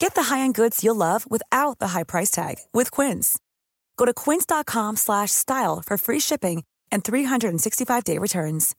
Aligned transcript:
Get 0.00 0.14
the 0.14 0.22
high-end 0.30 0.54
goods 0.54 0.84
you'll 0.84 0.96
love 0.96 1.26
without 1.28 1.78
the 1.80 1.88
high 1.88 2.04
price 2.04 2.30
tag 2.30 2.56
with 2.72 2.90
Quince. 2.92 3.38
Go 3.96 4.04
to 4.06 4.14
quince.com 4.14 4.96
slash 4.96 5.32
style 5.32 5.82
for 5.86 5.98
free 5.98 6.20
shipping 6.20 6.62
and 6.92 7.02
365-day 7.02 8.18
returns. 8.18 8.74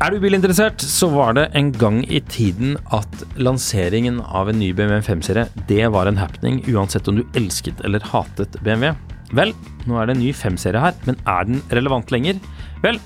Er 0.00 0.14
du 0.14 0.20
bilinteressert, 0.20 0.80
så 0.80 1.10
var 1.12 1.34
det 1.36 1.50
en 1.54 1.72
gang 1.72 1.98
i 2.08 2.20
tiden 2.20 2.78
at 2.94 3.24
lanseringen 3.36 4.20
av 4.22 4.48
en 4.48 4.56
ny 4.56 4.70
BMW 4.72 5.02
5-serie, 5.04 5.50
det 5.68 5.90
var 5.92 6.08
en 6.08 6.16
happening 6.16 6.62
uansett 6.72 7.10
om 7.10 7.18
du 7.18 7.24
elsket 7.36 7.82
eller 7.84 8.00
hatet 8.08 8.56
BMW. 8.64 8.94
Vel, 9.36 9.52
nå 9.84 9.98
er 10.00 10.08
det 10.08 10.16
en 10.16 10.22
ny 10.22 10.30
5-serie 10.32 10.80
her, 10.80 10.96
men 11.04 11.20
er 11.28 11.50
den 11.50 11.60
relevant 11.74 12.14
lenger? 12.14 12.40
Vel, 12.86 13.02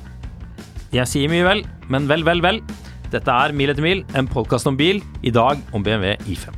jeg 0.95 1.11
sier 1.11 1.33
mye 1.33 1.49
vel, 1.49 1.65
men 1.91 2.07
vel, 2.07 2.23
vel, 2.29 2.45
vel. 2.45 2.63
Dette 3.15 3.31
er 3.31 3.53
Mil 3.55 3.71
etter 3.71 3.85
mil, 3.85 4.01
en 4.19 4.27
podkast 4.27 4.67
om 4.67 4.75
bil, 4.75 4.97
i 5.23 5.31
dag 5.31 5.61
om 5.71 5.85
BMW 5.87 6.17
i5. 6.27 6.51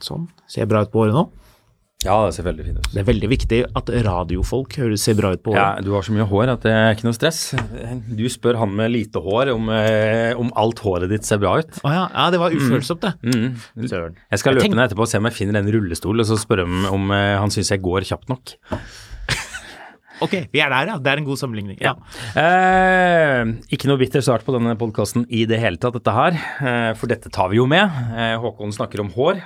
Sånn. 0.00 0.24
Ser 0.48 0.64
bra 0.70 0.80
ut 0.86 0.94
på 0.94 1.02
håret 1.02 1.12
nå. 1.12 1.26
Ja, 2.06 2.14
det 2.28 2.36
ser 2.36 2.44
veldig 2.46 2.62
fint 2.62 2.76
ut. 2.78 2.84
Det 2.92 3.00
er 3.02 3.06
veldig 3.08 3.28
viktig 3.32 3.56
at 3.80 3.88
radiofolk 4.06 4.76
høres 4.78 5.02
ser 5.02 5.16
bra 5.18 5.32
ut 5.34 5.40
på 5.42 5.50
håret. 5.50 5.80
Ja, 5.80 5.82
du 5.82 5.90
har 5.96 6.04
så 6.06 6.12
mye 6.14 6.28
hår 6.30 6.52
at 6.52 6.62
det 6.62 6.70
er 6.70 6.92
ikke 6.94 7.08
noe 7.08 7.16
stress. 7.16 7.40
Du 8.06 8.22
spør 8.30 8.60
han 8.60 8.70
med 8.78 8.92
lite 8.94 9.18
hår 9.24 9.50
om, 9.56 9.66
eh, 9.74 10.30
om 10.38 10.52
alt 10.62 10.78
håret 10.84 11.10
ditt 11.10 11.26
ser 11.26 11.42
bra 11.42 11.56
ut. 11.58 11.80
Å 11.82 11.90
ja, 11.96 12.04
ja, 12.14 12.28
det 12.30 12.38
var 12.38 12.54
ufølsomt, 12.54 13.02
det. 13.02 13.12
Mm. 13.26 13.88
Søren. 13.90 14.14
Jeg 14.30 14.44
skal 14.44 14.54
løpe 14.54 14.70
ned 14.70 14.84
etterpå 14.86 15.08
og 15.08 15.10
se 15.10 15.18
om 15.18 15.26
jeg 15.26 15.38
finner 15.40 15.58
en 15.58 15.72
rullestol, 15.74 16.22
og 16.22 16.30
så 16.30 16.38
spørre 16.38 16.68
om, 16.70 16.86
om 16.94 17.10
eh, 17.18 17.34
han 17.42 17.50
syns 17.50 17.74
jeg 17.74 17.82
går 17.82 18.06
kjapt 18.12 18.30
nok. 18.30 18.54
Ok, 20.18 20.32
vi 20.50 20.58
er 20.58 20.72
der, 20.72 20.88
ja. 20.90 20.96
Det 20.98 21.12
er 21.12 21.20
en 21.20 21.26
god 21.28 21.38
sammenligning. 21.38 21.76
Ja. 21.78 21.92
Eh, 22.34 23.52
ikke 23.74 23.86
noe 23.86 24.00
bitter 24.00 24.24
start 24.24 24.42
på 24.46 24.54
denne 24.56 24.72
podkasten 24.78 25.28
i 25.30 25.44
det 25.46 25.60
hele 25.62 25.78
tatt, 25.78 25.94
dette 25.94 26.14
her. 26.14 26.34
Eh, 26.58 26.90
for 26.98 27.10
dette 27.10 27.30
tar 27.30 27.52
vi 27.52 27.60
jo 27.60 27.68
med. 27.70 27.86
Eh, 28.18 28.34
Håkon 28.42 28.74
snakker 28.74 29.04
om 29.04 29.12
hår. 29.14 29.38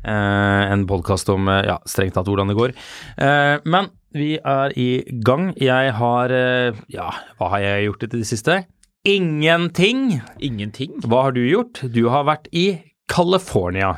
Eh, 0.00 0.72
en 0.72 0.86
podkast 0.88 1.28
om 1.28 1.48
eh, 1.52 1.64
ja, 1.68 1.76
strengt 1.88 2.14
tatt 2.16 2.28
hvordan 2.28 2.48
det 2.48 2.56
går. 2.56 2.72
Eh, 3.20 3.56
men 3.68 3.90
vi 4.16 4.32
er 4.40 4.72
i 4.80 5.04
gang. 5.24 5.50
Jeg 5.60 5.92
har 5.94 6.32
Ja, 6.90 7.10
hva 7.38 7.50
har 7.52 7.60
jeg 7.62 7.88
gjort 7.90 8.06
i 8.06 8.10
det 8.16 8.24
siste? 8.26 8.56
Ingenting! 9.06 10.20
Ingenting. 10.40 10.98
Hva 11.04 11.28
har 11.28 11.36
du 11.36 11.44
gjort? 11.44 11.80
Du 11.92 12.08
har 12.12 12.26
vært 12.28 12.48
i 12.52 12.82
California. 13.08 13.94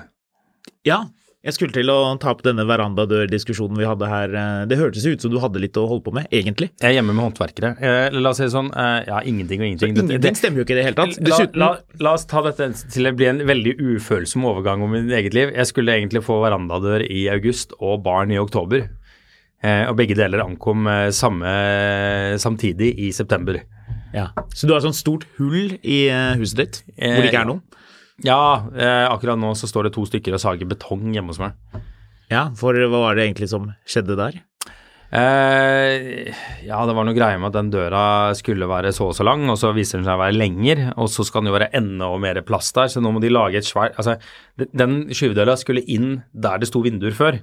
Ja, 0.86 1.04
jeg 1.42 1.54
skulle 1.56 1.74
til 1.74 1.88
å 1.90 1.96
ta 2.22 2.30
opp 2.30 2.42
denne 2.46 2.62
verandadør-diskusjonen 2.68 3.78
vi 3.80 3.86
hadde 3.88 4.06
her. 4.06 4.34
Eh, 4.38 4.66
Det 4.70 4.78
hørtes 4.78 5.06
ut 5.08 5.20
som 5.24 5.32
du 5.32 5.38
hadde 5.42 5.58
litt 5.58 5.74
å 5.80 5.88
holde 5.90 6.04
på 6.06 6.12
med, 6.14 6.28
egentlig. 6.30 6.68
Jeg 6.80 6.92
er 6.92 6.96
hjemme 7.00 7.14
med 7.16 7.24
håndverkere. 7.26 7.72
Eh, 7.82 8.10
la 8.14 8.30
oss 8.30 8.38
si 8.38 8.44
det 8.46 8.52
sånn, 8.54 8.70
eh, 8.76 9.04
ja, 9.08 9.18
ingenting 9.26 9.60
og 9.60 9.66
ingenting. 9.66 9.96
Ingenting 10.06 10.38
stemmer 10.38 10.62
jo 10.62 10.64
ikke 10.64 10.76
i 10.76 10.78
det 10.78 10.84
hele 10.86 10.98
tatt. 11.00 11.18
La, 11.18 11.24
Dessuten 11.30 11.58
la, 11.64 11.70
la 11.98 12.12
oss 12.14 12.24
ta 12.30 12.42
dette 12.46 12.70
til 12.92 13.04
det 13.10 13.14
blir 13.18 13.32
en 13.32 13.42
veldig 13.48 13.74
ufølsom 13.80 14.44
overgang 14.46 14.82
om 14.86 14.90
mitt 14.94 15.10
eget 15.10 15.34
liv. 15.34 15.50
Jeg 15.54 15.66
skulle 15.66 15.92
egentlig 15.98 16.22
få 16.22 16.38
verandadør 16.44 17.02
i 17.10 17.26
august 17.34 17.74
og 17.80 18.02
barn 18.04 18.30
i 18.30 18.38
oktober. 18.38 18.88
Og 19.62 19.94
begge 19.94 20.16
deler 20.18 20.40
ankom 20.42 20.88
samme, 21.14 21.46
samtidig 22.42 22.88
i 22.98 23.12
september. 23.14 23.60
ja. 24.12 24.28
Så 24.54 24.66
du 24.66 24.72
har 24.74 24.80
et 24.80 24.88
sånt 24.88 24.98
stort 24.98 25.24
hull 25.38 25.78
i 25.84 26.08
huset 26.40 26.56
ditt, 26.58 26.80
hvor 26.98 27.22
det 27.22 27.30
ikke 27.30 27.42
er 27.44 27.46
noe? 27.46 27.60
Ja, 28.24 28.64
eh, 28.76 29.06
akkurat 29.10 29.38
nå 29.40 29.50
så 29.58 29.66
står 29.70 29.88
det 29.88 29.94
to 29.96 30.04
stykker 30.06 30.36
og 30.36 30.40
sager 30.42 30.68
betong 30.70 31.12
hjemme 31.14 31.32
hos 31.34 31.40
meg. 31.42 31.52
Ja, 32.30 32.46
for 32.56 32.72
hva 32.74 32.88
var 33.08 33.14
det 33.18 33.26
egentlig 33.26 33.48
som 33.50 33.72
skjedde 33.88 34.14
der? 34.16 34.38
Eh, 35.12 36.32
ja, 36.64 36.78
det 36.88 36.94
var 36.96 37.04
noe 37.04 37.16
greie 37.16 37.36
med 37.40 37.50
at 37.50 37.56
den 37.58 37.70
døra 37.74 38.32
skulle 38.38 38.64
være 38.70 38.92
så 38.96 39.10
og 39.10 39.16
så 39.18 39.26
lang, 39.28 39.42
og 39.52 39.58
så 39.60 39.72
viser 39.76 39.98
den 40.00 40.06
seg 40.08 40.16
å 40.16 40.22
være 40.22 40.36
lenger, 40.38 40.80
og 40.96 41.10
så 41.12 41.26
skal 41.28 41.42
den 41.44 41.50
jo 41.52 41.56
være 41.58 41.68
enda 41.76 42.08
mer 42.22 42.40
plass 42.48 42.70
der, 42.76 42.88
så 42.88 43.02
nå 43.04 43.12
må 43.12 43.20
de 43.20 43.28
lage 43.32 43.60
et 43.60 43.68
svært 43.68 43.98
Altså, 44.00 44.14
de- 44.56 44.70
den 44.72 44.94
skyvedøra 45.12 45.58
skulle 45.60 45.84
inn 45.84 46.22
der 46.32 46.62
det 46.62 46.70
sto 46.70 46.80
vinduer 46.86 47.12
før, 47.12 47.34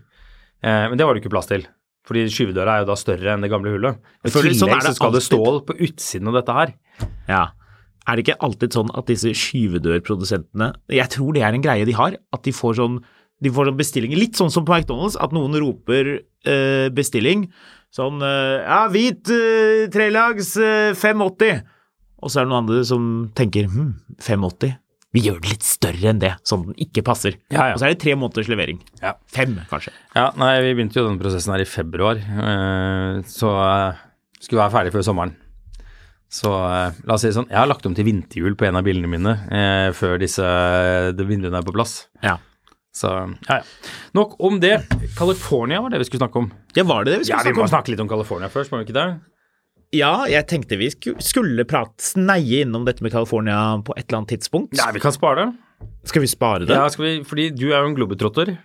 eh, 0.63 0.87
men 0.89 0.97
det 0.97 1.05
var 1.05 1.13
det 1.13 1.21
ikke 1.23 1.35
plass 1.35 1.51
til. 1.51 1.67
Fordi 2.09 2.25
skyvedøra 2.33 2.79
er 2.79 2.85
jo 2.85 2.89
da 2.89 2.95
større 2.97 3.35
enn 3.35 3.41
det 3.45 3.51
gamle 3.51 3.69
hullet. 3.75 3.99
I 4.25 4.29
tillegg 4.33 4.55
sånn 4.57 4.81
så 4.81 4.95
skal 4.97 5.11
det 5.13 5.21
stål 5.21 5.45
alltid. 5.59 5.67
på 5.67 5.77
utsiden 5.85 6.27
av 6.31 6.33
dette 6.39 6.55
her. 6.57 6.73
Ja. 7.27 7.43
Er 8.09 8.17
det 8.17 8.25
ikke 8.25 8.39
alltid 8.47 8.73
sånn 8.73 8.89
at 8.97 9.09
disse 9.11 9.31
skyvedørprodusentene 9.37 10.71
Jeg 10.97 11.11
tror 11.13 11.35
det 11.35 11.43
er 11.45 11.55
en 11.55 11.63
greie 11.63 11.85
de 11.85 11.93
har, 11.97 12.17
at 12.17 12.45
de 12.45 12.53
får 12.55 12.79
sånn 12.81 12.99
de 13.39 13.51
får 13.55 13.69
sånn 13.69 13.77
bestillinger, 13.79 14.19
litt 14.19 14.35
sånn 14.35 14.51
som 14.51 14.65
på 14.67 14.73
McDonald's, 14.75 15.15
at 15.15 15.31
noen 15.31 15.53
roper 15.63 16.09
eh, 16.43 16.89
bestilling. 16.91 17.45
Sånn 17.95 18.19
eh, 18.19 18.65
Ja, 18.65 18.81
hvit 18.91 19.31
eh, 19.31 19.85
trelags 19.93 20.57
eh, 20.59 20.91
580. 20.91 21.61
Og 22.19 22.33
så 22.33 22.41
er 22.41 22.43
det 22.47 22.51
noen 22.51 22.65
andre 22.65 22.81
som 22.83 23.05
tenker 23.39 23.69
hm, 23.71 23.93
580. 24.19 24.75
Vi 25.15 25.23
gjør 25.25 25.39
det 25.41 25.53
litt 25.55 25.65
større 25.65 26.11
enn 26.11 26.19
det, 26.21 26.33
sånn 26.45 26.67
den 26.67 26.75
ikke 26.83 27.01
passer. 27.07 27.39
Ja, 27.49 27.71
ja. 27.71 27.77
Og 27.77 27.79
så 27.81 27.87
er 27.87 27.95
det 27.95 28.01
tre 28.03 28.13
måneders 28.19 28.49
levering. 28.51 28.83
Ja. 29.01 29.15
Fem, 29.33 29.55
kanskje. 29.71 29.95
Ja, 30.13 30.27
nei, 30.37 30.51
vi 30.67 30.75
begynte 30.75 30.99
jo 30.99 31.07
denne 31.07 31.21
prosessen 31.21 31.55
her 31.55 31.63
i 31.63 31.69
februar, 31.69 32.19
eh, 32.19 33.23
så 33.31 33.55
eh, 33.63 34.03
skulle 34.37 34.61
være 34.61 34.75
ferdig 34.75 34.93
før 34.93 35.07
sommeren. 35.07 35.33
Så 36.29 36.51
eh, 36.53 36.99
la 37.09 37.15
oss 37.15 37.23
si 37.25 37.31
det 37.31 37.37
sånn, 37.39 37.49
jeg 37.49 37.57
har 37.57 37.69
lagt 37.69 37.87
om 37.89 37.95
til 37.97 38.05
vinterhjul 38.05 38.53
på 38.59 38.67
en 38.67 38.77
av 38.77 38.85
bilene 38.85 39.09
mine 39.09 39.33
eh, 39.49 39.87
før 39.97 40.19
disse 40.21 40.45
de 41.17 41.25
vinduene 41.25 41.57
er 41.57 41.65
på 41.65 41.73
plass. 41.73 42.03
Ja. 42.25 42.35
Så 42.95 43.09
ja, 43.47 43.59
ja. 43.59 43.63
Nok 44.17 44.35
om 44.45 44.59
det. 44.61 44.75
California 45.17 45.81
var 45.81 45.93
det 45.93 46.01
vi 46.03 46.09
skulle 46.09 46.23
snakke 46.25 46.41
om. 46.43 46.51
ja, 46.75 46.83
var 46.85 47.05
det 47.05 47.13
det 47.15 47.19
vi 47.21 47.25
skulle 47.25 47.37
Ja, 47.37 47.43
skulle 47.45 47.57
vi 47.57 47.63
må 47.63 47.71
snakke 47.71 47.93
litt 47.93 48.03
om 48.03 48.09
California 48.11 48.49
først, 48.53 48.73
må 48.73 48.81
vi 48.81 48.87
ikke 48.89 48.97
det? 48.97 49.07
Ja, 49.97 50.11
jeg 50.29 50.45
tenkte 50.49 50.77
vi 50.77 50.91
skulle 50.93 51.65
prate, 51.65 51.97
sneie 52.03 52.61
innom 52.61 52.85
dette 52.85 53.01
med 53.01 53.13
California 53.13 53.57
på 53.85 53.95
et 53.97 54.05
eller 54.05 54.19
annet 54.19 54.35
tidspunkt. 54.35 54.77
Nei, 54.77 54.91
vi 54.93 55.01
kan 55.01 55.15
spare 55.15 55.41
det. 55.41 55.49
Skal 56.07 56.21
vi 56.23 56.27
spare 56.31 56.65
det? 56.65 56.73
Ja, 56.73 56.87
skal 56.89 57.05
vi, 57.05 57.11
fordi 57.27 57.49
du 57.53 57.67
er 57.73 57.81
jo 57.83 57.89
en 57.89 57.95
globetrotter, 57.95 58.57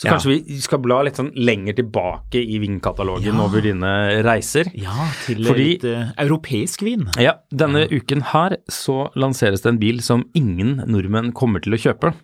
så 0.00 0.04
Ja. 0.08 0.12
kanskje 0.14 0.32
vi 0.46 0.58
skal 0.60 0.78
bla 0.82 1.02
litt 1.02 1.14
sånn 1.16 1.32
lenger 1.36 1.74
tilbake 1.76 2.40
i 2.40 2.58
vinkatalogen 2.58 3.34
Ja. 3.36 3.44
over 3.44 3.60
dine 3.60 4.22
reiser. 4.24 4.70
Ja, 4.74 5.08
til 5.26 5.44
Fordi- 5.44 5.66
litt 5.78 5.84
uh, 5.84 6.12
europeisk 6.18 6.82
vin. 6.82 7.06
Ja, 7.18 7.34
denne 7.54 7.86
uken 7.90 8.22
her 8.32 8.56
så 8.68 9.10
lanseres 9.14 9.62
det 9.62 9.66
en 9.74 9.78
bil 9.78 10.00
som 10.00 10.24
ingen 10.34 10.78
nordmenn 10.88 11.32
kommer 11.32 11.60
til 11.62 11.72
å 11.74 11.78
kjøpe 11.78 12.14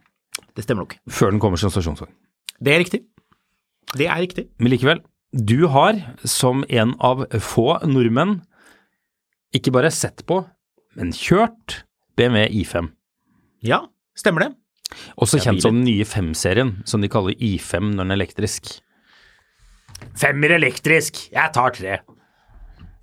Det 0.56 0.64
stemmer 0.64 0.82
nok. 0.88 0.96
før 1.08 1.30
den 1.30 1.40
kommer 1.40 1.56
som 1.58 1.70
stasjonsvogn. 1.70 2.10
Det 2.62 2.72
er 2.72 2.78
riktig. 2.84 3.02
Det 3.94 4.06
er 4.08 4.16
riktig. 4.26 4.48
Men 4.58 4.72
likevel, 4.72 5.00
du 5.34 5.66
har 5.68 5.94
som 6.24 6.64
en 6.70 6.94
av 7.00 7.26
få 7.28 7.80
nordmenn 7.84 8.42
ikke 9.54 9.70
bare 9.72 9.90
sett 9.90 10.24
på, 10.26 10.44
men 10.96 11.12
kjørt 11.12 11.82
BMW 12.16 12.48
I5. 12.64 12.90
Ja, 13.62 13.86
stemmer 14.18 14.46
det. 14.46 14.50
Også 15.18 15.40
kjent 15.42 15.62
som 15.64 15.74
den 15.78 15.86
nye 15.88 16.04
5-serien, 16.06 16.74
som 16.86 17.02
de 17.02 17.08
kaller 17.10 17.34
I5 17.40 17.94
når 17.94 18.02
den 18.04 18.14
er 18.14 18.20
elektrisk. 18.20 18.74
Femmer 20.18 20.54
elektrisk, 20.58 21.24
jeg 21.34 21.54
tar 21.54 21.74
tre. 21.76 21.98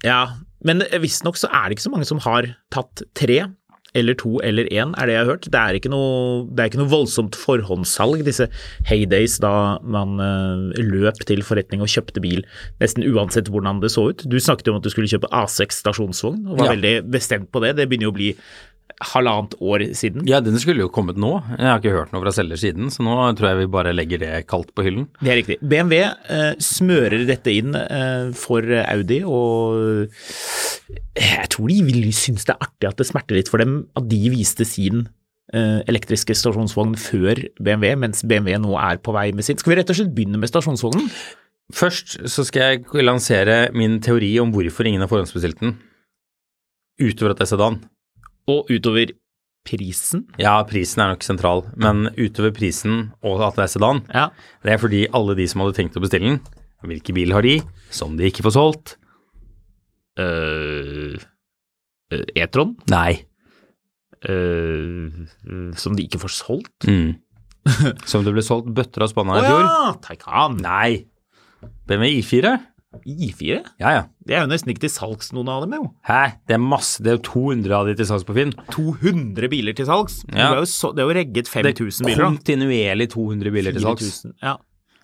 Ja, 0.05 0.21
men 0.65 0.83
visstnok 1.01 1.37
så 1.39 1.49
er 1.49 1.67
det 1.69 1.77
ikke 1.77 1.87
så 1.89 1.93
mange 1.93 2.07
som 2.09 2.21
har 2.23 2.53
tatt 2.73 3.03
tre. 3.17 3.43
eller 3.93 4.15
to 4.15 4.37
eller 4.39 4.63
én, 4.71 4.93
er 4.95 5.05
det 5.09 5.13
jeg 5.17 5.19
har 5.19 5.27
hørt. 5.33 5.47
Det 5.51 5.59
er 5.59 5.75
ikke 5.75 5.89
noe, 5.91 6.45
det 6.47 6.61
er 6.63 6.69
ikke 6.69 6.79
noe 6.79 6.87
voldsomt 6.93 7.35
forhåndssalg, 7.35 8.21
disse 8.23 8.45
heydays 8.87 9.33
da 9.43 9.79
man 9.83 10.13
uh, 10.15 10.71
løp 10.79 11.19
til 11.27 11.43
forretning 11.43 11.83
og 11.83 11.91
kjøpte 11.91 12.23
bil 12.23 12.45
nesten 12.79 13.03
uansett 13.03 13.51
hvordan 13.51 13.81
det 13.83 13.91
så 13.91 14.05
ut. 14.13 14.23
Du 14.31 14.37
snakket 14.39 14.69
jo 14.69 14.77
om 14.77 14.79
at 14.79 14.87
du 14.87 14.93
skulle 14.93 15.11
kjøpe 15.11 15.27
A6 15.35 15.81
stasjonsvogn, 15.83 16.45
og 16.47 16.61
var 16.61 16.69
Ja. 16.71 16.77
veldig 16.77 16.93
bestemt 17.11 17.51
på 17.51 17.59
det. 17.65 17.73
Det 17.81 17.89
begynner 17.91 18.07
jo 18.07 18.13
å 18.15 18.19
bli 18.21 18.29
halvannet 19.11 19.55
år 19.61 19.83
siden. 19.97 20.25
Ja, 20.29 20.41
den 20.43 20.57
skulle 20.61 20.83
jo 20.83 20.91
kommet 20.93 21.19
nå. 21.21 21.33
Jeg 21.57 21.67
har 21.67 21.79
ikke 21.81 21.95
hørt 21.95 22.13
noe 22.13 22.23
fra 22.23 22.33
selger 22.35 22.59
siden, 22.59 22.91
så 22.93 23.05
nå 23.05 23.15
tror 23.37 23.51
jeg 23.51 23.61
vi 23.61 23.71
bare 23.73 23.93
legger 23.95 24.21
det 24.21 24.33
kaldt 24.51 24.73
på 24.75 24.85
hyllen. 24.85 25.07
Det 25.21 25.33
er 25.33 25.39
riktig. 25.41 25.57
BMW 25.61 26.01
eh, 26.03 26.51
smører 26.61 27.25
dette 27.29 27.53
inn 27.53 27.77
eh, 27.77 28.31
for 28.37 28.65
Audi, 28.83 29.21
og 29.27 30.07
jeg 31.17 31.49
tror 31.53 31.71
de 31.71 31.79
vil 31.87 32.11
synes 32.15 32.47
det 32.47 32.55
er 32.55 32.67
artig 32.67 32.91
at 32.91 33.01
det 33.01 33.09
smerter 33.09 33.37
litt 33.37 33.51
for 33.51 33.63
dem 33.63 33.83
at 33.99 34.07
de 34.11 34.21
viste 34.33 34.67
sin 34.67 35.05
eh, 35.53 35.79
elektriske 35.91 36.35
stasjonsvogn 36.37 36.97
før 36.99 37.45
BMW, 37.61 37.95
mens 38.05 38.25
BMW 38.27 38.57
nå 38.63 38.75
er 38.79 39.01
på 39.03 39.15
vei 39.15 39.29
med 39.35 39.47
sin. 39.47 39.59
Skal 39.61 39.75
vi 39.75 39.79
rett 39.81 39.93
og 39.93 39.99
slett 39.99 40.13
begynne 40.15 40.41
med 40.41 40.51
stasjonsvognen? 40.51 41.09
Først 41.71 42.17
så 42.27 42.43
skal 42.47 42.61
jeg 42.75 43.05
lansere 43.05 43.69
min 43.75 43.99
teori 44.03 44.33
om 44.41 44.51
hvorfor 44.51 44.87
ingen 44.87 45.03
har 45.03 45.11
forhåndsbestilt 45.11 45.61
den. 45.61 45.77
Utover 47.01 47.33
at 47.33 47.39
det 47.39 47.47
er 47.47 47.53
sedan. 47.53 47.79
Og 48.49 48.69
utover 48.73 49.11
prisen. 49.67 50.23
Ja, 50.41 50.55
prisen 50.65 51.03
er 51.03 51.11
nok 51.13 51.21
sentral, 51.23 51.61
men 51.77 52.07
utover 52.17 52.49
prisen 52.55 53.11
og 53.21 53.43
at 53.45 53.59
det 53.59 53.63
er 53.67 53.73
sedan, 53.75 54.01
Ja. 54.09 54.29
det 54.63 54.73
er 54.73 54.77
fordi 54.81 55.03
alle 55.13 55.35
de 55.37 55.45
som 55.47 55.61
hadde 55.61 55.75
tenkt 55.77 55.97
å 55.97 56.01
bestille 56.01 56.31
den, 56.31 56.39
hvilke 56.81 57.13
bil 57.13 57.31
har 57.35 57.41
de, 57.45 57.59
som 57.93 58.15
de 58.17 58.25
ikke 58.31 58.41
får 58.47 58.55
solgt? 58.57 58.95
Uh, 60.19 61.15
E-tron, 62.35 62.73
Nei. 62.91 63.21
Uh, 64.27 65.09
som 65.79 65.95
de 65.95 66.03
ikke 66.07 66.19
får 66.21 66.33
solgt. 66.41 66.87
Mm. 66.89 67.15
Som 68.09 68.23
det 68.25 68.31
ble 68.33 68.41
solgt 68.41 68.71
bøtter 68.73 69.03
av 69.05 69.11
spanna 69.11 69.35
i 69.37 69.41
fjor? 69.45 69.61
ja! 69.61 69.91
Taycan. 70.01 70.55
Nei. 70.65 71.05
BMW 71.85 72.15
I4? 72.23 72.55
I4? 72.91 73.61
Ja, 73.79 73.91
ja. 73.95 74.01
Det 74.27 74.35
er 74.35 74.43
jo 74.43 74.49
nesten 74.51 74.73
ikke 74.73 74.83
til 74.83 74.91
salgs, 74.91 75.29
noen 75.31 75.49
av 75.51 75.63
dem, 75.63 75.77
jo. 75.79 75.85
Hæ? 76.07 76.35
Det 76.49 76.57
er 76.57 76.63
masse, 76.63 76.99
det 77.03 77.13
er 77.13 77.19
jo 77.19 77.23
200 77.29 77.75
av 77.77 77.87
de 77.87 77.93
til 77.95 78.09
salgs 78.09 78.25
på 78.27 78.35
Finn. 78.35 78.51
200 78.75 79.47
biler 79.51 79.77
til 79.77 79.87
salgs. 79.87 80.19
Ja. 80.27 80.49
Det, 80.49 80.49
er 80.49 80.59
jo 80.59 80.67
så, 80.73 80.91
det 80.91 81.03
er 81.03 81.07
jo 81.07 81.15
regget 81.15 81.47
Det 81.47 81.61
er 81.61 81.71
5000 81.71 82.09
biler, 82.09 82.19
da. 82.19 82.27
kontinuerlig 82.33 83.07
200 83.15 83.55
biler 83.55 83.77
til 83.77 83.87
salgs. 83.87 84.19
Ja. 84.43 84.57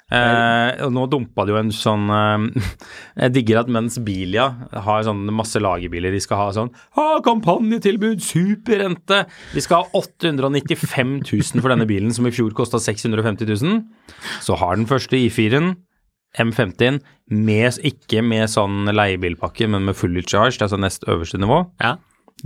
Eh, 0.07 0.69
og 0.85 0.93
nå 0.95 1.01
dumpa 1.11 1.43
det 1.43 1.51
jo 1.51 1.57
en 1.59 1.71
sånn 1.75 2.05
eh, 2.15 2.67
Jeg 3.25 3.33
digger 3.35 3.57
at 3.59 3.71
mens 3.75 3.97
Bilia 3.99 4.45
har 4.71 5.01
sånn 5.03 5.25
masse 5.35 5.59
lagerbiler, 5.59 6.15
de 6.15 6.21
skal 6.23 6.39
ha 6.39 6.45
sånn 6.55 6.71
ah, 6.95 7.17
kampanjetilbud, 7.25 8.23
superrente 8.23 9.25
De 9.51 9.63
skal 9.65 9.83
ha 9.83 9.99
895 9.99 11.11
000 11.27 11.59
for 11.59 11.75
denne 11.75 11.89
bilen, 11.89 12.15
som 12.15 12.23
i 12.23 12.31
fjor 12.31 12.55
kosta 12.55 12.79
650 12.79 13.51
000. 13.51 13.83
Så 14.47 14.55
har 14.61 14.79
den 14.79 14.87
første 14.87 15.19
I4-en, 15.19 15.73
M50, 16.39 16.99
med, 17.33 17.79
ikke 17.83 18.21
med 18.23 18.47
sånn 18.51 18.87
leiebilpakke, 18.93 19.67
men 19.71 19.85
med 19.89 19.97
fully 19.99 20.23
charged, 20.23 20.61
altså 20.63 20.79
nest 20.79 21.03
øverste 21.09 21.39
nivå, 21.41 21.63
ja. 21.83 21.95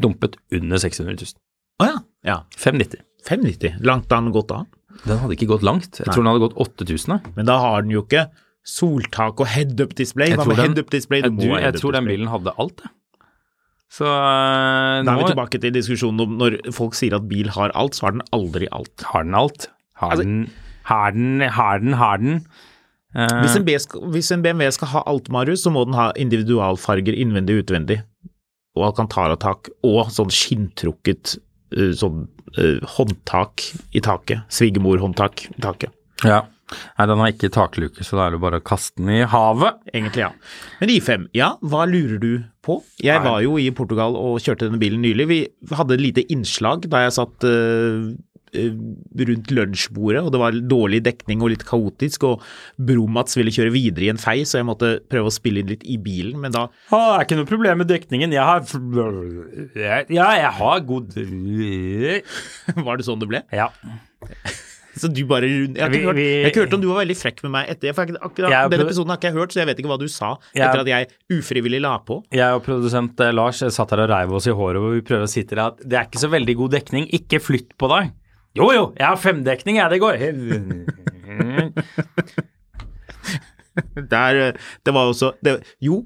dumpet 0.02 0.38
under 0.54 0.82
600 0.82 1.18
000. 1.20 1.36
Å 1.82 1.90
ja. 1.90 1.98
ja. 2.28 2.38
590. 2.58 3.04
590. 3.28 3.82
Langt 3.86 4.10
har 4.12 4.24
den 4.24 4.34
gått 4.34 4.50
da? 4.50 4.64
Den 5.06 5.20
hadde 5.22 5.36
ikke 5.38 5.50
gått 5.54 5.66
langt. 5.66 6.00
Jeg 6.02 6.10
tror 6.10 6.24
den 6.24 6.32
hadde 6.32 6.44
gått 6.48 6.58
8000. 6.62 7.14
jeg. 7.16 7.36
Men 7.38 7.48
da 7.50 7.58
har 7.62 7.86
den 7.86 7.94
jo 7.94 8.04
ikke 8.06 8.28
soltak 8.68 9.42
og 9.42 9.50
head-up 9.50 9.94
display. 9.98 10.34
Hva 10.38 10.46
med 10.46 10.60
head-up 10.62 10.92
display? 10.94 11.24
Jeg, 11.24 11.34
Du 11.38 11.48
jeg 11.48 11.64
head-up 11.64 11.82
tror 11.82 11.96
den 11.98 12.10
bilen 12.10 12.30
hadde 12.32 12.54
alt, 12.62 12.82
det. 12.84 12.92
Så 13.92 14.08
øh, 14.08 15.02
Da 15.04 15.12
er 15.12 15.18
vi 15.18 15.24
nå 15.26 15.30
tilbake 15.34 15.60
til 15.60 15.74
diskusjonen 15.76 16.24
om 16.24 16.36
når 16.40 16.60
folk 16.76 16.96
sier 16.96 17.18
at 17.18 17.26
bil 17.28 17.50
har 17.52 17.74
alt, 17.76 17.98
så 17.98 18.08
har 18.08 18.16
den 18.16 18.24
aldri 18.32 18.70
alt. 18.72 19.04
har 19.12 19.26
den 19.28 19.36
alt. 19.36 19.68
Har 20.00 20.14
Altså- 20.16 20.24
den, 20.24 20.52
har 20.88 21.12
den, 21.12 21.42
har 21.42 21.82
den, 21.84 21.94
har 22.00 22.18
den. 22.22 22.46
Eh, 23.16 23.34
Hvis 23.44 23.58
en, 23.60 23.66
skal, 23.84 24.06
hvis 24.14 24.32
en 24.32 24.44
BMW 24.46 24.70
skal 24.72 24.92
ha 24.94 25.04
alt, 25.12 25.28
Marius, 25.34 25.66
så 25.66 25.72
må 25.74 25.84
den 25.88 25.98
ha 25.98 26.12
individualfarger 26.16 27.18
innvendig 27.20 27.58
og 27.58 27.66
utvendig. 27.66 28.00
Og 28.78 28.86
alcantara-tak 28.88 29.68
og 29.84 30.14
sånn 30.16 30.32
skinntrukket 30.32 31.36
eh, 31.76 31.92
sånn 32.00 32.24
uh, 32.56 32.80
håndtak 32.96 33.66
i 33.92 34.00
taket. 34.04 34.46
Svigermor-håndtak 34.54 35.48
i 35.52 35.62
taket. 35.62 35.92
ja. 36.24 36.46
Nei, 36.72 37.04
den 37.10 37.20
har 37.20 37.32
ikke 37.34 37.50
takluke, 37.52 38.00
så 38.08 38.16
da 38.16 38.30
er 38.30 38.32
det 38.32 38.38
bare 38.40 38.62
å 38.62 38.64
kaste 38.64 38.96
den 39.02 39.10
i 39.12 39.26
havet. 39.28 39.82
Egentlig, 39.92 40.22
ja. 40.24 40.30
Men 40.80 40.92
I5, 40.94 41.26
ja, 41.36 41.50
hva 41.68 41.82
lurer 41.84 42.16
du 42.22 42.30
på? 42.64 42.78
Jeg 43.04 43.20
Nei. 43.20 43.26
var 43.28 43.42
jo 43.44 43.58
i 43.60 43.66
Portugal 43.76 44.16
og 44.16 44.38
kjørte 44.40 44.70
denne 44.70 44.80
bilen 44.80 45.04
nylig. 45.04 45.26
Vi 45.28 45.40
hadde 45.76 45.98
et 45.98 46.04
lite 46.06 46.24
innslag 46.32 46.88
da 46.88 47.02
jeg 47.04 47.16
satt 47.18 47.44
eh, 47.44 48.14
rundt 48.54 49.52
lunsjbordet, 49.56 50.22
og 50.26 50.32
det 50.34 50.40
var 50.42 50.52
dårlig 50.52 51.02
dekning 51.06 51.42
og 51.46 51.52
litt 51.54 51.66
kaotisk, 51.68 52.24
og 52.28 52.42
Bromats 52.78 53.38
ville 53.40 53.54
kjøre 53.54 53.72
videre 53.74 54.08
i 54.08 54.12
en 54.14 54.22
fei, 54.22 54.42
så 54.48 54.60
jeg 54.60 54.68
måtte 54.68 54.94
prøve 55.12 55.32
å 55.32 55.36
spille 55.36 55.64
inn 55.64 55.72
litt 55.72 55.86
i 55.88 55.98
bilen, 56.02 56.40
men 56.42 56.52
da 56.56 56.68
Ah, 56.92 57.18
det 57.18 57.22
er 57.22 57.26
ikke 57.30 57.40
noe 57.42 57.52
problem 57.52 57.78
med 57.84 57.88
dekningen. 57.92 58.32
Jeg 58.32 58.44
har 58.44 58.62
jeg- 59.76 60.06
Ja, 60.10 60.32
jeg 60.36 60.52
har 60.60 60.80
god 60.82 61.14
var 62.86 62.98
det 62.98 63.06
sånn 63.08 63.20
det 63.22 63.28
ble. 63.32 63.42
Ja. 63.54 63.70
Så 64.92 65.08
du 65.08 65.22
bare 65.26 65.48
Jeg 65.48 65.80
har 65.80 65.90
ikke, 65.90 66.14
Vi- 66.14 66.44
vi- 66.44 66.52
hørt 66.52 66.74
om 66.74 66.82
du 66.82 66.88
var 66.90 67.06
veldig 67.06 67.16
frekk 67.16 67.44
med 67.44 67.52
meg 67.52 67.70
etter. 67.70 67.94
For 67.96 68.04
akkurat 68.06 68.52
Jeg 68.52 68.70
denne 68.72 68.84
episoden 68.86 69.08
har 69.10 69.18
ikke 69.18 69.30
jeg 69.32 69.34
hørt, 69.40 69.52
så 69.54 69.60
jeg 69.62 69.68
vet 69.68 69.80
ikke 69.80 69.88
hva 69.88 69.98
du 70.00 70.08
sa 70.12 70.38
Jeg- 70.54 70.68
etter 70.68 70.80
at 70.82 70.88
jeg 70.88 71.08
ufrivillig 71.32 71.80
la 71.82 71.98
på. 72.00 72.24
Jeg 72.32 72.52
og 72.54 72.64
produsent 72.66 73.20
eh, 73.22 73.32
Lars 73.32 73.60
satt 73.64 73.90
her 73.90 74.02
og 74.04 74.10
reiv 74.10 74.34
oss 74.34 74.48
i 74.48 74.52
håret 74.52 74.76
og 74.84 74.92
vi 74.94 75.02
prøver 75.02 75.24
å 75.24 75.30
si 75.30 75.44
til 75.44 75.56
deg 75.56 75.66
at 75.66 75.78
det 75.88 75.94
er 75.98 76.06
ikke 76.06 76.20
så 76.20 76.30
veldig 76.30 76.58
god 76.58 76.72
dekning, 76.72 77.08
ikke 77.10 77.40
flytt 77.40 77.72
på 77.80 77.88
deg. 77.88 78.12
Jo 78.58 78.72
jo, 78.76 78.88
jeg 79.00 79.08
har 79.08 79.16
femdekning, 79.22 79.78
jeg, 79.80 79.90
det 79.94 80.02
går. 80.04 80.18
Der, 84.12 84.52
det 84.86 84.92
var 84.94 85.08
også 85.08 85.30
det, 85.46 85.54
Jo, 85.82 86.02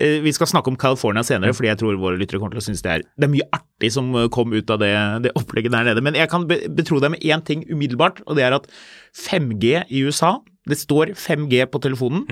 eh, 0.00 0.22
vi 0.24 0.32
skal 0.32 0.48
snakke 0.48 0.72
om 0.72 0.76
California 0.80 1.20
senere, 1.26 1.52
fordi 1.54 1.68
jeg 1.68 1.78
tror 1.82 1.98
våre 2.00 2.16
lyttere 2.16 2.40
kommer 2.40 2.56
til 2.56 2.62
å 2.62 2.64
synes 2.64 2.80
det 2.84 2.92
er 2.94 3.02
Det 3.20 3.26
er 3.28 3.32
mye 3.34 3.48
artig 3.52 3.90
som 3.92 4.08
eh, 4.16 4.28
kom 4.32 4.54
ut 4.56 4.72
av 4.72 4.80
det, 4.80 4.92
det 5.26 5.34
opplegget 5.36 5.74
der 5.74 5.84
nede. 5.90 6.00
Men 6.06 6.16
jeg 6.16 6.30
kan 6.32 6.46
betro 6.48 7.00
deg 7.04 7.12
med 7.12 7.20
én 7.26 7.44
ting 7.44 7.66
umiddelbart, 7.68 8.22
og 8.26 8.40
det 8.40 8.46
er 8.48 8.56
at 8.56 8.70
5G 9.26 9.84
i 9.90 10.02
USA 10.08 10.38
det 10.70 10.76
står 10.80 11.12
5G 11.18 11.64
på 11.72 11.80
telefonen. 11.82 12.24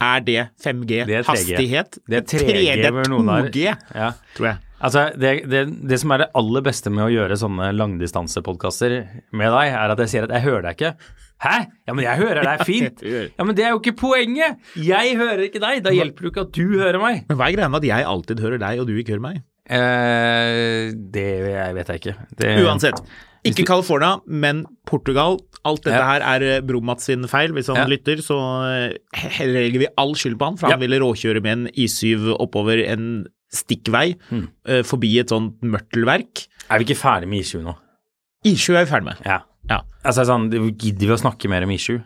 Er 0.00 0.20
det 0.26 0.42
5G-hastighet? 0.64 1.06
Det 1.06 1.16
er 1.18 1.22
3G. 1.22 1.30
hastighet? 1.30 1.98
Det 2.08 2.18
er 2.20 2.26
3G 2.30 2.76
det 2.78 2.86
er 2.88 2.94
hvor 2.94 3.10
noen 3.10 3.30
2G, 3.50 3.64
Ja. 3.94 4.12
tror 4.36 4.46
jeg. 4.52 4.56
Altså, 4.82 5.04
det, 5.14 5.32
det, 5.50 5.60
det 5.88 5.98
som 6.02 6.10
er 6.10 6.24
det 6.24 6.30
aller 6.34 6.62
beste 6.66 6.90
med 6.90 7.04
å 7.06 7.10
gjøre 7.12 7.36
sånne 7.38 7.68
langdistansepodkaster 7.78 8.96
med 9.32 9.52
deg, 9.54 9.68
er 9.78 9.92
at 9.94 10.00
jeg 10.02 10.10
sier 10.10 10.26
at 10.26 10.34
jeg 10.34 10.42
hører 10.48 10.64
deg 10.66 10.74
ikke. 10.80 10.92
Hæ? 11.42 11.54
Ja, 11.88 11.94
men 11.94 12.04
jeg 12.06 12.18
hører 12.22 12.42
deg 12.46 12.64
fint. 12.66 13.02
Ja, 13.38 13.46
men 13.46 13.54
det 13.58 13.64
er 13.66 13.72
jo 13.74 13.80
ikke 13.80 13.94
poenget. 13.98 14.58
Jeg 14.78 15.16
hører 15.18 15.44
ikke 15.46 15.62
deg. 15.62 15.80
Da 15.86 15.90
hjelper 15.94 16.26
det 16.26 16.32
ikke 16.34 16.44
at 16.48 16.52
du 16.58 16.66
hører 16.82 16.98
meg. 17.02 17.24
Men 17.30 17.38
hva 17.38 17.48
er 17.48 17.56
greia 17.56 17.70
med 17.72 17.82
at 17.82 17.88
jeg 17.92 18.06
alltid 18.12 18.42
hører 18.44 18.62
deg, 18.62 18.82
og 18.82 18.90
du 18.90 18.94
ikke 18.98 19.14
hører 19.16 19.24
meg? 19.30 19.40
Eh, 19.72 20.92
det 21.14 21.26
jeg 21.54 21.76
vet 21.78 21.90
jeg 21.92 22.02
ikke. 22.02 22.14
Det, 22.38 22.52
Uansett. 22.66 23.02
Ikke 23.46 23.64
California, 23.66 24.16
men 24.26 24.64
Portugal. 24.86 25.38
Alt 25.66 25.84
dette 25.86 25.98
Ja. 25.98 26.06
her 26.12 26.22
er 26.26 26.42
eh, 26.56 26.60
Bromats 26.66 27.06
sin 27.10 27.26
feil. 27.30 27.52
Hvis 27.54 27.66
han 27.70 27.76
Ja. 27.82 27.86
lytter, 27.90 28.18
så 28.22 28.38
eh, 28.66 29.46
legger 29.46 29.78
vi 29.82 29.88
all 29.98 30.14
skyld 30.14 30.38
på 30.38 30.44
han, 30.50 30.56
for 30.58 30.66
han 30.70 30.78
Ja. 30.78 30.82
ville 30.86 31.00
råkjøre 31.02 31.42
med 31.42 31.52
en 31.52 31.66
I7 31.74 32.36
oppover 32.38 32.82
en 32.86 33.26
stikkvei 33.52 34.14
mm. 34.30 34.44
uh, 34.70 34.82
forbi 34.86 35.14
et 35.20 35.32
sånt 35.32 35.60
mørtelverk. 35.64 36.46
Er 36.72 36.80
vi 36.80 36.88
ikke 36.88 37.00
ferdig 37.02 37.28
med 37.30 37.44
I7 37.44 37.62
nå? 37.66 37.74
I7 38.48 38.74
er 38.74 38.86
vi 38.86 38.90
ferdig 38.90 39.08
med. 39.10 39.20
Ja. 39.28 39.42
Ja. 39.70 39.82
Altså 40.02 40.24
sånn, 40.26 40.48
Gidder 40.50 41.12
vi 41.12 41.14
å 41.14 41.20
snakke 41.20 41.50
mer 41.52 41.66
om 41.66 41.70
I7? 41.74 42.00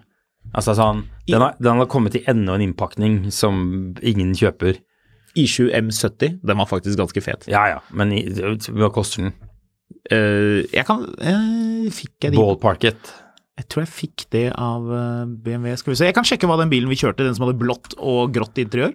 Altså 0.55 0.77
sånn, 0.79 1.05
den 1.27 1.43
har, 1.43 1.57
den 1.59 1.81
har 1.81 1.89
kommet 1.91 2.15
til 2.15 2.27
enda 2.31 2.55
en 2.55 2.65
innpakning 2.67 3.31
som 3.35 3.63
ingen 4.03 4.35
kjøper. 4.39 4.79
I7 5.37 5.69
M70, 5.75 6.39
den 6.49 6.61
var 6.61 6.69
faktisk 6.71 6.97
ganske 7.01 7.21
fet. 7.25 7.45
Ja 7.51 7.67
ja, 7.75 7.81
men 7.93 8.13
i- 8.17 8.25
hva 8.31 8.89
koster 8.95 9.27
den? 9.27 9.35
Uh, 10.11 10.63
jeg 10.73 10.85
kan 10.87 11.03
uh, 11.03 11.89
Fikk 11.93 12.29
jeg 12.29 12.35
de 12.35 12.39
Ballparket. 12.39 13.11
Jeg 13.57 13.69
tror 13.73 13.83
jeg 13.87 13.93
fikk 13.93 14.25
det 14.35 14.47
av 14.53 14.85
BMW. 15.41 15.73
Skal 15.81 15.95
vi 15.95 15.97
se. 15.97 16.09
Jeg 16.11 16.17
kan 16.17 16.27
sjekke 16.29 16.49
hva 16.49 16.59
den 16.61 16.69
bilen 16.69 16.91
vi 16.93 16.99
kjørte, 17.01 17.25
den 17.25 17.33
som 17.37 17.47
hadde 17.47 17.57
blått 17.57 17.95
og 17.97 18.35
grått 18.35 18.59
interiør. 18.61 18.93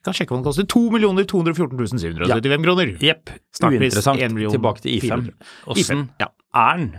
Jeg 0.00 0.08
kan 0.08 0.16
sjekke 0.16 0.32
hva 0.32 0.38
den 0.40 0.46
koster. 0.48 0.64
2 0.64 0.80
214 1.28 1.90
775 1.92 2.64
kroner. 2.64 2.92
Jepp. 3.04 3.30
Uinteressant. 3.60 4.22
Tilbake 4.54 4.80
til 4.80 4.94
I5. 4.96 5.10
400. 5.10 5.34
Åssen 5.74 6.06
Ja. 6.22 6.28
er 6.56 6.76
den? 6.78 6.90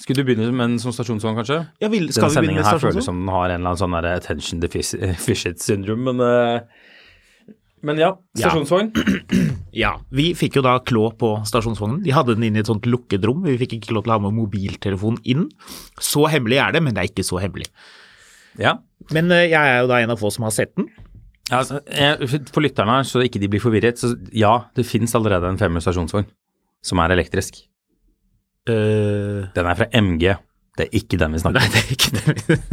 Skulle 0.00 0.22
du 0.22 0.28
begynne 0.30 0.52
med 0.54 0.64
en 0.64 0.76
sånn 0.80 0.94
stasjonsvogn, 0.96 1.36
kanskje? 1.42 1.58
Ja, 1.82 1.88
vil, 1.92 2.06
skal 2.14 2.30
sendingen 2.32 2.62
med 2.62 2.70
her 2.70 2.78
føles 2.80 3.04
som 3.04 3.18
den 3.20 3.28
har 3.34 3.50
en 3.50 3.60
eller 3.60 3.74
annen 3.74 3.82
sånn 3.82 3.96
attention 4.14 4.60
deficit 4.64 5.60
syndrome, 5.60 6.06
men 6.14 6.22
eh, 6.24 6.60
Men 7.82 7.96
ja, 7.98 8.14
Ja. 8.36 8.48
stasjonsvogn. 8.48 8.92
Ja. 9.72 9.94
Vi 10.12 10.30
fikk 10.36 10.56
jo 10.56 10.62
da 10.62 10.78
klå 10.84 11.10
på 11.18 11.34
stasjonsvognen. 11.48 12.02
De 12.04 12.12
hadde 12.12 12.34
den 12.36 12.44
inne 12.44 12.60
i 12.60 12.60
et 12.60 12.68
sånt 12.68 12.84
lukket 12.84 13.24
rom. 13.24 13.42
Vi 13.42 13.56
fikk 13.58 13.78
ikke 13.80 13.92
lov 13.96 14.04
til 14.04 14.12
å 14.12 14.18
ha 14.18 14.24
med 14.30 14.36
mobiltelefon 14.36 15.16
inn. 15.24 15.48
Så 15.98 16.26
hemmelig 16.28 16.60
er 16.62 16.72
det, 16.76 16.82
men 16.84 16.94
det 16.94 17.02
er 17.02 17.08
ikke 17.10 17.24
så 17.24 17.40
hemmelig. 17.40 17.66
Ja. 18.60 18.78
Men 19.10 19.30
eh, 19.32 19.48
jeg 19.50 19.60
er 19.60 19.80
jo 19.82 19.88
da 19.88 19.98
en 20.04 20.10
av 20.12 20.20
få 20.20 20.30
som 20.30 20.44
har 20.44 20.52
sett 20.52 20.74
den. 20.76 20.88
Altså, 21.50 21.80
jeg- 21.90 22.28
for 22.52 22.60
lytterne 22.62 23.00
så 23.04 23.22
ikke 23.24 23.40
de 23.42 23.48
blir 23.50 23.60
forvirret, 23.62 23.98
så 23.98 24.12
ja, 24.32 24.52
det 24.76 24.86
finnes 24.86 25.14
allerede 25.18 25.48
en 25.50 25.58
femmer 25.58 25.80
stasjonsvogn. 25.82 26.26
som 26.82 26.98
er 26.98 27.12
elektrisk. 27.12 27.58
Uh, 28.68 29.44
Den 29.54 29.66
er 29.68 29.74
fra 29.76 29.86
MG. 29.92 30.36
Det 30.78 30.86
er 30.86 30.94
ikke 30.96 31.18
den 31.20 31.32
vi 31.34 31.38
snakker 31.42 31.60
om. 31.60 31.66
Nei, 31.66 31.70
det 31.74 31.80
er 31.82 31.90
ikke 31.96 32.12
den. 32.16 32.24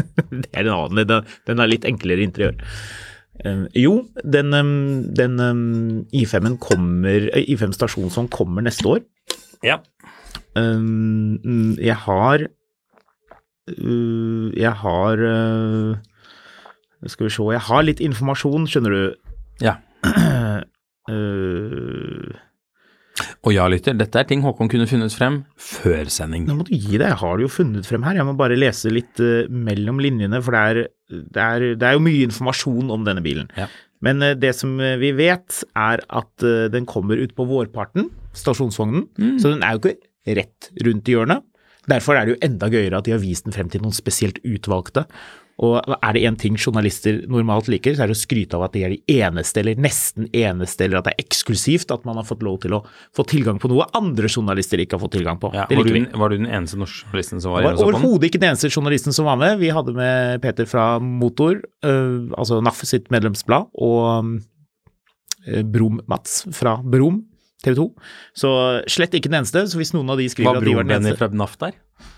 Det 0.44 0.50
er 0.54 0.60
en 0.62 0.70
annen. 0.76 1.08
Den, 1.10 1.26
den 1.48 1.60
er 1.60 1.68
litt 1.68 1.84
enklere 1.90 2.24
interiør. 2.24 2.56
Eh, 3.44 3.66
jo, 3.76 4.08
den, 4.24 4.54
um, 4.54 5.04
den 5.14 5.40
um, 5.44 6.06
I5-en 6.16 6.56
kommer 6.62 7.28
eh, 7.34 7.44
I5 7.52 7.74
stasjonsvogn 7.76 8.30
kommer 8.34 8.64
neste 8.66 8.88
år. 8.88 9.02
Ja. 9.66 9.80
Um, 10.56 11.76
jeg 11.82 11.96
har 12.06 12.46
uh, 13.68 14.52
Jeg 14.56 14.74
har 14.84 15.26
uh, 15.28 15.98
Skal 17.06 17.28
vi 17.28 17.36
se 17.36 17.46
Jeg 17.54 17.66
har 17.68 17.86
litt 17.86 18.02
informasjon, 18.04 18.68
skjønner 18.70 18.98
du. 18.98 19.32
ja. 19.62 19.78
Uh, 20.08 20.64
Og 23.48 23.54
ja, 23.56 23.64
lytter, 23.72 23.96
dette 23.98 24.20
er 24.20 24.28
ting 24.30 24.44
Håkon 24.44 24.70
kunne 24.70 24.86
funnet 24.90 25.14
frem 25.16 25.40
før 25.58 26.10
sending. 26.14 26.44
Nå 26.46 26.58
må 26.58 26.66
du 26.68 26.74
gi 26.76 27.00
deg, 27.00 27.08
jeg 27.08 27.20
har 27.22 27.40
det 27.40 27.48
jo 27.48 27.50
funnet 27.50 27.88
frem 27.88 28.04
her. 28.06 28.20
Jeg 28.20 28.28
må 28.28 28.36
bare 28.38 28.58
lese 28.60 28.92
litt 28.94 29.22
uh, 29.24 29.48
mellom 29.50 30.02
linjene, 30.04 30.42
for 30.44 30.54
det 30.54 30.62
er, 30.62 30.92
det, 31.10 31.46
er, 31.46 31.66
det 31.80 31.88
er 31.88 31.98
jo 31.98 32.04
mye 32.06 32.28
informasjon 32.28 32.92
om 32.94 33.08
denne 33.08 33.24
bilen. 33.26 33.50
Ja. 33.58 33.70
Men 34.06 34.22
uh, 34.22 34.36
det 34.38 34.52
som 34.58 34.76
vi 35.02 35.14
vet, 35.18 35.64
er 35.80 36.04
at 36.06 36.46
uh, 36.46 36.68
den 36.74 36.86
kommer 36.90 37.18
ut 37.18 37.34
på 37.38 37.48
vårparten, 37.50 38.12
stasjonsvognen. 38.38 39.08
Så 39.42 39.56
den 39.56 39.66
er 39.66 39.78
jo 39.78 39.82
ikke 39.82 40.38
rett 40.38 40.70
rundt 40.86 41.10
i 41.10 41.16
hjørnet. 41.16 41.46
Derfor 41.88 42.20
er 42.20 42.28
det 42.28 42.36
jo 42.36 42.42
enda 42.44 42.68
gøyere 42.70 43.00
at 43.00 43.08
de 43.08 43.16
har 43.16 43.24
vist 43.24 43.48
den 43.48 43.56
frem 43.56 43.72
til 43.72 43.82
noen 43.82 43.96
spesielt 43.96 44.42
utvalgte. 44.46 45.08
Og 45.58 45.80
er 45.82 46.14
det 46.14 46.22
én 46.30 46.36
ting 46.38 46.58
journalister 46.60 47.24
normalt 47.32 47.70
liker, 47.72 47.96
så 47.98 48.04
er 48.06 48.12
det 48.12 48.18
å 48.18 48.20
skryte 48.20 48.58
av 48.60 48.68
at 48.68 48.76
de 48.76 48.84
er 48.86 48.94
de 48.94 49.16
eneste, 49.24 49.58
eller 49.64 49.80
nesten 49.82 50.28
eneste, 50.30 50.86
eller 50.86 51.00
at 51.00 51.08
det 51.08 51.16
er 51.16 51.24
eksklusivt 51.26 51.94
at 51.96 52.04
man 52.06 52.20
har 52.20 52.28
fått 52.28 52.44
lov 52.46 52.60
til 52.62 52.76
å 52.78 52.84
få 53.18 53.26
tilgang 53.30 53.58
på 53.62 53.72
noe 53.72 53.88
andre 53.98 54.30
journalister 54.30 54.84
ikke 54.84 55.00
har 55.00 55.04
fått 55.08 55.16
tilgang 55.18 55.40
på. 55.42 55.50
Ja, 55.58 55.66
var, 55.72 55.90
du, 55.90 55.98
var 56.22 56.34
du 56.34 56.38
den 56.38 56.50
eneste 56.52 56.78
norske 56.78 57.08
journalisten 57.08 57.42
som 57.42 57.56
var 57.56 57.66
inne 57.66 57.72
var 57.72 57.80
og 57.80 57.82
så 57.82 57.88
på 57.88 57.94
den? 57.96 57.98
overhodet 57.98 58.30
ikke 58.30 58.42
den 58.44 58.52
eneste 58.52 58.70
journalisten 58.70 59.18
som 59.18 59.30
var 59.30 59.40
med. 59.42 59.56
Vi 59.64 59.72
hadde 59.74 59.96
med 59.98 60.44
Peter 60.46 60.70
fra 60.70 60.86
Motor, 61.02 61.64
øh, 61.90 62.30
altså 62.38 62.62
NAF 62.62 62.84
sitt 62.86 63.10
medlemsblad, 63.14 63.72
og 63.74 64.38
øh, 65.48 65.64
Brom-Mats 65.66 66.44
fra 66.54 66.78
Brom 66.86 67.24
TV 67.66 67.80
2. 67.80 67.88
Så 68.38 68.54
slett 68.94 69.18
ikke 69.18 69.32
den 69.32 69.42
eneste. 69.42 69.66
Så 69.66 69.82
hvis 69.82 69.96
noen 69.98 70.14
av 70.14 70.22
de 70.22 70.30
skriver 70.30 70.62
at 70.62 70.62
de 70.62 70.78
var 70.78 70.86
den 70.86 70.94
eneste 70.94 70.94
Var 70.94 70.94
den 70.94 70.94
Benny 70.94 71.16
eneste 71.16 71.26
fra 71.26 71.42
NAF 71.42 71.58
der? 71.66 72.14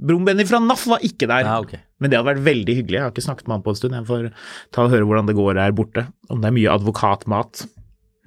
Brom-Benny 0.00 0.46
fra 0.48 0.60
NAF 0.62 0.86
var 0.90 1.04
ikke 1.06 1.28
der. 1.30 1.46
Ja, 1.46 1.58
okay. 1.62 1.80
Men 2.02 2.10
det 2.10 2.18
hadde 2.18 2.32
vært 2.32 2.46
veldig 2.46 2.76
hyggelig. 2.80 2.98
Jeg 2.98 3.04
har 3.04 3.12
ikke 3.14 3.26
snakket 3.26 3.48
med 3.48 3.56
han 3.56 3.64
på 3.64 3.74
en 3.74 3.78
stund. 3.78 3.96
Jeg 3.96 4.08
får 4.08 4.26
ta 4.74 4.84
og 4.84 4.92
høre 4.92 5.06
hvordan 5.08 5.28
det 5.30 5.36
går 5.38 5.58
der 5.60 5.76
borte. 5.76 6.06
Om 6.28 6.42
det 6.42 6.50
er 6.50 6.56
mye 6.56 6.74
advokatmat. 6.74 7.64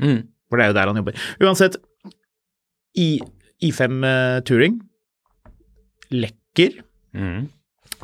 Mm. 0.04 0.22
For 0.48 0.60
det 0.60 0.66
er 0.66 0.72
jo 0.72 0.78
der 0.78 0.92
han 0.92 1.02
jobber. 1.02 1.26
Uansett, 1.44 1.78
I, 2.98 3.10
I5 3.68 3.98
eh, 4.08 4.40
Touring 4.48 4.80
lekker. 6.14 6.80
Mm. 7.18 7.48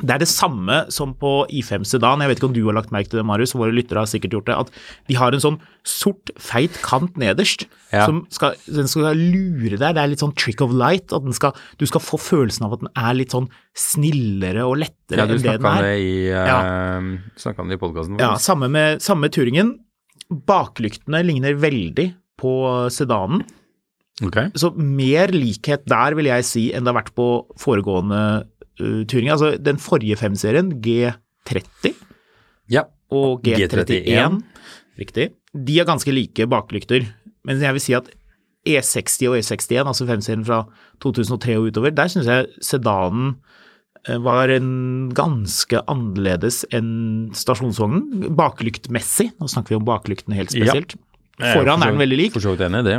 Det 0.00 0.10
er 0.10 0.18
det 0.18 0.28
samme 0.28 0.80
som 0.90 1.12
på 1.14 1.46
I5 1.54 1.84
Sedan. 1.86 2.22
Jeg 2.24 2.30
vet 2.32 2.40
ikke 2.40 2.48
om 2.48 2.54
du 2.56 2.64
har 2.66 2.74
lagt 2.74 2.90
merke 2.94 3.12
til 3.12 3.20
det, 3.20 3.26
Marius, 3.28 3.52
våre 3.54 3.70
lyttere 3.74 4.02
har 4.02 4.10
sikkert 4.10 4.34
gjort 4.34 4.48
det, 4.48 4.56
at 4.64 4.70
de 5.10 5.14
har 5.20 5.36
en 5.36 5.42
sånn 5.44 5.58
sort, 5.86 6.32
feit 6.40 6.74
kant 6.82 7.14
nederst 7.20 7.66
Ja. 7.92 8.06
som 8.08 8.24
skal, 8.34 8.56
den 8.66 8.88
skal 8.90 9.14
lure 9.14 9.76
deg. 9.78 9.94
Det 9.94 10.02
er 10.02 10.10
litt 10.10 10.24
sånn 10.24 10.34
trick 10.34 10.60
of 10.64 10.72
light. 10.74 11.12
At 11.14 11.22
den 11.22 11.32
skal, 11.36 11.52
du 11.78 11.86
skal 11.86 12.02
få 12.02 12.18
følelsen 12.18 12.66
av 12.66 12.72
at 12.74 12.80
den 12.82 12.90
er 12.96 13.14
litt 13.14 13.30
sånn 13.36 13.46
snillere 13.78 14.64
og 14.66 14.78
lettere 14.82 15.20
Ja, 15.22 15.28
enn 15.28 15.38
det 15.38 15.58
den 15.60 15.68
er. 15.70 15.82
det 15.82 15.96
i, 16.02 16.14
uh, 16.34 17.38
snakket 17.38 17.60
om 17.62 17.68
det 17.70 17.78
i 17.78 17.82
podkasten. 17.84 18.18
Ja, 18.18 18.34
samme 18.42 18.68
med 18.72 19.02
samme 19.04 19.30
turingen. 19.30 19.76
Baklyktene 20.30 21.22
ligner 21.22 21.54
veldig 21.54 22.08
på 22.40 22.54
sedanen. 22.90 23.44
Okay. 24.22 24.50
Så 24.54 24.70
mer 24.78 25.32
likhet 25.34 25.86
der, 25.90 26.14
vil 26.14 26.28
jeg 26.30 26.44
si, 26.46 26.68
enn 26.72 26.84
det 26.86 26.92
har 26.92 27.00
vært 27.02 27.14
på 27.18 27.24
foregående 27.58 28.20
uh, 28.80 29.04
turinger. 29.04 29.32
Altså 29.36 29.54
den 29.62 29.76
forrige 29.82 30.16
femserien, 30.20 30.72
G30 30.84 31.94
Ja. 32.72 32.84
og 33.12 33.42
G31, 33.44 34.04
G31. 34.06 34.42
riktig, 34.98 35.30
de 35.54 35.78
har 35.78 35.86
ganske 35.86 36.12
like 36.14 36.46
baklykter. 36.50 37.06
Men 37.44 37.60
jeg 37.60 37.72
vil 37.76 37.80
si 37.84 37.94
at 37.94 38.08
E60 38.66 39.28
og 39.28 39.36
E61, 39.36 39.84
altså 39.84 40.06
femserien 40.08 40.44
fra 40.46 40.62
2003 41.04 41.58
og 41.58 41.66
utover, 41.68 41.92
der 41.94 42.08
syns 42.08 42.26
jeg 42.30 42.46
sedanen 42.64 43.34
eh, 44.08 44.16
var 44.24 44.48
en 44.48 45.10
ganske 45.16 45.82
annerledes 45.92 46.62
enn 46.72 47.28
stasjonsvognen, 47.36 48.30
baklyktmessig. 48.36 49.30
Nå 49.40 49.50
snakker 49.52 49.74
vi 49.74 49.80
om 49.82 49.84
baklyktene 49.88 50.38
helt 50.40 50.54
Ja. 50.56 50.64
spesielt. 50.64 50.96
Foran 51.38 51.82
er 51.82 51.90
den 51.92 51.98
veldig 52.00 52.16
lik. 52.16 52.32
For 52.32 52.40
så 52.40 52.54
vidt 52.56 52.64
enig 52.64 52.80
i 52.86 52.88
det. 52.88 52.98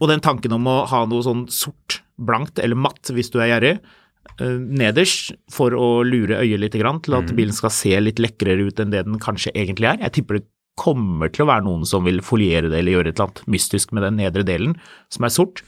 Og 0.00 0.08
den 0.10 0.20
tanken 0.24 0.52
om 0.56 0.64
å 0.66 0.86
ha 0.90 1.04
noe 1.06 1.22
sånn 1.22 1.46
sort, 1.52 2.00
blankt 2.18 2.58
eller 2.58 2.74
matt 2.74 3.10
hvis 3.14 3.30
du 3.30 3.38
er 3.40 3.52
gjerrig, 3.52 3.74
eh, 3.78 4.03
nederst 4.40 5.34
for 5.52 5.74
å 5.78 6.02
lure 6.02 6.40
øyet 6.42 6.58
litt 6.58 6.74
til 6.74 7.14
at 7.16 7.30
bilen 7.36 7.54
skal 7.54 7.70
se 7.70 7.92
litt 8.00 8.18
lekrere 8.18 8.66
ut 8.66 8.80
enn 8.82 8.90
det 8.90 9.04
den 9.06 9.20
kanskje 9.22 9.52
egentlig 9.54 9.92
er. 9.92 10.00
Jeg 10.02 10.16
tipper 10.18 10.40
det 10.40 10.48
kommer 10.80 11.30
til 11.30 11.44
å 11.44 11.50
være 11.52 11.64
noen 11.68 11.84
som 11.86 12.02
vil 12.06 12.18
foliere 12.24 12.70
det 12.70 12.80
eller 12.80 12.96
gjøre 12.96 13.12
et 13.12 13.20
eller 13.20 13.30
annet 13.30 13.52
mystisk 13.54 13.92
med 13.94 14.02
den 14.06 14.18
nedre 14.18 14.42
delen 14.46 14.74
som 15.14 15.26
er 15.26 15.34
sort. 15.34 15.62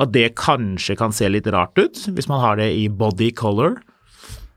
At 0.00 0.14
det 0.14 0.30
kanskje 0.40 0.96
kan 0.98 1.12
se 1.12 1.28
litt 1.28 1.48
rart 1.52 1.76
ut 1.76 2.06
hvis 2.08 2.30
man 2.30 2.40
har 2.40 2.56
det 2.60 2.70
i 2.72 2.86
body 2.88 3.30
color. 3.36 3.76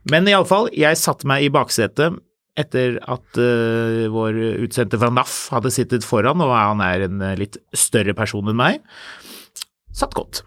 Men 0.10 0.30
iallfall, 0.32 0.70
jeg 0.72 1.00
satte 1.00 1.28
meg 1.30 1.46
i 1.46 1.54
baksetet 1.54 2.16
etter 2.60 2.98
at 3.08 3.40
uh, 3.40 4.08
vår 4.12 4.40
utsendte 4.66 5.00
fra 5.00 5.12
NAF 5.14 5.36
hadde 5.54 5.72
sittet 5.72 6.08
foran, 6.08 6.42
og 6.44 6.52
han 6.52 6.82
er 6.84 7.06
en 7.06 7.22
eh, 7.24 7.38
litt 7.40 7.56
større 7.78 8.16
person 8.18 8.52
enn 8.52 8.58
meg. 8.60 8.82
Satt 9.96 10.16
godt. 10.18 10.42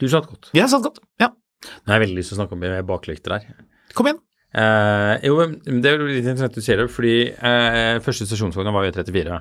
Du 0.00 0.08
satt 0.10 0.28
godt. 0.28 0.50
Jeg 0.56 0.68
satt 0.72 0.84
godt, 0.84 1.00
ja. 1.20 1.30
Nå 1.60 1.92
har 1.92 1.98
jeg 1.98 2.06
veldig 2.08 2.18
lyst 2.20 2.32
til 2.32 2.38
å 2.38 2.40
snakke 2.42 2.56
om 2.56 2.66
baklykter 2.88 3.36
her. 3.36 3.48
Kom 3.96 4.08
igjen. 4.08 4.20
Eh, 4.50 5.14
jo, 5.28 5.36
det 5.62 5.86
er 5.92 6.00
jo 6.00 6.08
litt 6.08 6.24
interessant 6.24 6.56
du 6.56 6.64
sier 6.64 6.80
det, 6.82 6.88
fordi 6.90 7.16
eh, 7.30 7.98
første 8.02 8.26
stasjonsvogna 8.26 8.72
var 8.74 8.88
jo 8.88 8.94
34. 8.96 9.40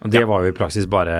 Og 0.00 0.12
det 0.12 0.24
var 0.28 0.44
jo 0.44 0.50
i 0.52 0.56
praksis 0.56 0.88
bare 0.90 1.14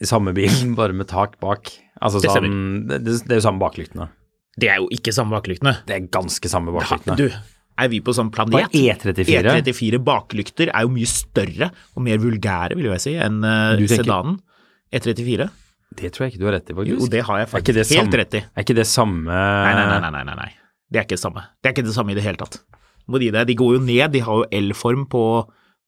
samme 0.00 0.34
bilen, 0.36 0.74
bare 0.80 0.96
med 0.96 1.08
tak 1.10 1.38
bak. 1.42 1.70
Altså 2.00 2.20
Det 2.24 2.32
sånn, 2.32 2.58
det, 2.88 3.00
det, 3.04 3.16
det 3.28 3.36
er 3.36 3.40
jo 3.40 3.46
samme 3.46 3.62
baklyktene. 3.62 4.10
Det 4.60 4.68
er 4.72 4.82
jo 4.82 4.90
ikke 4.92 5.14
samme 5.14 5.36
baklyktene. 5.36 5.76
Det 5.88 5.96
er 5.96 6.10
ganske 6.12 6.50
samme 6.52 6.72
baklyktene. 6.74 7.16
baklyktene. 7.16 7.46
du, 7.46 7.56
er 7.80 7.88
vi 7.88 8.00
på 8.04 8.12
På 8.12 8.24
planet? 8.34 8.74
E34 8.76 9.54
E34 9.62 10.00
baklykter 10.04 10.72
er 10.74 10.84
jo 10.84 10.90
mye 10.92 11.08
større 11.08 11.70
og 11.94 12.02
mer 12.04 12.18
vulgære, 12.20 12.76
vil 12.76 12.90
jeg 12.90 13.04
si, 13.06 13.14
enn 13.16 13.38
tenker- 13.40 14.02
sedanen. 14.04 14.36
E34? 14.92 15.46
Det 15.96 16.12
tror 16.14 16.26
jeg 16.26 16.32
ikke 16.34 16.40
du 16.42 16.46
har 16.46 16.54
rett 16.54 16.70
i, 16.70 16.74
faktisk. 16.76 17.00
Jo, 17.02 17.06
det 17.10 17.22
har 17.26 17.38
jeg 17.42 17.48
faktisk 17.50 17.78
helt 17.78 17.88
samme- 17.90 18.18
rett 18.20 18.34
i. 18.34 18.42
Er 18.54 18.62
ikke 18.64 18.76
det 18.78 18.86
samme 18.86 19.24
Nei, 19.26 19.72
nei, 19.74 19.86
nei, 20.00 20.10
nei, 20.10 20.22
nei, 20.24 20.34
nei. 20.38 20.50
Det 20.90 20.98
er 21.00 21.04
ikke 21.06 21.16
det 21.18 21.22
samme. 21.24 21.42
Det 21.62 21.68
er 21.70 21.74
ikke 21.74 21.86
det 21.86 21.94
samme 21.94 22.12
i 22.12 22.14
det 22.18 22.22
hele 22.24 22.36
tatt. 22.38 22.60
Deg. 23.10 23.46
De 23.46 23.54
går 23.58 23.74
jo 23.74 23.80
ned, 23.82 24.12
de 24.12 24.20
har 24.22 24.36
jo 24.38 24.46
L-form 24.60 25.06
på, 25.10 25.22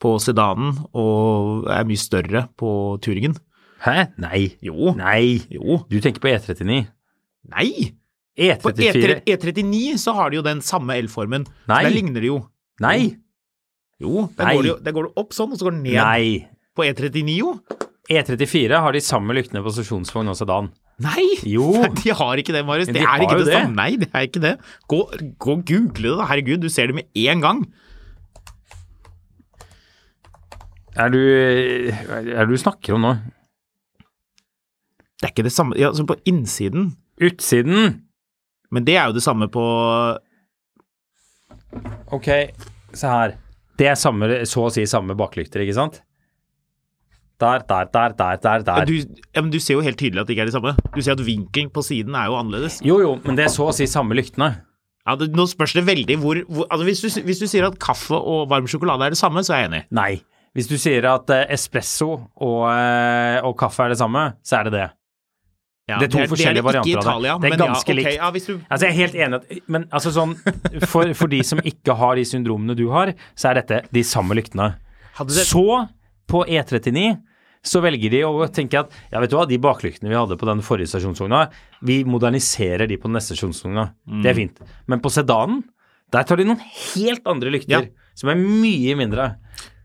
på 0.02 0.12
sedanen 0.18 0.74
og 0.98 1.68
er 1.70 1.84
mye 1.86 2.00
større 2.02 2.48
på 2.58 2.98
turingen. 3.02 3.36
Hæ? 3.82 4.08
Nei. 4.18 4.56
Jo. 4.62 4.92
Nei. 4.98 5.38
Jo. 5.50 5.84
Du 5.90 6.00
tenker 6.02 6.22
på 6.22 6.30
E 6.30 6.36
E39. 6.38 6.86
Nei! 7.50 7.68
E34. 8.38 8.62
På 8.62 8.72
E39 8.72 9.98
så 9.98 10.14
har 10.14 10.30
de 10.30 10.38
jo 10.40 10.42
den 10.46 10.62
samme 10.62 10.96
L-formen. 11.02 11.46
Så 11.46 11.68
Nei. 11.68 11.82
Der 11.86 11.94
ligner 11.94 12.20
det 12.22 12.30
jo. 12.30 12.40
Nei. 12.82 13.16
Jo, 14.02 14.26
der 14.36 14.48
Nei. 14.48 14.54
går, 14.56 14.62
det 14.68 14.84
der 14.86 14.94
går 14.96 15.08
det 15.08 15.12
opp 15.22 15.34
sånn, 15.36 15.52
og 15.54 15.58
så 15.60 15.68
går 15.68 15.76
det 15.76 15.82
ned 15.84 15.98
Nei. 16.00 16.48
på 16.74 16.86
E39, 16.86 17.36
jo. 17.38 17.52
E34 18.10 18.80
har 18.82 18.94
de 18.96 19.02
samme 19.04 19.34
lyktene 19.36 19.62
på 19.62 19.72
stasjonsvogn 19.74 20.32
og 20.32 20.38
sedan. 20.38 20.72
Nei! 21.02 21.26
Jo. 21.48 21.68
De 22.02 22.14
har 22.14 22.40
ikke 22.40 22.54
det, 22.54 22.64
Marius. 22.66 22.90
Det 22.90 22.98
de 22.98 23.06
er 23.06 23.24
ikke 23.24 23.38
det, 23.40 23.46
det. 23.48 23.62
Nei, 23.74 23.92
det 24.00 24.08
er 24.12 24.26
ikke 24.26 24.42
det. 24.42 24.56
Gå, 24.90 24.98
gå 25.38 25.54
og 25.56 25.62
google 25.68 26.10
det, 26.10 26.16
da. 26.18 26.26
Herregud, 26.30 26.62
du 26.62 26.68
ser 26.72 26.90
det 26.90 26.98
med 26.98 27.22
en 27.30 27.42
gang. 27.42 27.62
Er 30.92 31.08
du 31.08 31.20
Er 31.22 32.44
du 32.44 32.56
snakker 32.60 32.98
om 32.98 33.06
nå? 33.06 33.14
Det 35.16 35.28
er 35.28 35.32
ikke 35.32 35.46
det 35.46 35.54
samme 35.54 35.78
ja, 35.78 35.88
altså 35.88 36.04
på 36.04 36.18
innsiden. 36.28 36.90
Utsiden? 37.22 38.02
Men 38.72 38.84
det 38.84 38.98
er 38.98 39.08
jo 39.08 39.16
det 39.16 39.22
samme 39.24 39.48
på 39.52 39.64
Ok, 42.12 42.28
se 42.92 43.08
her. 43.08 43.36
Det 43.78 43.86
er 43.88 43.96
samme, 43.96 44.28
så 44.44 44.66
å 44.66 44.72
si 44.72 44.84
samme 44.90 45.14
baklykter, 45.16 45.62
ikke 45.64 45.78
sant? 45.78 46.02
Der, 47.42 47.62
der, 47.66 47.88
der, 47.90 48.12
der, 48.18 48.36
der, 48.38 48.66
der. 48.68 48.84
du, 48.86 48.94
ja, 48.94 49.42
men 49.42 49.50
du 49.50 49.58
ser 49.62 49.80
jo 49.80 49.84
helt 49.84 49.98
tydelig 49.98 50.22
at 50.22 50.28
det 50.28 50.36
ikke 50.36 50.44
er 50.46 50.50
det 50.52 50.54
samme. 50.54 50.74
Du 50.94 51.00
ser 51.02 51.16
at 51.16 51.24
vinkelen 51.26 51.72
på 51.74 51.82
siden 51.82 52.14
er 52.14 52.30
jo 52.30 52.36
annerledes. 52.38 52.78
Jo, 52.86 53.00
jo, 53.02 53.16
men 53.24 53.38
det 53.38 53.48
er 53.48 53.54
så 53.54 53.66
å 53.70 53.74
si 53.74 53.88
samme 53.90 54.14
lyktene. 54.18 54.52
Ja, 55.02 55.16
det, 55.18 55.32
Nå 55.34 55.48
spørs 55.50 55.74
det 55.74 55.82
veldig 55.88 56.16
hvor, 56.22 56.38
hvor 56.46 56.68
altså 56.70 56.86
hvis, 56.86 57.02
du, 57.02 57.24
hvis 57.26 57.40
du 57.42 57.48
sier 57.50 57.66
at 57.66 57.78
kaffe 57.82 58.14
og 58.14 58.46
varm 58.52 58.68
sjokolade 58.70 59.08
er 59.08 59.16
det 59.16 59.18
samme, 59.18 59.42
så 59.42 59.56
er 59.56 59.64
jeg 59.64 59.72
enig. 59.72 59.82
Nei. 59.98 60.12
Hvis 60.54 60.68
du 60.68 60.76
sier 60.78 61.06
at 61.08 61.30
eh, 61.32 61.46
espresso 61.56 62.10
og, 62.12 62.58
eh, 62.70 63.38
og 63.42 63.56
kaffe 63.58 63.86
er 63.86 63.94
det 63.94 64.02
samme, 64.02 64.26
så 64.46 64.60
er 64.60 64.68
det 64.68 64.74
det. 64.76 64.88
Ja, 65.90 65.96
Det 65.98 66.06
er 66.06 66.12
to 66.12 66.26
forskjellige 66.30 66.62
varianter 66.62 67.00
av 67.00 67.02
det. 67.02 67.10
Italia, 67.10 67.32
Det 67.42 67.48
er 67.48 67.52
men 67.56 67.58
ganske 67.58 67.90
ja, 67.90 67.96
okay, 67.96 67.96
likt. 67.98 68.14
Ja, 68.14 68.30
du, 68.30 68.66
Altså, 68.68 68.86
jeg 68.86 68.92
er 68.92 68.98
helt 69.00 69.16
enig 69.18 69.38
at 69.40 69.68
Men 69.74 69.86
altså 69.90 70.12
sånn 70.14 70.36
For, 70.92 71.10
for 71.18 71.32
de 71.32 71.40
som 71.42 71.58
ikke 71.58 71.96
har 71.98 72.14
de 72.20 72.24
syndromene 72.28 72.76
du 72.78 72.84
har, 72.94 73.14
så 73.34 73.50
er 73.50 73.60
dette 73.60 73.80
de 73.90 74.04
samme 74.06 74.36
lyktene. 74.38 74.76
det, 75.18 75.46
Så, 75.48 75.64
på 76.30 76.44
E39, 76.46 77.16
så 77.62 77.80
velger 77.84 78.10
de 78.10 78.22
å 78.26 78.46
tenke 78.50 78.80
at 78.80 78.94
ja, 79.12 79.20
vet 79.22 79.30
du 79.30 79.36
hva, 79.38 79.44
de 79.46 79.58
baklyktene 79.62 80.10
vi 80.10 80.18
hadde 80.18 80.38
på 80.40 80.48
den 80.48 80.62
forrige 80.66 80.90
stasjonsvogna, 80.90 81.44
vi 81.86 82.00
moderniserer 82.08 82.88
de 82.90 82.96
på 82.98 83.06
den 83.10 83.16
neste 83.18 83.36
stasjonsvogna. 83.36 83.88
Det 84.24 84.32
er 84.32 84.38
fint. 84.38 84.58
Men 84.90 85.02
på 85.04 85.12
sedanen, 85.14 85.62
der 86.12 86.26
tar 86.28 86.40
de 86.40 86.48
noen 86.48 86.60
helt 86.62 87.26
andre 87.30 87.52
lykter, 87.54 87.86
Ja. 87.86 88.10
som 88.18 88.28
er 88.32 88.40
mye 88.42 88.96
mindre. 88.98 89.36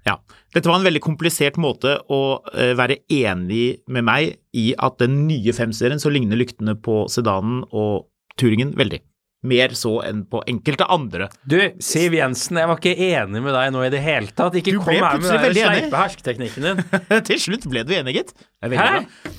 Ja. 0.07 0.17
Dette 0.55 0.69
var 0.72 0.79
en 0.79 0.88
veldig 0.88 1.01
komplisert 1.03 1.57
måte 1.62 1.98
å 2.10 2.19
eh, 2.53 2.74
være 2.74 2.98
enig 3.13 3.81
med 3.88 4.03
meg 4.07 4.38
i 4.57 4.72
at 4.79 4.98
den 5.03 5.27
nye 5.27 5.53
5-serien 5.53 6.00
så 6.01 6.10
ligner 6.12 6.39
lyktene 6.39 6.75
på 6.81 7.05
sedanen 7.12 7.63
og 7.72 8.07
Turingen 8.38 8.74
veldig. 8.77 9.00
Mer 9.46 9.74
så 9.77 10.00
enn 10.01 10.24
på 10.25 10.41
enkelte 10.50 10.88
andre. 10.89 11.27
Du, 11.46 11.60
Siv 11.84 12.15
Jensen, 12.17 12.58
jeg 12.58 12.70
var 12.72 12.79
ikke 12.82 12.96
enig 12.98 13.44
med 13.46 13.53
deg 13.53 13.74
nå 13.75 13.84
i 13.86 13.91
det 13.94 14.01
hele 14.01 14.34
tatt. 14.34 14.58
Ikke 14.58 14.74
Du 14.74 14.82
kom 14.82 14.98
her 14.98 15.20
med 15.22 15.29
den 15.29 15.60
sleipe 15.60 16.00
hersketeknikken 16.01 16.70
din. 16.72 17.03
Til 17.29 17.44
slutt 17.46 17.67
ble 17.70 17.86
du 17.86 17.94
enig, 17.98 18.17
gitt. 18.17 18.34
Hæ? 18.65 18.72
bra. 18.74 19.36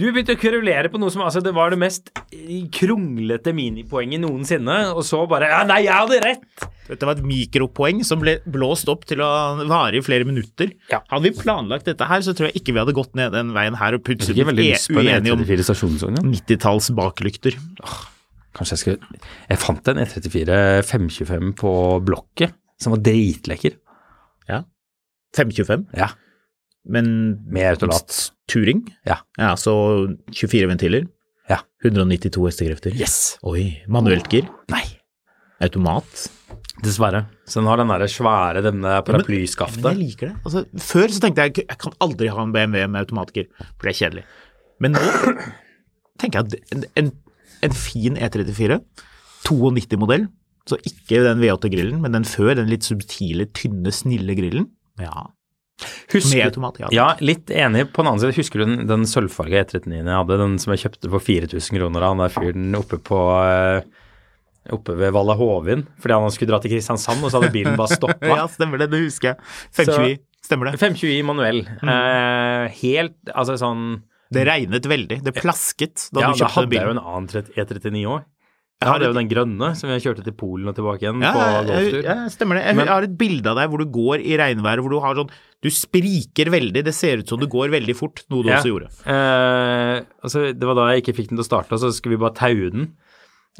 Du 0.00 0.06
begynte 0.08 0.32
å 0.32 0.40
kverulere 0.40 0.88
på 0.88 0.96
noe 0.96 1.12
som 1.12 1.20
altså, 1.20 1.42
det 1.44 1.52
var 1.52 1.74
det 1.74 1.76
mest 1.82 2.08
kronglete 2.72 3.52
minipoenget 3.52 4.22
noensinne, 4.22 4.76
og 4.96 5.04
så 5.04 5.20
bare 5.28 5.50
Ja, 5.52 5.58
nei, 5.68 5.82
jeg 5.84 5.92
hadde 5.92 6.20
rett! 6.24 6.64
Dette 6.88 7.06
var 7.06 7.18
et 7.18 7.26
mikropoeng 7.28 8.00
som 8.04 8.22
ble 8.24 8.38
blåst 8.48 8.88
opp 8.90 9.04
til 9.08 9.20
å 9.24 9.28
vare 9.68 10.00
i 10.00 10.02
flere 10.04 10.24
minutter. 10.28 10.72
Ja. 10.90 11.02
Hadde 11.12 11.28
vi 11.28 11.34
planlagt 11.36 11.90
dette 11.90 12.08
her, 12.08 12.24
så 12.24 12.32
tror 12.36 12.48
jeg 12.48 12.62
ikke 12.62 12.72
vi 12.72 12.80
hadde 12.80 12.96
gått 12.96 13.12
ned 13.20 13.36
den 13.36 13.52
veien 13.54 13.76
her 13.78 13.98
og 13.98 14.02
plutselig 14.08 14.48
blitt 14.48 14.88
uenige 14.88 15.36
om 15.36 15.44
90-talls 15.44 16.88
baklykter. 16.96 17.60
Kanskje 18.56 18.76
jeg 18.76 18.82
skulle 18.82 19.20
Jeg 19.48 19.60
fant 19.62 19.88
en 19.92 20.00
E34 20.02 20.58
525 20.88 21.52
på 21.62 21.72
Blokket 22.04 22.54
som 22.82 22.92
var 22.96 23.02
dritlekker. 23.06 23.76
Ja. 24.50 24.64
525, 25.36 25.86
Ja. 25.96 26.08
men 26.84 27.38
Med 27.46 27.68
autolat. 27.70 28.32
Turing. 28.50 28.82
Ja. 29.06 29.20
ja, 29.38 29.54
så 29.56 29.72
24 30.34 30.66
ventiler. 30.68 31.06
Ja. 31.48 31.60
192 31.84 32.42
hestekrefter. 32.48 32.94
Yes. 32.98 33.38
Oi. 33.46 33.82
Manuelt 33.88 34.28
gir. 34.32 34.48
Nei. 34.72 34.82
Automat. 35.62 36.26
Dessverre. 36.82 37.26
Så 37.46 37.60
den 37.60 37.68
har 37.70 37.78
den 37.78 37.90
der 37.92 38.06
svære 38.10 38.62
denne 38.64 38.96
Men 39.06 39.22
jeg 39.28 39.98
liker 39.98 40.32
det. 40.32 40.36
Altså, 40.44 40.64
før 40.80 41.12
så 41.12 41.20
tenkte 41.22 41.44
jeg 41.46 41.64
jeg 41.68 41.78
kan 41.78 41.94
aldri 42.02 42.30
ha 42.32 42.42
en 42.42 42.52
BMW 42.54 42.86
med 42.88 43.04
automatgir, 43.04 43.46
for 43.78 43.86
det 43.86 43.92
er 43.92 43.98
kjedelig. 44.00 44.24
Men 44.80 44.96
nå 44.96 45.02
tenker 46.20 46.40
jeg 46.40 46.46
at 46.46 46.74
en, 46.74 46.84
en, 46.98 47.12
en 47.62 47.74
fin 47.76 48.16
E 48.18 48.28
E34, 48.28 48.80
92-modell, 49.46 50.26
så 50.68 50.78
ikke 50.86 51.22
den 51.24 51.40
V8-grillen, 51.42 52.00
men 52.02 52.14
den 52.14 52.26
før, 52.28 52.54
den 52.60 52.68
litt 52.70 52.86
subtile, 52.86 53.48
tynne, 53.56 53.90
snille 53.94 54.36
grillen. 54.38 54.68
Ja. 55.00 55.24
Husker- 56.12 56.36
Med 56.36 56.44
automat, 56.52 56.76
ja. 56.78 56.88
Ja, 56.94 57.06
litt 57.18 57.50
enig. 57.50 57.88
På 57.92 58.02
den 58.04 58.12
annen 58.12 58.20
side, 58.22 58.36
husker 58.36 58.60
du 58.62 58.66
den, 58.68 58.86
den 58.86 59.02
sølvfarga 59.08 59.64
E39 59.64 59.96
jeg 60.04 60.14
hadde, 60.20 60.38
den 60.38 60.58
som 60.62 60.70
jeg 60.74 60.84
kjøpte 60.84 61.10
for 61.10 61.24
4000 61.26 61.78
kroner 61.80 62.04
av 62.06 62.12
han 62.14 62.22
der 62.22 62.34
fyren 62.36 62.76
oppe 62.78 63.00
på 63.02 63.18
eh, 63.42 63.82
Oppe 64.70 64.94
ved 64.94 65.10
Valla 65.10 65.34
Hovin, 65.34 65.80
fordi 65.98 66.14
han 66.14 66.30
skulle 66.30 66.52
dra 66.52 66.60
til 66.62 66.70
Kristiansand, 66.70 67.24
og 67.26 67.32
så 67.32 67.40
hadde 67.40 67.50
bilen 67.50 67.74
bare 67.74 67.96
stoppa. 67.96 68.28
Ja, 68.30 68.44
stemmer 68.46 68.78
det, 68.78 68.92
det 68.92 69.00
husker 69.08 69.32
jeg. 69.32 69.48
520, 69.74 70.20
stemmer 70.46 70.70
det. 70.70 70.76
520 70.78 71.24
manuell. 71.26 71.64
Eh, 71.82 72.68
helt 72.78 73.32
Altså 73.34 73.56
sånn 73.58 73.82
Det 74.32 74.44
regnet 74.48 74.86
veldig, 74.88 75.22
det 75.26 75.34
plasket 75.36 76.08
da 76.12 76.20
Ja, 76.26 76.32
du 76.32 76.38
da 76.44 76.48
hadde 76.56 76.76
jeg 76.78 76.86
jo 76.88 76.94
en 76.96 77.02
annen 77.02 77.28
E39 77.56 78.04
òg. 78.08 78.24
Jeg 78.82 78.90
har 78.90 78.98
jo 79.04 79.12
den 79.14 79.28
grønne 79.30 79.68
som 79.78 79.90
jeg 79.92 80.02
kjørte 80.02 80.24
til 80.26 80.34
Polen 80.34 80.66
og 80.66 80.74
tilbake 80.74 81.04
igjen 81.04 81.20
Ja, 81.22 81.30
på 81.36 81.66
golftur. 81.68 82.02
ja, 82.02 82.14
stemmer 82.34 82.58
det. 82.58 82.64
Jeg 82.66 82.76
Men- 82.76 82.88
har 82.88 83.02
et 83.06 83.16
bilde 83.16 83.46
av 83.46 83.54
deg 83.60 83.68
hvor 83.70 83.78
du 83.78 83.86
går 83.86 84.18
i 84.26 84.34
regnværet, 84.40 84.80
hvor 84.82 84.90
du 84.90 84.98
har 85.00 85.14
sånn 85.14 85.30
Du 85.62 85.68
spriker 85.70 86.50
veldig, 86.50 86.82
det 86.82 86.92
ser 86.92 87.18
ut 87.22 87.28
som 87.28 87.38
du 87.38 87.46
går 87.46 87.70
veldig 87.70 87.94
fort, 87.94 88.24
noe 88.28 88.42
du 88.42 88.48
Ja. 88.48 88.56
også 88.58 88.72
gjorde. 88.72 88.88
Eh, 89.06 90.02
altså, 90.24 90.52
det 90.58 90.66
var 90.66 90.74
da 90.74 90.88
jeg 90.90 91.04
ikke 91.04 91.14
fikk 91.14 91.28
den 91.28 91.38
til 91.38 91.44
å 91.44 91.46
starte, 91.46 91.72
og 91.72 91.78
så 91.78 91.92
skulle 91.94 92.16
vi 92.18 92.24
bare 92.24 92.34
taue 92.34 92.70
den. 92.72 92.88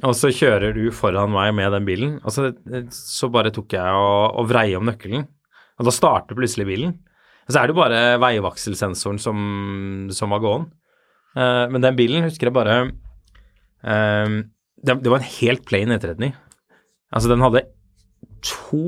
Og 0.02 0.14
så 0.17 0.33
kjører 0.35 0.75
du 0.75 0.91
foran 0.91 1.31
meg 1.31 1.55
med 1.55 1.71
den 1.71 1.85
bilen. 1.87 2.21
Altså, 2.25 2.50
så 2.91 3.31
bare 3.31 3.52
tok 3.52 3.69
jeg 3.69 3.81
og, 3.87 4.35
og 4.41 4.49
vrei 4.49 4.75
om 4.75 4.85
nøkkelen, 4.88 5.29
og 5.79 5.85
da 5.85 5.91
starter 5.95 6.35
plutselig 6.35 6.67
bilen. 6.67 6.99
Så 7.52 7.61
er 7.61 7.68
det 7.68 7.75
jo 7.75 7.82
bare 7.82 8.00
veivakselsensoren 8.23 9.21
som, 9.21 9.42
som 10.14 10.32
var 10.32 10.42
gåen. 10.44 10.66
Uh, 11.37 11.68
men 11.73 11.85
den 11.85 11.97
bilen 11.97 12.26
husker 12.26 12.49
jeg 12.49 12.56
bare 12.56 12.76
uh, 12.88 14.40
det, 14.82 14.97
det 15.00 15.12
var 15.12 15.21
en 15.21 15.30
helt 15.38 15.64
plain 15.68 15.92
E39. 15.94 16.32
Altså, 17.12 17.30
den 17.30 17.45
hadde 17.45 17.65
to 18.43 18.82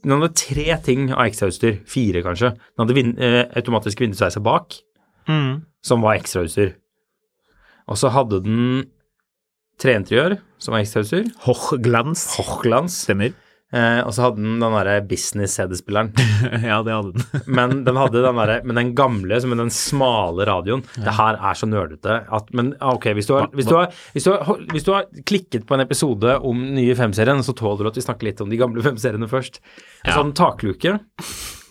Den 0.00 0.16
hadde 0.16 0.32
tre 0.36 0.76
ting 0.84 1.10
av 1.12 1.26
ekstrautstyr. 1.28 1.80
Fire, 1.88 2.22
kanskje. 2.24 2.54
Den 2.56 2.84
hadde 2.84 2.96
vin, 2.96 3.12
uh, 3.20 3.44
automatisk 3.60 4.02
vindusveiser 4.04 4.44
bak 4.44 4.80
som 5.84 6.02
var 6.04 6.18
ekstrautstyr. 6.18 6.74
Og 7.90 7.98
så 8.00 8.10
hadde 8.14 8.40
den 8.44 8.88
treinteriør, 9.80 10.38
som 10.60 10.74
var 10.74 10.84
ekstrautstyr. 10.84 11.28
Hochglans. 11.46 12.26
Hochglans. 12.38 12.96
Stemmer. 13.06 13.34
Eh, 13.70 14.00
og 14.02 14.10
så 14.10 14.24
hadde 14.24 14.42
den 14.42 14.56
den 14.58 14.74
derre 14.74 14.96
business-CD-spilleren. 15.06 16.08
ja, 16.70 16.80
det 16.82 16.94
hadde 16.94 17.12
den. 17.14 17.42
Men 17.58 17.84
den 17.86 17.98
hadde 18.00 18.22
den 18.24 18.40
derre 18.40 18.56
Men 18.66 18.80
den 18.80 18.92
gamle, 18.98 19.38
som 19.38 19.52
med 19.52 19.62
den 19.62 19.70
smale 19.74 20.46
radioen. 20.48 20.82
Det 20.96 21.14
her 21.14 21.38
er 21.38 21.58
så 21.58 21.68
nerdete 21.70 22.16
at 22.26 22.50
Men 22.56 22.72
ok, 22.82 23.12
hvis 23.18 23.30
du, 23.30 23.36
har, 23.38 23.46
hvis, 23.54 23.68
du 23.70 23.76
har, 23.78 23.94
hvis, 24.16 24.26
du 24.26 24.32
har, 24.34 24.64
hvis 24.74 24.86
du 24.88 24.92
har 24.96 25.06
klikket 25.22 25.68
på 25.68 25.78
en 25.78 25.84
episode 25.84 26.34
om 26.46 26.64
nye 26.74 26.96
femserien, 26.98 27.44
så 27.46 27.54
tåler 27.54 27.86
du 27.86 27.92
at 27.92 28.00
vi 28.00 28.06
snakker 28.08 28.30
litt 28.30 28.42
om 28.42 28.50
de 28.50 28.58
gamle 28.60 28.82
femseriene 28.84 29.30
først. 29.30 29.62
Ja. 30.02 30.16
sånn 30.16 30.34
takluke. 30.34 30.98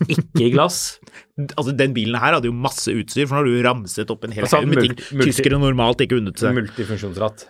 Ikke 0.08 0.46
i 0.48 0.52
glass. 0.54 0.98
Altså, 1.56 1.72
Den 1.72 1.94
bilen 1.96 2.18
her 2.20 2.34
hadde 2.36 2.50
jo 2.50 2.52
masse 2.52 2.92
utstyr, 2.92 3.24
for 3.24 3.38
nå 3.38 3.40
har 3.40 3.46
du 3.48 3.64
ramset 3.64 4.10
opp 4.12 4.26
en 4.26 4.34
hel 4.36 4.44
Altså, 4.44 4.58
haug 4.60 4.68
med 4.68 4.82
ting 4.84 5.22
tyskere 5.24 5.56
normalt 5.56 6.02
ikke 6.04 6.18
unnet 6.18 6.36
seg. 6.36 6.52
Multifunksjonsratt. 6.52 7.46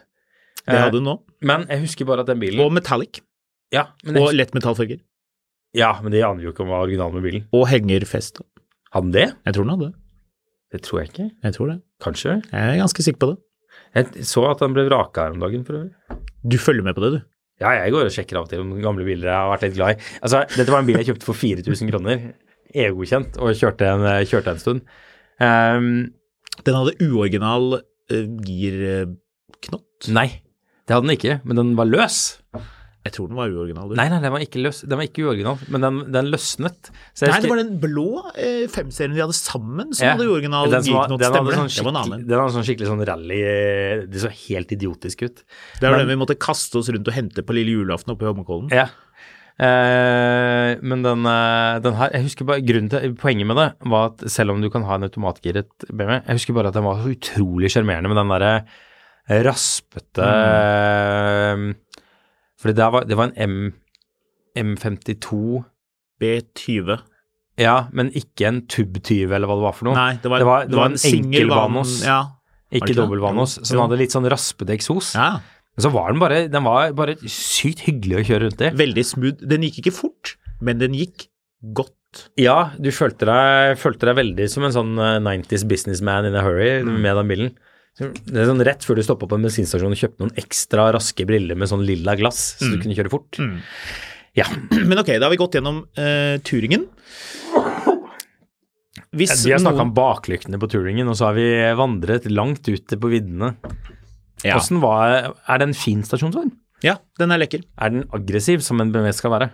Det 0.62 0.78
hadde 0.78 1.00
du 1.00 1.02
nå. 1.02 1.16
Men 1.42 1.64
jeg 1.66 1.82
husker 1.88 2.06
bare 2.06 2.22
at 2.22 2.30
den 2.30 2.38
bilen 2.38 2.62
Og 2.62 2.70
metallic. 2.76 3.18
Ja, 3.72 3.86
Og 4.10 4.32
lettmetallfarger. 4.34 5.00
ja, 5.76 5.92
men 6.02 6.12
det 6.12 6.22
aner 6.26 6.42
jo 6.42 6.50
ikke 6.52 6.64
om 6.64 6.70
hva 6.72 6.80
originalen 6.84 7.14
med 7.20 7.26
bilen. 7.28 7.44
Og 7.54 7.68
hengerfest. 7.70 8.40
Hadde 8.94 9.06
den 9.10 9.14
det? 9.14 9.26
Jeg 9.46 9.54
tror 9.54 9.64
den 9.66 9.74
hadde 9.76 9.88
det. 9.90 9.96
Det 10.70 10.80
tror 10.86 11.00
jeg 11.00 11.10
ikke. 11.10 11.28
Jeg 11.44 11.54
tror 11.54 11.70
det. 11.72 11.76
Kanskje. 12.02 12.34
Jeg 12.50 12.74
er 12.74 12.80
ganske 12.80 13.02
sikker 13.06 13.20
på 13.22 13.28
det. 13.32 13.38
Jeg 13.94 14.24
så 14.26 14.44
at 14.50 14.60
den 14.62 14.74
ble 14.74 14.84
vraka 14.86 15.24
her 15.26 15.34
om 15.34 15.42
dagen, 15.42 15.64
for 15.66 15.78
øvrig. 15.78 16.18
Du 16.46 16.56
følger 16.58 16.86
med 16.86 16.94
på 16.94 17.02
det, 17.04 17.10
du. 17.16 17.20
Ja, 17.60 17.72
jeg 17.76 17.92
går 17.92 18.06
og 18.08 18.14
sjekker 18.14 18.38
av 18.38 18.46
og 18.46 18.50
til 18.52 18.62
om 18.62 18.70
gamle 18.80 19.04
biler 19.04 19.28
jeg 19.28 19.36
har 19.36 19.50
vært 19.52 19.64
litt 19.66 19.74
glad 19.76 19.94
i. 19.98 20.04
Altså, 20.24 20.42
dette 20.56 20.72
var 20.72 20.80
en 20.80 20.86
bil 20.88 20.96
jeg 21.00 21.08
kjøpte 21.10 21.26
for 21.26 21.36
4000 21.36 21.90
kroner, 21.92 22.22
EU-godkjent, 22.74 23.36
og 23.42 23.50
kjørte 23.58 23.88
en, 23.90 24.06
kjørte 24.30 24.54
en 24.54 24.62
stund. 24.62 24.80
Um, 25.42 25.90
Den 26.66 26.78
hadde 26.78 26.94
uoriginal 27.04 27.66
uh, 27.80 28.26
girknott. 28.46 30.08
nei, 30.08 30.28
det 30.86 30.94
hadde 30.96 31.06
den 31.06 31.16
ikke, 31.18 31.38
men 31.44 31.58
den 31.60 31.74
var 31.78 31.90
løs. 31.90 32.20
Jeg 33.00 33.14
tror 33.16 33.28
den 33.30 33.36
var 33.38 33.48
uoriginal. 33.48 33.88
du. 33.88 33.94
Nei, 33.96 34.04
nei, 34.12 34.18
den 34.20 34.32
var 34.34 34.42
ikke 34.44 34.60
løs. 34.60 34.82
Den 34.84 34.98
var 35.00 35.06
ikke 35.08 35.22
uoriginal, 35.24 35.56
men 35.72 35.80
den, 35.86 36.00
den 36.12 36.26
løsnet. 36.28 36.90
Så 37.16 37.24
jeg 37.24 37.32
Nei, 37.32 37.38
det 37.40 37.50
var 37.50 37.60
den 37.62 37.70
blå 37.80 38.04
eh, 38.36 38.66
femserien 38.68 39.14
de 39.16 39.22
hadde 39.24 39.36
sammen 39.38 39.94
som 39.96 40.04
Ja, 40.04 40.10
hadde 40.18 40.26
uoriginal 40.28 40.68
det? 40.68 40.82
sånn 40.84 41.16
Det 41.16 41.30
var 41.30 41.92
en 41.94 42.00
annen. 42.02 42.26
Den 42.28 42.36
hadde 42.42 42.52
sånn 42.58 42.66
skikkelig 42.68 42.90
sånn 42.92 43.00
rally 43.08 43.40
Det 44.12 44.20
så 44.20 44.28
helt 44.28 44.74
idiotisk 44.76 45.24
ut. 45.24 45.40
Det 45.80 45.86
var 45.88 45.96
Men- 45.96 46.04
den 46.06 46.12
vi 46.12 46.20
måtte 46.26 46.36
kaste 46.38 46.76
oss 46.82 46.90
rundt 46.92 47.08
og 47.08 47.14
hente 47.16 47.40
på 47.42 47.56
lille 47.56 47.72
julaften 47.72 48.12
oppe 48.12 48.28
i 48.28 48.28
Holmenkollen. 48.28 48.68
Ja. 48.70 48.88
Eh, 49.60 50.76
men 50.80 51.02
den, 51.04 51.24
eh, 51.28 51.78
den 51.84 51.94
her 51.98 52.10
Jeg 52.14 52.22
husker 52.28 52.46
bare 52.48 52.62
grunnen 52.64 52.88
til 52.92 53.12
Poenget 53.20 53.46
med 53.48 53.56
det 53.60 53.66
var 53.92 54.06
at 54.12 54.22
selv 54.32 54.52
om 54.54 54.60
du 54.62 54.70
kan 54.72 54.82
ha 54.88 54.94
en 54.96 55.04
automatgiret 55.08 55.68
BMW 55.90 56.20
Jeg 56.26 56.36
husker 56.38 56.54
bare 56.56 56.68
at 56.68 56.74
den 56.78 56.84
var 56.86 56.96
så 57.02 57.12
utrolig 57.12 57.68
sjarmerende 57.72 58.08
med 58.08 58.16
den 58.16 58.32
derre 58.32 58.54
raspete 59.44 60.24
Mm. 61.56 61.74
Fordi 62.60 62.74
det 62.76 62.88
var, 62.92 63.04
det 63.08 63.16
var 63.18 63.30
en 63.30 63.36
M, 63.50 63.72
M52 64.60 65.64
B20. 66.20 66.98
Ja, 67.60 67.76
men 67.96 68.10
ikke 68.16 68.46
en 68.48 68.60
Tub-20 68.70 69.32
eller 69.36 69.48
hva 69.50 69.56
det 69.58 69.66
var 69.66 69.76
for 69.76 69.88
noe. 69.90 69.96
Nei, 69.98 70.12
det 70.22 70.30
var, 70.32 70.42
det 70.42 70.48
var, 70.48 70.66
det 70.68 70.78
var 70.78 70.90
en 70.92 70.98
en 70.98 71.16
enkel 71.20 71.50
Vanos, 71.52 71.94
Ja. 72.06 72.20
ikke 72.72 72.86
var 72.86 72.92
det 72.92 72.98
dobbel-Vanos. 73.02 73.56
Jo, 73.58 73.64
Så 73.64 73.72
den 73.74 73.78
jo. 73.80 73.84
hadde 73.86 73.98
litt 74.00 74.14
sånn 74.16 74.28
raspete 74.32 74.76
eksos. 74.76 75.14
ja. 75.16 75.30
Men 75.78 75.84
så 75.86 75.90
var 75.94 76.10
den 76.10 76.18
bare 76.18 76.38
Den 76.50 76.64
var 76.66 76.90
bare 76.98 77.14
sykt 77.30 77.84
hyggelig 77.86 78.16
å 78.18 78.24
kjøre 78.26 78.42
rundt 78.48 78.60
i. 78.66 78.70
Veldig 78.74 79.04
smooth. 79.06 79.44
Den 79.48 79.62
gikk 79.62 79.78
ikke 79.84 79.92
fort, 79.94 80.32
men 80.60 80.78
den 80.78 80.92
gikk 80.98 81.28
godt. 81.72 82.26
Ja, 82.36 82.72
du 82.76 82.90
følte 82.90 83.24
deg, 83.24 83.78
følte 83.78 84.08
deg 84.10 84.16
veldig 84.18 84.48
som 84.50 84.64
en 84.66 84.72
sånn 84.74 84.98
eh, 84.98 85.20
90s 85.22 85.62
businessman 85.70 86.26
in 86.26 86.34
a 86.34 86.42
hurry 86.42 86.82
Mm. 86.82 86.98
med 87.00 87.14
den 87.16 87.28
bilen. 87.30 87.52
Det 87.98 88.36
er 88.38 88.46
sånn 88.48 88.62
Rett 88.64 88.84
før 88.86 88.96
du 88.96 89.02
stoppa 89.04 89.26
på 89.28 89.36
en 89.36 89.42
bensinstasjon 89.44 89.92
og 89.92 89.98
kjøpte 89.98 90.22
noen 90.22 90.36
ekstra 90.40 90.86
raske 90.94 91.26
briller 91.28 91.58
med 91.58 91.68
sånn 91.68 91.82
lilla 91.84 92.14
glass, 92.16 92.56
så 92.58 92.68
Mm. 92.68 92.72
du 92.72 92.82
kunne 92.84 92.96
kjøre 92.96 93.10
fort. 93.12 93.40
Ja. 94.38 94.46
Men 94.88 94.98
ok, 95.02 95.10
da 95.18 95.26
har 95.26 95.30
vi 95.34 95.36
gått 95.40 95.54
gjennom 95.58 95.82
uh, 95.98 96.38
turingen. 96.46 96.86
Hvis 99.14 99.44
Vi 99.44 99.52
har 99.52 99.58
snakka 99.62 99.82
om 99.84 99.92
baklyktene 99.94 100.58
på 100.60 100.68
turingen, 100.70 101.08
og 101.10 101.16
så 101.18 101.30
har 101.30 101.34
vi 101.38 101.46
vandret 101.78 102.26
langt 102.30 102.66
ute 102.68 102.98
på 103.00 103.10
viddene. 103.10 103.52
ja. 104.44 104.58
Var 104.58 105.34
Er 105.48 105.58
det 105.58 105.68
en 105.68 105.74
fin 105.74 106.02
stasjonsvogn? 106.06 106.52
ja, 106.82 106.94
den 107.18 107.30
er 107.34 107.38
lekker. 107.42 107.62
Er 107.76 107.90
den 107.90 108.04
aggressiv, 108.14 108.62
som 108.64 108.80
en 108.80 108.92
BMW 108.92 109.12
skal 109.12 109.30
være? 109.34 109.50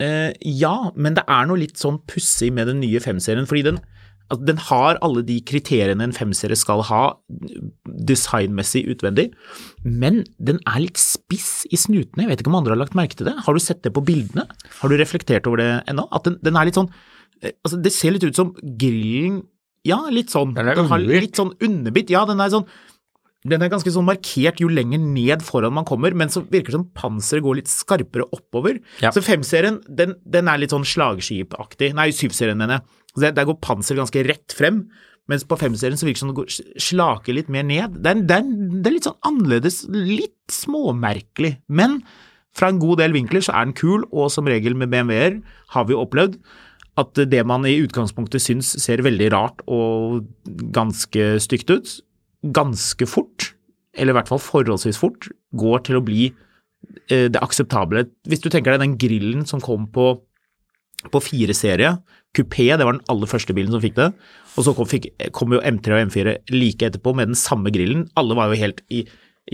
Uh, 0.00 0.30
ja, 0.46 0.90
men 0.94 1.14
det 1.16 1.24
er 1.26 1.46
noe 1.50 1.58
litt 1.58 1.74
sånn 1.80 1.98
pussig 2.06 2.52
med 2.54 2.68
den 2.70 2.78
nye 2.80 3.00
5-serien, 3.02 3.48
fordi 3.50 3.64
den 3.66 3.80
Altså, 4.28 4.44
den 4.44 4.58
har 4.68 4.98
alle 5.04 5.22
de 5.24 5.38
kriteriene 5.48 6.04
en 6.04 6.12
femserie 6.12 6.56
skal 6.58 6.82
ha 6.90 7.02
designmessig 8.08 8.84
utvendig, 8.92 9.30
men 9.84 10.20
den 10.36 10.60
er 10.68 10.82
litt 10.84 11.00
spiss 11.00 11.62
i 11.72 11.80
snutene. 11.80 12.26
Jeg 12.26 12.32
vet 12.32 12.42
ikke 12.44 12.52
om 12.52 12.58
andre 12.60 12.76
har 12.76 12.82
lagt 12.82 12.98
merke 12.98 13.16
til 13.16 13.30
det. 13.30 13.38
Har 13.46 13.56
du 13.56 13.62
sett 13.64 13.80
det 13.86 13.94
på 13.96 14.04
bildene? 14.04 14.44
Har 14.82 14.92
du 14.92 14.98
reflektert 15.00 15.48
over 15.48 15.62
det 15.62 15.70
ennå? 15.88 16.04
At 16.12 16.28
den, 16.28 16.36
den 16.44 16.60
er 16.60 16.68
litt 16.68 16.76
sånn 16.78 16.90
eh, 17.40 17.54
Altså, 17.64 17.80
det 17.80 17.94
ser 17.96 18.14
litt 18.14 18.26
ut 18.28 18.36
som 18.36 18.52
grillen 18.60 19.40
Ja, 19.88 20.02
litt 20.12 20.34
sånn. 20.34 20.52
Den 20.58 20.68
er 20.74 20.84
har 20.90 21.00
litt 21.00 21.38
sånn 21.38 21.54
underbitt. 21.64 22.12
Ja, 22.12 22.26
den 22.28 22.44
er 22.44 22.52
sånn 22.52 22.68
den 23.46 23.62
er 23.62 23.70
ganske 23.70 23.90
sånn 23.94 24.06
markert 24.08 24.58
jo 24.58 24.66
lenger 24.66 24.98
ned 24.98 25.44
foran 25.46 25.76
man 25.76 25.86
kommer, 25.86 26.10
men 26.16 26.30
så 26.32 26.42
virker 26.42 26.72
det 26.72 26.80
som 26.80 26.88
panseret 26.96 27.44
går 27.44 27.60
litt 27.60 27.70
skarpere 27.70 28.26
oppover. 28.34 28.80
Ja. 29.00 29.12
Så 29.14 29.22
femserien, 29.24 29.78
den, 29.86 30.16
den 30.26 30.50
er 30.50 30.58
litt 30.58 30.74
sånn 30.74 30.86
slagskipaktig. 30.88 31.92
Nei, 31.96 32.10
syvserien, 32.16 32.58
mener 32.58 32.80
jeg. 32.80 32.97
Så 33.18 33.26
Der, 33.26 33.34
der 33.36 33.48
går 33.48 33.58
panseret 33.64 34.00
ganske 34.04 34.24
rett 34.28 34.54
frem, 34.56 34.86
mens 35.28 35.44
på 35.44 35.58
femserien 35.60 35.98
så 35.98 36.06
virker 36.08 36.22
det 36.22 36.24
som 36.24 36.30
det 36.32 36.38
går 36.38 36.80
slaker 36.80 37.36
litt 37.36 37.50
mer 37.52 37.66
ned. 37.66 37.98
Det 38.00 38.14
er, 38.14 38.22
det, 38.22 38.38
er, 38.38 38.78
det 38.78 38.88
er 38.88 38.96
litt 38.96 39.08
sånn 39.10 39.20
annerledes, 39.28 39.82
litt 39.92 40.54
småmerkelig. 40.54 41.58
Men 41.68 42.00
fra 42.56 42.70
en 42.72 42.80
god 42.80 43.02
del 43.02 43.12
vinkler 43.14 43.44
så 43.44 43.52
er 43.54 43.68
den 43.68 43.76
kul, 43.76 44.06
og 44.08 44.32
som 44.32 44.48
regel 44.48 44.78
med 44.78 44.90
BMW-er 44.94 45.38
har 45.74 45.86
vi 45.86 45.94
jo 45.94 46.02
opplevd 46.06 46.38
at 46.98 47.20
det 47.30 47.44
man 47.46 47.66
i 47.68 47.76
utgangspunktet 47.84 48.42
syns 48.42 48.72
ser 48.82 49.04
veldig 49.06 49.28
rart 49.34 49.62
og 49.70 50.24
ganske 50.74 51.36
stygt 51.44 51.70
ut, 51.70 51.92
ganske 52.54 53.06
fort, 53.06 53.52
eller 53.94 54.14
i 54.14 54.18
hvert 54.18 54.30
fall 54.30 54.42
forholdsvis 54.42 54.98
fort, 54.98 55.28
går 55.58 55.84
til 55.86 55.98
å 55.98 56.04
bli 56.04 56.24
eh, 57.10 57.28
det 57.30 57.42
akseptable. 57.42 58.08
Hvis 58.26 58.42
du 58.42 58.50
tenker 58.50 58.74
deg 58.74 58.82
den 58.82 58.98
grillen 59.00 59.46
som 59.46 59.62
kom 59.62 59.86
på, 59.94 60.16
på 61.12 61.22
4-serie, 61.22 61.94
kupé, 62.36 62.68
det 62.76 62.84
var 62.84 62.98
den 62.98 63.06
aller 63.12 63.30
første 63.30 63.54
bilen 63.56 63.72
som 63.72 63.82
fikk 63.82 63.96
det, 63.98 64.10
og 64.58 64.66
så 64.66 64.74
kom, 64.74 64.88
fikk, 64.90 65.12
kom 65.36 65.54
jo 65.54 65.62
M3 65.62 65.94
og 65.94 66.10
M4 66.10 66.34
like 66.50 66.90
etterpå 66.90 67.14
med 67.16 67.30
den 67.30 67.38
samme 67.38 67.70
grillen. 67.74 68.08
Alle 68.18 68.34
var 68.36 68.50
jo 68.50 68.58
helt 68.58 68.82
i, 68.90 69.04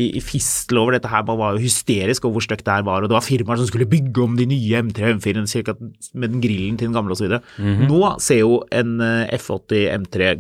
i, 0.01 0.07
i 0.19 0.23
fistel 0.25 0.81
over 0.81 0.97
dette 0.97 1.11
her, 1.13 1.23
man 1.29 1.37
var 1.39 1.55
jo 1.55 1.63
hysterisk 1.63 2.25
over 2.25 2.39
hvor 2.39 2.47
stygt 2.47 2.65
det 2.67 2.73
her 2.73 2.87
var, 2.89 3.05
og 3.05 3.13
det 3.13 3.17
var 3.19 3.27
firmaer 3.27 3.61
som 3.61 3.69
skulle 3.69 3.87
bygge 3.93 4.25
om 4.25 4.39
de 4.41 4.47
nye 4.51 4.81
M3 4.89 5.11
og 5.11 5.21
M4 5.21 5.45
cirka 5.53 5.77
med 5.79 6.33
den 6.33 6.41
grillen 6.43 6.79
til 6.81 6.89
den 6.89 6.97
gamle 6.97 7.15
osv. 7.15 7.37
Nå 7.85 8.01
ser 8.25 8.41
jo 8.41 8.63
en 8.75 8.97
eh, 9.05 9.37
F80 9.37 9.85
M3 10.01 10.33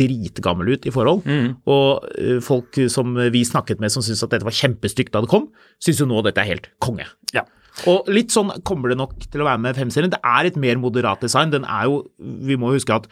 dritgammel 0.00 0.76
ut 0.76 0.86
i 0.88 0.94
forhold, 0.94 1.26
og 1.66 2.06
eh, 2.16 2.38
folk 2.46 2.78
som 2.94 3.18
vi 3.34 3.42
snakket 3.48 3.82
med 3.82 3.92
som 3.92 4.06
syntes 4.06 4.22
at 4.24 4.38
dette 4.38 4.46
var 4.48 4.56
kjempestygt 4.62 5.12
da 5.12 5.24
det 5.26 5.32
kom, 5.34 5.50
syns 5.82 6.00
jo 6.00 6.08
nå 6.08 6.22
dette 6.24 6.40
er 6.40 6.54
helt 6.54 6.70
konge. 6.82 7.10
Ja. 7.36 7.44
Og 7.88 8.08
litt 8.12 8.34
sånn 8.34 8.52
kommer 8.68 8.92
det 8.92 8.98
nok 9.00 9.14
til 9.32 9.42
å 9.42 9.48
være 9.48 9.62
med 9.64 9.78
5-serien. 9.78 10.12
Det 10.12 10.20
er 10.20 10.48
et 10.50 10.58
mer 10.60 10.80
moderat 10.80 11.22
design. 11.24 11.52
Den 11.54 11.64
er 11.64 11.88
jo 11.88 12.02
Vi 12.20 12.58
må 12.60 12.74
huske 12.74 12.94
at 12.94 13.08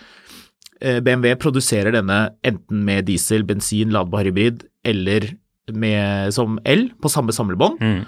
eh, 0.80 1.00
BMW 1.00 1.34
produserer 1.40 1.96
denne 1.96 2.34
enten 2.46 2.84
med 2.84 3.08
diesel, 3.08 3.46
bensin, 3.48 3.92
ladbar 3.94 4.28
hybrid 4.28 4.66
eller 4.84 5.30
med, 5.72 6.34
som 6.34 6.58
el 6.68 6.90
på 7.00 7.10
samme 7.12 7.32
samlebånd. 7.32 7.80
Mm. 7.80 8.00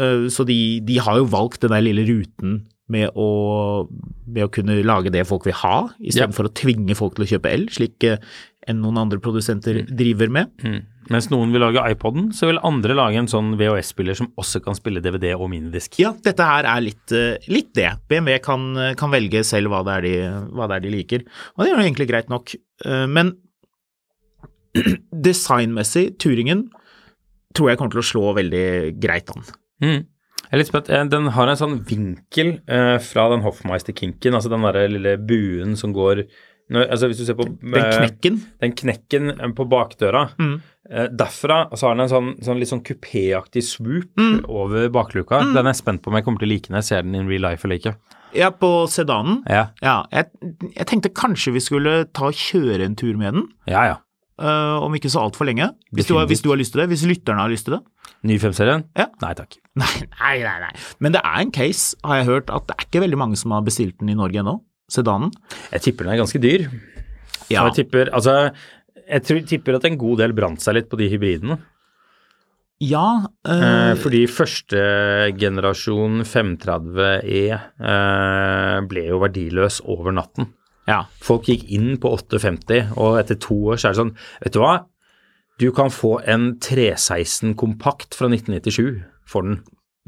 Eh, 0.00 0.26
Så 0.32 0.46
de, 0.48 0.80
de 0.86 0.98
har 0.98 1.20
jo 1.20 1.30
valgt 1.30 1.62
den 1.62 1.74
der 1.74 1.84
lille 1.84 2.06
ruten 2.08 2.64
med 2.90 3.12
å, 3.14 3.86
med 4.26 4.46
å 4.48 4.50
kunne 4.50 4.80
lage 4.82 5.12
det 5.14 5.22
folk 5.28 5.44
vil 5.46 5.54
ha, 5.60 5.90
istedenfor 6.02 6.40
for 6.40 6.50
å 6.50 6.54
tvinge 6.58 6.96
folk 6.98 7.14
til 7.14 7.26
å 7.26 7.30
kjøpe 7.36 7.52
el, 7.54 7.68
slik 7.70 8.02
eh, 8.08 8.18
enn 8.66 8.80
noen 8.82 8.98
andre 9.04 9.20
produsenter 9.22 9.84
driver 9.86 10.32
med. 10.32 10.50
Mm. 10.66 10.80
Mens 11.08 11.30
noen 11.32 11.50
vil 11.54 11.62
lage 11.64 11.80
iPoden, 11.94 12.28
så 12.36 12.50
vil 12.50 12.60
andre 12.66 12.94
lage 12.94 13.16
en 13.16 13.28
sånn 13.30 13.54
VHS-spiller 13.58 14.18
som 14.18 14.28
også 14.38 14.60
kan 14.62 14.76
spille 14.76 15.00
DVD 15.00 15.30
og 15.32 15.48
minidisk. 15.48 15.96
Ja, 16.02 16.10
dette 16.12 16.44
her 16.44 16.68
er 16.68 16.82
litt, 16.84 17.06
eh, 17.16 17.38
litt 17.48 17.72
det. 17.78 17.88
BMW 18.10 18.36
kan, 18.44 18.66
kan 19.00 19.10
velge 19.14 19.40
selv 19.48 19.72
hva 19.72 19.80
det, 19.86 19.94
er 19.96 20.04
de, 20.04 20.50
hva 20.52 20.68
det 20.68 20.76
er 20.76 20.84
de 20.84 20.92
liker, 20.98 21.24
og 21.56 21.64
det 21.64 21.70
er 21.70 21.74
jo 21.74 21.86
egentlig 21.86 22.08
greit 22.12 22.28
nok. 22.28 22.52
Eh, 22.84 23.06
Men 23.08 23.32
designmessig, 25.26 26.18
Turingen, 26.20 26.68
tror 27.56 27.72
jeg 27.72 27.80
kommer 27.80 27.96
til 27.96 28.04
å 28.04 28.08
slå 28.12 28.24
veldig 28.36 28.66
greit 29.02 29.32
an. 29.34 29.46
Mm. 29.82 30.00
Jeg 30.50 30.56
er 30.56 30.60
litt 30.62 30.70
spent. 30.70 30.90
Eh, 30.90 31.04
Den 31.10 31.30
har 31.34 31.50
en 31.50 31.58
sånn 31.58 31.80
vinkel 31.86 32.56
eh, 32.66 32.96
fra 33.02 33.28
den 33.32 33.42
Hoffmeister-kinken, 33.46 34.34
altså 34.36 34.52
den 34.52 34.64
derre 34.66 34.86
lille 34.90 35.16
buen 35.18 35.76
som 35.78 35.94
går 35.96 36.24
når, 36.70 36.86
altså 36.94 37.08
Hvis 37.10 37.18
du 37.18 37.24
ser 37.26 37.34
på 37.38 37.46
Den 37.48 37.74
eh, 37.74 37.96
knekken. 37.98 38.36
den 38.62 38.72
knekken 38.78 39.30
eh, 39.34 39.48
på 39.58 39.66
bakdøra, 39.68 40.28
Mm. 40.38 40.60
eh, 40.90 41.08
derfra 41.08 41.58
så 41.76 41.88
har 41.88 41.94
den 41.96 42.04
en 42.06 42.12
sånn, 42.12 42.30
sånn 42.46 42.58
litt 42.62 42.70
sånn 42.70 42.84
kupéaktig 42.86 43.62
swoop 43.66 44.14
Mm. 44.16 44.44
over 44.48 44.88
bakluka. 44.88 45.40
Den 45.40 45.56
er 45.66 45.72
jeg 45.72 45.80
spent 45.82 46.02
på 46.02 46.08
om 46.12 46.14
jeg 46.20 46.24
kommer 46.24 46.38
til 46.38 46.48
å 46.48 46.52
like 46.54 46.70
når 46.70 46.78
jeg 46.82 46.84
ser 46.92 47.02
den 47.02 47.14
in 47.18 47.26
real 47.28 47.42
life 47.50 47.64
eller 47.66 47.78
ikke. 47.80 47.96
Ja, 48.32 48.50
på 48.54 48.86
sedanen. 48.88 49.42
Ja, 49.50 49.70
Ja, 49.82 50.04
jeg, 50.12 50.30
jeg 50.76 50.86
tenkte 50.86 51.10
kanskje 51.12 51.52
vi 51.52 51.60
skulle 51.60 52.04
ta 52.14 52.26
og 52.30 52.34
kjøre 52.38 52.84
en 52.86 52.94
tur 52.94 53.16
med 53.18 53.34
den, 53.34 53.48
ja. 53.66 53.82
ja. 53.84 53.96
Uh, 54.40 54.80
om 54.86 54.94
ikke 54.96 55.10
så 55.12 55.20
altfor 55.20 55.44
lenge. 55.44 55.66
Hvis 55.92 56.06
du, 56.08 56.14
har, 56.16 56.24
hvis 56.30 56.40
du 56.40 56.48
har 56.48 56.56
lyst 56.56 56.72
til 56.72 56.80
det. 56.80 56.86
Hvis 56.88 57.02
lytterne 57.04 57.42
har 57.42 57.50
lyst 57.52 57.66
til 57.66 57.74
det. 57.74 57.80
Ny 58.24 58.38
5-serien? 58.40 58.86
Ja. 58.96 59.04
Nei 59.20 59.34
takk. 59.36 59.58
Nei, 59.76 59.90
nei, 60.22 60.38
nei, 60.46 60.54
nei. 60.62 60.70
Men 60.98 61.12
det 61.12 61.20
er 61.20 61.42
en 61.42 61.50
case, 61.52 61.94
har 62.06 62.22
jeg 62.22 62.26
hørt, 62.30 62.48
at 62.48 62.64
det 62.70 62.76
er 62.78 62.86
ikke 62.86 63.02
veldig 63.04 63.18
mange 63.20 63.36
som 63.36 63.50
har 63.52 63.60
bestilt 63.66 63.98
den 64.00 64.08
i 64.08 64.14
Norge 64.16 64.40
ennå. 64.40 64.54
Sedanen. 64.92 65.32
Jeg 65.72 65.86
tipper 65.86 66.06
den 66.06 66.14
er 66.14 66.22
ganske 66.22 66.40
dyr. 66.42 66.68
Ja. 67.50 67.64
Jeg 67.66 67.80
tipper, 67.80 68.10
altså, 68.14 68.52
jeg 69.10 69.26
tror, 69.26 69.42
tipper 69.48 69.78
at 69.78 69.86
en 69.88 69.98
god 69.98 70.22
del 70.22 70.34
brant 70.36 70.62
seg 70.62 70.76
litt 70.76 70.90
på 70.90 70.98
de 71.00 71.08
hybridene. 71.10 71.58
ja 72.80 73.26
Eh, 73.46 73.64
eh, 73.64 73.94
fordi 73.98 74.26
første 74.30 74.80
generasjon 75.36 76.22
530E 76.24 77.42
øh, 77.56 78.78
ble 78.88 79.04
jo 79.08 79.18
verdiløs 79.20 79.80
over 79.84 80.12
natten. 80.12 80.52
ja. 80.86 81.04
Folk 81.20 81.48
gikk 81.48 81.66
inn 81.70 81.98
på 82.00 82.14
850, 82.16 82.94
og 82.96 83.18
etter 83.20 83.36
to 83.40 83.56
år 83.72 83.76
så 83.76 83.88
er 83.88 83.92
det 83.92 84.02
sånn 84.02 84.16
Vet 84.44 84.54
du 84.54 84.60
hva? 84.62 84.76
Du 85.60 85.68
kan 85.76 85.90
få 85.92 86.20
en 86.24 86.54
316 86.58 87.54
kompakt 87.54 88.16
fra 88.16 88.30
1997 88.32 89.02
for 89.28 89.44
den. 89.44 89.60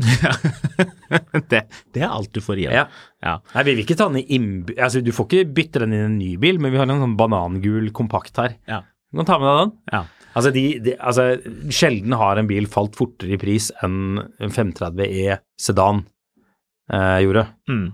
det, 1.53 1.63
det 1.95 2.03
er 2.03 2.09
alt 2.13 2.33
du 2.35 2.41
får 2.45 2.61
igjen. 2.63 2.75
Ja. 2.77 2.87
Ja. 3.25 3.35
Nei, 3.55 3.63
vi 3.69 3.75
vil 3.77 3.85
ikke 3.85 3.97
ta 3.99 4.09
den 4.11 4.21
i 4.23 4.27
innby... 4.37 4.75
Altså, 4.79 5.03
du 5.05 5.13
får 5.15 5.29
ikke 5.29 5.53
bytte 5.59 5.83
den 5.85 5.95
i 5.97 6.01
en 6.07 6.17
ny 6.19 6.33
bil, 6.43 6.59
men 6.63 6.73
vi 6.75 6.81
har 6.81 6.89
en 6.91 7.03
sånn 7.05 7.17
banangul 7.21 7.91
kompakt 7.97 8.39
her. 8.43 8.57
Ja. 8.71 8.83
Du 9.13 9.21
kan 9.21 9.29
ta 9.29 9.39
med 9.43 9.49
deg 9.51 9.63
den. 9.63 9.73
Ja. 9.95 10.03
Altså, 10.33 10.53
de, 10.55 10.65
de, 10.81 10.95
altså, 10.97 11.27
sjelden 11.77 12.15
har 12.17 12.41
en 12.41 12.49
bil 12.49 12.69
falt 12.73 12.95
fortere 12.97 13.35
i 13.37 13.41
pris 13.41 13.69
enn 13.85 14.23
en 14.41 14.55
530E 14.55 15.37
sedan 15.61 16.07
eh, 16.93 17.19
gjorde. 17.27 17.47
Mm. 17.69 17.91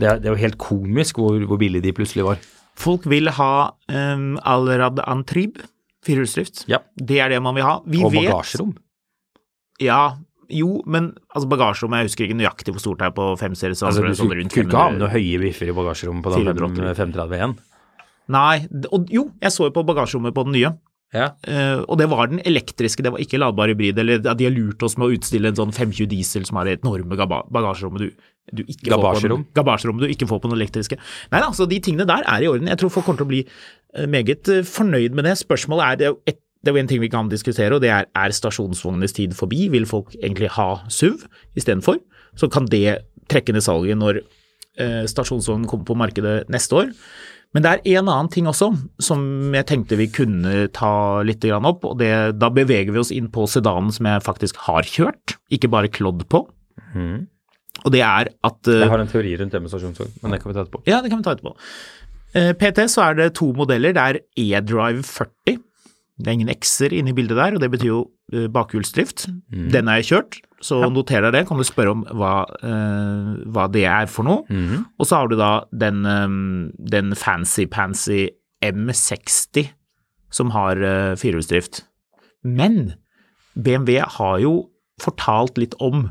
Det, 0.00 0.08
er- 0.08 0.18
det 0.18 0.26
er 0.26 0.32
jo 0.34 0.40
helt 0.42 0.58
komisk 0.60 1.20
hvor, 1.22 1.38
hvor 1.46 1.60
billig 1.62 1.84
de 1.84 1.94
plutselig 1.94 2.26
var. 2.26 2.42
Folk 2.82 3.04
vil 3.06 3.28
ha 3.36 3.52
um, 3.92 4.32
Alrad 4.48 4.98
Antrib, 5.04 5.60
firehjulsdrift. 6.02 6.64
Ja. 6.72 6.80
Det 6.98 7.20
er 7.22 7.30
det 7.30 7.38
man 7.44 7.54
vil 7.54 7.66
ha. 7.68 7.76
Vi 7.86 8.00
Og 8.02 8.10
vet 8.14 8.26
bagasjerom. 8.32 8.72
Ja, 9.82 10.00
jo, 10.52 10.82
men 10.86 11.10
altså 11.32 11.48
bagasjerommet 11.50 12.02
Jeg 12.02 12.10
husker 12.10 12.26
ikke 12.28 12.38
nøyaktig 12.38 12.74
hvor 12.76 12.84
stort 12.84 13.02
det 13.02 13.08
er 13.08 13.16
på 13.16 13.26
5-serie. 13.40 13.78
Så 13.78 13.88
Altså, 13.88 14.04
du 14.06 14.14
skulle 14.18 14.44
ikke 14.44 14.68
ha 14.76 14.88
med 14.92 15.02
noen 15.02 15.12
høye 15.12 15.42
biffer 15.42 15.72
i 15.72 15.76
bagasjerommet 15.76 16.24
på 16.24 16.34
den 16.36 16.94
531. 16.94 17.58
Nei, 18.32 18.56
og 18.94 19.12
jo, 19.12 19.26
jeg 19.42 19.54
så 19.54 19.68
jo 19.68 19.74
på 19.74 19.84
bagasjerommet 19.88 20.34
på 20.36 20.46
den 20.46 20.58
nye. 20.60 20.72
Ja. 21.12 21.26
Uh, 21.44 21.84
og 21.92 21.98
det 22.00 22.06
var 22.08 22.30
den 22.30 22.40
elektriske, 22.48 23.04
det 23.04 23.12
var 23.12 23.20
ikke 23.20 23.40
ladbar 23.40 23.68
hybrid. 23.68 23.98
Eller 24.00 24.22
ja, 24.22 24.32
de 24.36 24.46
har 24.48 24.54
lurt 24.54 24.82
oss 24.86 24.96
med 24.96 25.10
å 25.10 25.16
utstille 25.18 25.50
en 25.52 25.58
sånn 25.58 25.74
520 25.74 26.08
diesel 26.12 26.46
som 26.48 26.60
har 26.60 26.68
det 26.68 26.78
enorme 26.80 27.18
bagasjerommet 27.18 28.06
du, 28.06 28.28
du 28.52 28.62
ikke 28.64 28.96
får 28.96 29.20
på 29.28 29.40
gabasjerommet 29.58 30.06
du 30.06 30.14
ikke 30.14 30.28
får 30.30 30.40
på 30.40 30.50
den 30.50 30.56
elektriske. 30.58 30.98
Nei 31.34 31.42
da, 31.44 31.50
så 31.56 31.68
de 31.68 31.80
tingene 31.84 32.08
der 32.08 32.24
er 32.24 32.44
i 32.44 32.48
orden. 32.50 32.70
Jeg 32.72 32.80
tror 32.80 32.94
folk 32.94 33.08
kommer 33.10 33.22
til 33.22 33.28
å 33.28 33.32
bli 33.34 33.42
eh, 33.44 34.08
meget 34.10 34.48
eh, 34.50 34.64
fornøyd 34.66 35.18
med 35.18 35.28
det. 35.28 35.36
Spørsmålet 35.42 35.84
er, 35.84 36.00
det 36.00 36.08
er 36.08 36.14
jo 36.14 36.20
det 36.62 36.70
er 36.70 36.76
jo 36.76 36.82
en 36.82 36.90
ting 36.90 37.02
vi 37.02 37.10
kan 37.10 37.30
diskutere, 37.30 37.74
og 37.74 37.82
det 37.82 37.90
er 37.90 38.06
er 38.14 38.34
stasjonsvognenes 38.34 39.16
tid 39.16 39.34
forbi? 39.34 39.66
Vil 39.72 39.88
folk 39.88 40.14
egentlig 40.22 40.52
ha 40.54 40.84
SUV 40.88 41.26
istedenfor? 41.58 41.98
Så 42.38 42.48
kan 42.48 42.68
det 42.70 43.02
trekke 43.30 43.52
ned 43.52 43.64
salget 43.64 43.98
når 43.98 44.22
eh, 44.22 45.02
stasjonsvognen 45.10 45.68
kommer 45.70 45.88
på 45.88 45.98
markedet 45.98 46.48
neste 46.52 46.78
år. 46.78 46.92
Men 47.52 47.64
det 47.64 47.72
er 47.72 47.98
en 47.98 48.08
annen 48.08 48.30
ting 48.32 48.46
også 48.48 48.70
som 49.02 49.24
jeg 49.52 49.66
tenkte 49.68 49.98
vi 50.00 50.08
kunne 50.12 50.68
ta 50.72 51.20
litt 51.26 51.44
opp, 51.52 51.84
og 51.84 51.98
det, 52.00 52.38
da 52.40 52.48
beveger 52.48 52.94
vi 52.94 53.02
oss 53.02 53.12
inn 53.12 53.28
på 53.32 53.44
sedanen 53.50 53.92
som 53.92 54.08
jeg 54.08 54.24
faktisk 54.24 54.62
har 54.68 54.88
kjørt, 54.88 55.36
ikke 55.52 55.68
bare 55.72 55.92
klådd 55.92 56.24
på. 56.32 56.46
Mm. 56.96 57.26
Og 57.82 57.92
det 57.92 58.00
er 58.04 58.30
at 58.30 58.70
eh, 58.70 58.84
Jeg 58.84 58.92
har 58.92 59.02
en 59.02 59.10
teori 59.10 59.34
rundt 59.40 59.52
det 59.52 59.60
med 59.64 59.72
stasjonsvogn, 59.72 60.14
men 60.22 60.32
det 60.32 60.40
kan 60.40 60.52
vi 60.52 60.56
ta 60.56 60.64
etterpå. 60.64 60.82
Ja, 60.88 61.02
det 61.02 61.12
kan 61.12 61.20
vi 61.20 61.26
ta 61.26 61.36
etterpå. 61.36 61.56
Eh, 62.38 62.52
PT 62.56 62.86
så 62.88 63.10
er 63.10 63.18
det 63.18 63.28
to 63.36 63.50
modeller. 63.56 63.92
Det 63.96 64.02
er 64.02 64.20
eDrive 64.40 65.04
40. 65.04 65.60
Det 66.20 66.28
er 66.28 66.36
ingen 66.36 66.52
X-er 66.52 66.92
inne 66.94 67.12
i 67.12 67.16
bildet 67.16 67.38
der, 67.38 67.56
og 67.56 67.62
det 67.62 67.70
betyr 67.72 67.88
jo 67.88 68.00
bakhjulsdrift. 68.52 69.26
Mm. 69.52 69.68
Den 69.72 69.88
er 69.90 70.04
kjørt, 70.06 70.40
så 70.62 70.78
noter 70.92 71.24
deg 71.24 71.34
det. 71.34 71.44
Kan 71.48 71.60
du 71.60 71.66
spørre 71.66 71.94
om 71.94 72.02
hva, 72.16 72.34
uh, 72.62 73.30
hva 73.52 73.66
det 73.72 73.84
er 73.88 74.08
for 74.10 74.28
noe. 74.28 74.44
Mm. 74.52 74.84
Og 75.00 75.08
så 75.08 75.20
har 75.20 75.30
du 75.30 75.36
da 75.40 75.52
den, 75.72 76.04
um, 76.06 76.70
den 76.78 77.16
fancy-pansy 77.18 78.28
M60 78.62 79.72
som 80.32 80.52
har 80.54 80.78
uh, 80.78 81.14
firehjulsdrift. 81.18 81.82
Men 82.46 82.94
BMW 83.54 84.00
har 84.18 84.38
jo 84.42 84.54
fortalt 85.02 85.58
litt 85.60 85.74
om, 85.82 86.10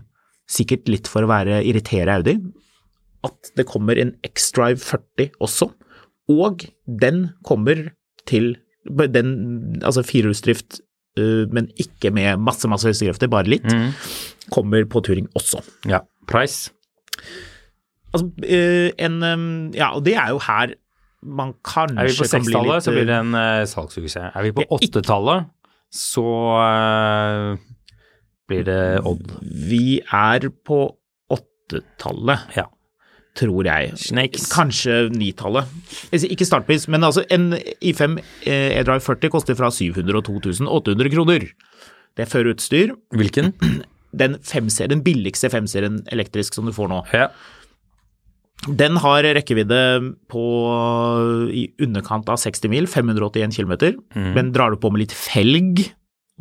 sikkert 0.51 0.89
litt 0.91 1.07
for 1.07 1.23
å 1.23 1.31
være 1.31 1.61
irritere 1.67 2.19
Audi, 2.19 2.35
at 3.25 3.53
det 3.55 3.67
kommer 3.69 3.99
en 4.01 4.15
X-Drive 4.25 4.81
40 4.81 5.37
også, 5.43 5.71
Og 6.31 6.63
den 6.85 7.31
kommer 7.43 7.91
til 8.29 8.55
den, 8.85 9.81
Altså 9.83 10.03
firehjulsdrift, 10.03 10.79
uh, 11.19 11.45
men 11.53 11.69
ikke 11.79 12.11
med 12.13 12.39
masse, 12.39 12.67
masse 12.71 12.87
hestekrefter, 12.87 13.27
bare 13.31 13.49
litt, 13.49 13.65
Mm. 13.65 13.91
kommer 14.51 14.85
på 14.85 15.01
Turing 15.05 15.27
også. 15.35 15.61
Ja. 15.87 15.99
Price? 16.27 16.71
Altså, 18.13 18.27
uh, 18.27 18.89
en 18.99 19.23
um, 19.23 19.71
Ja, 19.73 19.93
og 19.95 20.05
det 20.05 20.15
er 20.15 20.29
jo 20.29 20.39
her 20.39 20.73
man 21.23 21.53
kanskje 21.63 21.99
Er 22.01 22.07
vi 22.09 22.15
på 22.17 22.25
6-tallet, 22.25 22.73
litt, 22.73 22.83
så 22.83 22.91
blir 22.95 23.05
det 23.05 23.17
en 23.19 23.35
uh, 23.37 23.65
salgssuksess. 23.69 24.31
Er 24.35 24.41
vi 24.47 24.51
på 24.57 24.65
8-tallet, 24.73 25.45
så 25.93 26.23
uh, 26.57 27.57
blir 28.49 28.63
det 28.65 28.79
Odd. 29.05 29.29
Vi 29.69 29.99
er 30.01 30.49
på 30.65 30.79
8-tallet. 31.31 32.47
Ja. 32.57 32.65
Tror 33.37 33.67
jeg. 33.67 33.93
Snakes. 33.99 34.49
Kanskje 34.51 35.05
9-tallet. 35.13 35.69
Ikke 36.27 36.47
startpris, 36.47 36.87
men 36.91 37.05
altså 37.07 37.23
en 37.31 37.53
I5 37.79 38.19
E-Drive 38.49 39.03
40 39.05 39.31
koster 39.33 39.57
fra 39.59 39.71
700 39.71 40.19
og 40.19 40.27
2800 40.27 41.13
kroner. 41.13 41.47
Det 42.17 42.25
er 42.25 42.31
før 42.31 42.51
utstyr. 42.53 42.93
Hvilken? 43.15 43.53
Den, 44.11 44.33
den 44.43 45.01
billigste 45.05 45.47
femserien 45.47 46.01
elektrisk 46.11 46.57
som 46.57 46.65
du 46.67 46.73
får 46.75 46.89
nå. 46.91 46.97
Ja. 47.15 47.29
Den 48.67 48.97
har 48.99 49.23
rekkevidde 49.23 49.77
på 50.27 50.41
i 51.55 51.61
underkant 51.79 52.27
av 52.27 52.41
60 52.41 52.73
mil, 52.73 52.89
581 52.91 53.55
km. 53.55 53.71
Mm. 54.11 54.27
Men 54.35 54.51
drar 54.51 54.75
du 54.75 54.81
på 54.83 54.91
med 54.91 55.05
litt 55.05 55.15
felg 55.15 55.79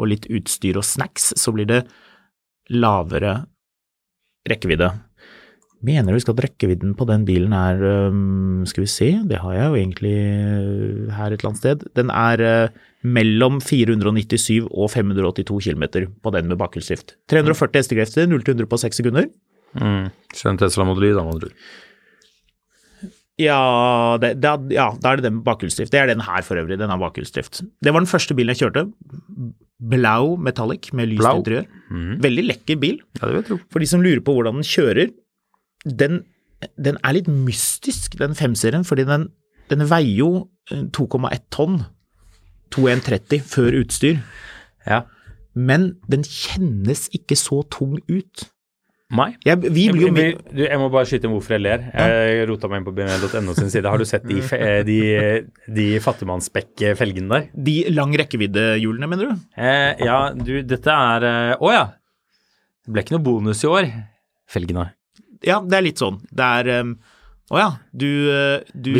og 0.00 0.10
litt 0.10 0.26
utstyr 0.34 0.80
og 0.80 0.88
snacks, 0.88 1.30
så 1.38 1.54
blir 1.54 1.70
det 1.70 1.80
lavere 2.74 3.36
rekkevidde. 4.50 4.90
Mener 5.86 6.12
du 6.12 6.18
husk 6.18 6.28
at 6.28 6.42
rekkevidden 6.44 6.92
på 6.98 7.06
den 7.08 7.22
bilen 7.24 7.54
er 7.56 7.78
Skal 8.68 8.84
vi 8.84 8.88
se, 8.92 9.06
det 9.24 9.38
har 9.40 9.54
jeg 9.56 9.68
jo 9.70 9.78
egentlig 9.78 10.12
øh, 10.12 11.12
her 11.16 11.30
et 11.32 11.38
eller 11.38 11.50
annet 11.50 11.62
sted. 11.62 11.84
Den 11.96 12.10
er 12.12 12.42
øh, 12.44 12.80
mellom 13.02 13.60
497 13.64 14.68
og 14.68 14.90
582 14.92 15.64
km 15.64 15.84
på 16.22 16.32
den 16.34 16.50
med 16.50 16.58
bakhjulsdrift. 16.60 17.16
340 17.32 17.80
hestekrefter, 17.80 18.26
0 18.28 18.42
til 18.44 18.58
100 18.58 18.68
på 18.68 18.76
6 18.76 19.00
sekunder. 19.00 19.30
Mm. 19.80 20.10
Så 20.34 20.50
en 20.50 20.58
Tesla 20.58 20.84
Model 20.84 21.10
Y, 21.10 21.14
da, 21.14 21.24
må 21.24 21.38
du 21.38 21.48
Ja, 23.40 24.18
det, 24.20 24.34
da, 24.42 24.58
ja, 24.68 24.90
da 25.00 25.12
er 25.14 25.20
det 25.20 25.24
den 25.30 25.38
med 25.38 25.46
bakhjulsdrift. 25.46 25.92
Det 25.94 26.00
er 26.00 26.10
den 26.10 26.20
her 26.26 26.44
for 26.44 26.60
øvrig, 26.60 26.76
den 26.78 26.92
har 26.92 27.00
bakhjulsdrift. 27.00 27.62
Det 27.80 27.94
var 27.94 28.04
den 28.04 28.10
første 28.10 28.36
bilen 28.36 28.52
jeg 28.52 28.66
kjørte. 28.66 28.84
Blau 29.80 30.36
Metallic 30.36 30.90
med 30.92 31.08
lyst 31.08 31.24
interiør. 31.24 31.64
Mm. 31.88 32.18
Veldig 32.20 32.44
lekker 32.50 32.80
bil. 32.82 33.00
Ja, 33.16 33.30
det 33.30 33.32
vil 33.38 33.54
jeg. 33.54 33.64
For 33.72 33.80
de 33.80 33.88
som 33.88 34.04
lurer 34.04 34.20
på 34.20 34.34
hvordan 34.36 34.60
den 34.60 34.66
kjører, 34.68 35.08
den, 35.84 36.24
den 36.76 36.98
er 37.04 37.16
litt 37.16 37.30
mystisk, 37.30 38.18
den 38.20 38.36
femserien, 38.38 38.84
fordi 38.86 39.06
den, 39.08 39.28
den 39.72 39.86
veier 39.90 40.16
jo 40.22 40.30
eh, 40.70 40.86
2,1 40.92 41.48
tonn. 41.54 41.80
2130 42.70 43.42
før 43.50 43.80
utstyr. 43.80 44.20
Ja. 44.86 45.02
Men 45.58 45.94
den 46.10 46.22
kjennes 46.22 47.08
ikke 47.16 47.34
så 47.38 47.64
tung 47.72 47.98
ut. 48.06 48.46
Nei. 49.10 49.32
Jeg, 49.42 49.58
vi 49.74 49.88
blir 49.90 50.04
jo 50.04 50.10
med, 50.14 50.38
du, 50.54 50.60
jeg 50.62 50.78
må 50.78 50.86
bare 50.92 51.08
skyte 51.10 51.26
inn 51.26 51.32
hvorfor 51.34 51.56
jeg 51.56 51.64
ler. 51.64 51.88
Jeg 51.90 52.44
rota 52.46 52.68
meg 52.70 52.80
inn 52.80 52.86
på 52.86 52.92
bml.no 52.94 53.56
sin 53.58 53.72
side. 53.72 53.90
Har 53.90 53.98
du 53.98 54.06
sett 54.06 54.22
de, 54.28 54.38
eh, 54.54 54.82
de, 54.86 54.98
de 55.66 55.86
fattigmannsspekk-felgene 56.04 57.32
der? 57.32 57.48
De 57.50 57.74
lang 57.90 58.14
rekkeviddehjulene, 58.20 59.10
mener 59.10 59.32
du? 59.32 59.48
Eh, 59.58 60.04
ja, 60.06 60.20
du, 60.36 60.60
dette 60.62 60.94
er 60.94 61.26
eh, 61.26 61.56
Å 61.58 61.74
ja! 61.74 61.82
Det 62.86 62.94
ble 62.94 63.02
ikke 63.02 63.16
noe 63.16 63.26
bonus 63.26 63.64
i 63.66 63.70
år. 63.70 63.90
Felgene. 64.50 64.86
Ja, 65.46 65.60
det 65.64 65.78
er 65.78 65.86
litt 65.86 66.02
sånn. 66.02 66.20
Det 66.30 66.46
er 66.60 66.70
um, 66.84 66.94
Å 67.50 67.58
ja, 67.58 67.68
du, 67.96 68.06
uh, 68.30 68.60
du, 68.74 68.92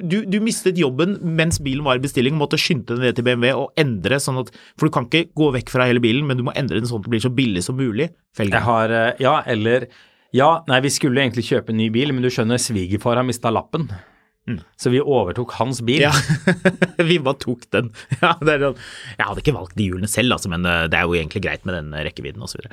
du, 0.00 0.16
du, 0.26 0.38
mistet 0.42 0.80
jobben 0.80 1.16
mens 1.38 1.60
bilen 1.62 1.84
var 1.86 2.00
i 2.00 2.02
bestilling, 2.02 2.38
måtte 2.40 2.58
skynde 2.60 2.96
deg 2.96 3.04
ned 3.04 3.18
til 3.18 3.26
BMW 3.28 3.52
og 3.54 3.78
endre 3.78 4.18
sånn 4.22 4.40
at 4.42 4.52
For 4.74 4.88
du 4.88 4.94
kan 4.96 5.06
ikke 5.06 5.28
gå 5.38 5.52
vekk 5.58 5.72
fra 5.74 5.86
hele 5.90 6.02
bilen, 6.02 6.26
men 6.28 6.40
du 6.40 6.44
må 6.48 6.56
endre 6.58 6.80
den 6.80 6.90
sånn 6.90 7.02
at 7.02 7.08
det 7.08 7.14
blir 7.16 7.24
så 7.24 7.34
billig 7.34 7.64
som 7.68 7.78
mulig. 7.78 8.10
Jeg 8.40 8.64
har 8.66 8.94
eh, 8.94 9.10
Ja, 9.22 9.40
eller 9.46 9.90
Ja, 10.34 10.50
nei, 10.68 10.82
vi 10.84 10.92
skulle 10.92 11.22
egentlig 11.22 11.46
kjøpe 11.48 11.72
en 11.74 11.80
ny 11.80 11.88
bil, 11.92 12.12
men 12.12 12.24
du 12.24 12.32
skjønner, 12.32 12.60
svigerfar 12.60 13.20
har 13.20 13.28
mista 13.28 13.52
lappen. 13.54 13.88
Så 14.80 14.90
vi 14.92 15.00
overtok 15.02 15.52
hans 15.58 15.80
bil. 15.84 16.02
Ja, 16.06 16.12
vi 17.10 17.18
bare 17.20 17.38
tok 17.42 17.66
den. 17.74 17.90
Ja, 18.22 18.34
det 18.40 18.58
sånn- 18.62 18.78
jeg 19.18 19.26
hadde 19.26 19.42
ikke 19.44 19.56
valgt 19.56 19.76
de 19.76 19.88
hjulene 19.90 20.10
selv, 20.10 20.36
altså, 20.38 20.50
men 20.52 20.64
uh, 20.64 20.86
det 20.88 21.00
er 21.00 21.08
jo 21.08 21.16
egentlig 21.18 21.44
greit 21.44 21.66
med 21.68 21.76
den 21.76 21.92
rekkevidden 21.92 22.44
osv. 22.44 22.64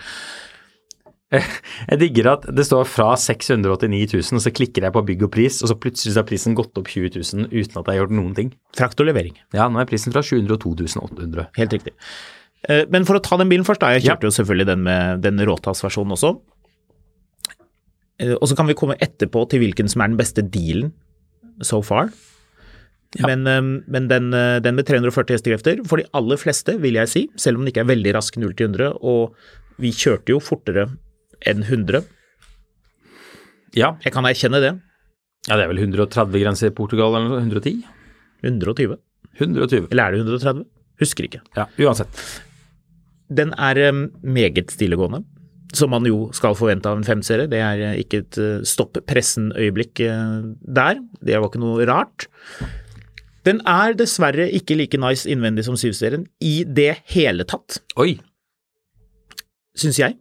Jeg 1.89 1.99
digger 2.01 2.27
at 2.35 2.45
det 2.55 2.65
står 2.67 2.87
fra 2.89 3.11
689 3.19 4.13
000, 4.13 4.37
og 4.37 4.43
så 4.43 4.51
klikker 4.53 4.85
jeg 4.87 4.93
på 4.95 5.03
bygg 5.09 5.25
og 5.27 5.31
pris, 5.33 5.61
og 5.63 5.71
så 5.71 5.77
plutselig 5.79 6.15
har 6.17 6.27
prisen 6.29 6.55
gått 6.57 6.77
opp 6.79 6.89
20 6.91 7.15
000 7.17 7.47
uten 7.51 7.79
at 7.81 7.85
jeg 7.87 7.91
har 7.93 8.01
gjort 8.03 8.15
noen 8.17 8.33
ting. 8.37 8.51
Frakt 8.77 8.99
og 9.01 9.09
levering. 9.09 9.37
Ja, 9.55 9.67
nå 9.71 9.81
er 9.81 9.89
prisen 9.89 10.13
fra 10.15 10.23
702 10.25 10.75
800. 11.01 11.47
Helt 11.59 11.77
riktig. 11.77 11.95
Eh, 12.69 12.83
Men 12.89 13.05
for 13.07 13.17
å 13.17 13.23
ta 13.23 13.37
den 13.41 13.49
bilen 13.51 13.65
først, 13.67 13.83
da. 13.83 13.93
Jeg 13.95 14.05
kjørte 14.07 14.29
jo 14.29 14.35
selvfølgelig 14.37 14.69
den 14.71 14.85
med 14.85 15.25
den 15.25 15.41
råtassversjonen 15.49 16.15
også. 16.17 16.35
Eh, 18.19 18.35
Og 18.35 18.47
så 18.49 18.55
kan 18.57 18.67
vi 18.67 18.77
komme 18.77 18.97
etterpå 19.01 19.47
til 19.49 19.61
hvilken 19.63 19.89
som 19.91 20.01
er 20.01 20.13
den 20.13 20.17
beste 20.21 20.41
dealen 20.41 20.93
so 21.61 21.81
far. 21.81 22.11
Men, 23.21 23.45
eh, 23.47 23.61
men 23.87 24.07
den, 24.11 24.31
den 24.31 24.75
med 24.75 24.85
340 24.87 25.37
hestekrefter, 25.37 25.85
for 25.87 25.97
de 26.01 26.09
aller 26.13 26.37
fleste, 26.37 26.79
vil 26.81 26.97
jeg 26.99 27.11
si, 27.11 27.29
selv 27.37 27.57
om 27.57 27.65
den 27.65 27.73
ikke 27.73 27.85
er 27.85 27.93
veldig 27.93 28.15
rask 28.17 28.37
0 28.37 28.53
til 28.53 28.67
100, 28.73 28.97
og 29.01 29.35
vi 29.79 29.91
kjørte 29.91 30.31
jo 30.31 30.39
fortere 30.39 30.89
enn 31.45 31.63
100, 31.63 32.03
Ja. 33.75 33.95
jeg 34.03 34.13
kan 34.15 34.23
erkjenne 34.25 34.61
det, 34.63 34.73
ja, 35.47 35.55
det 35.59 35.65
er 35.65 35.69
vel 35.69 35.81
130 35.83 36.39
grenser 36.41 36.71
i 36.71 36.73
Portugal 36.73 37.13
eller 37.19 37.41
110? 37.43 37.83
120, 38.43 38.95
120. 39.39 39.87
eller 39.91 40.03
er 40.07 40.11
det 40.15 40.21
130? 40.25 40.65
Husker 41.01 41.27
ikke. 41.27 41.41
Ja, 41.57 41.65
uansett. 41.83 42.21
Den 43.29 43.51
er 43.59 43.77
eh, 43.77 43.91
meget 44.23 44.71
stillegående, 44.73 45.23
som 45.75 45.91
man 45.91 46.05
jo 46.07 46.29
skal 46.33 46.55
forvente 46.55 46.87
av 46.89 46.97
en 46.97 47.03
femserie. 47.03 47.49
Det 47.51 47.59
er 47.59 47.83
eh, 47.91 47.99
ikke 48.01 48.21
et 48.23 48.37
eh, 48.41 48.63
stopp 48.65 48.97
pressen-øyeblikk 49.09 49.99
der. 49.99 51.01
Det 51.21 51.35
var 51.37 51.49
ikke 51.51 51.61
noe 51.61 51.85
rart. 51.89 52.27
Den 53.45 53.59
er 53.69 53.93
dessverre 53.93 54.47
ikke 54.55 54.77
like 54.79 54.97
nice 54.97 55.27
innvendig 55.29 55.65
som 55.67 55.75
syvserien 55.77 56.23
i 56.41 56.63
det 56.65 56.95
hele 57.13 57.43
tatt, 57.45 57.81
Oi. 58.01 58.15
syns 59.77 59.99
jeg. 60.01 60.15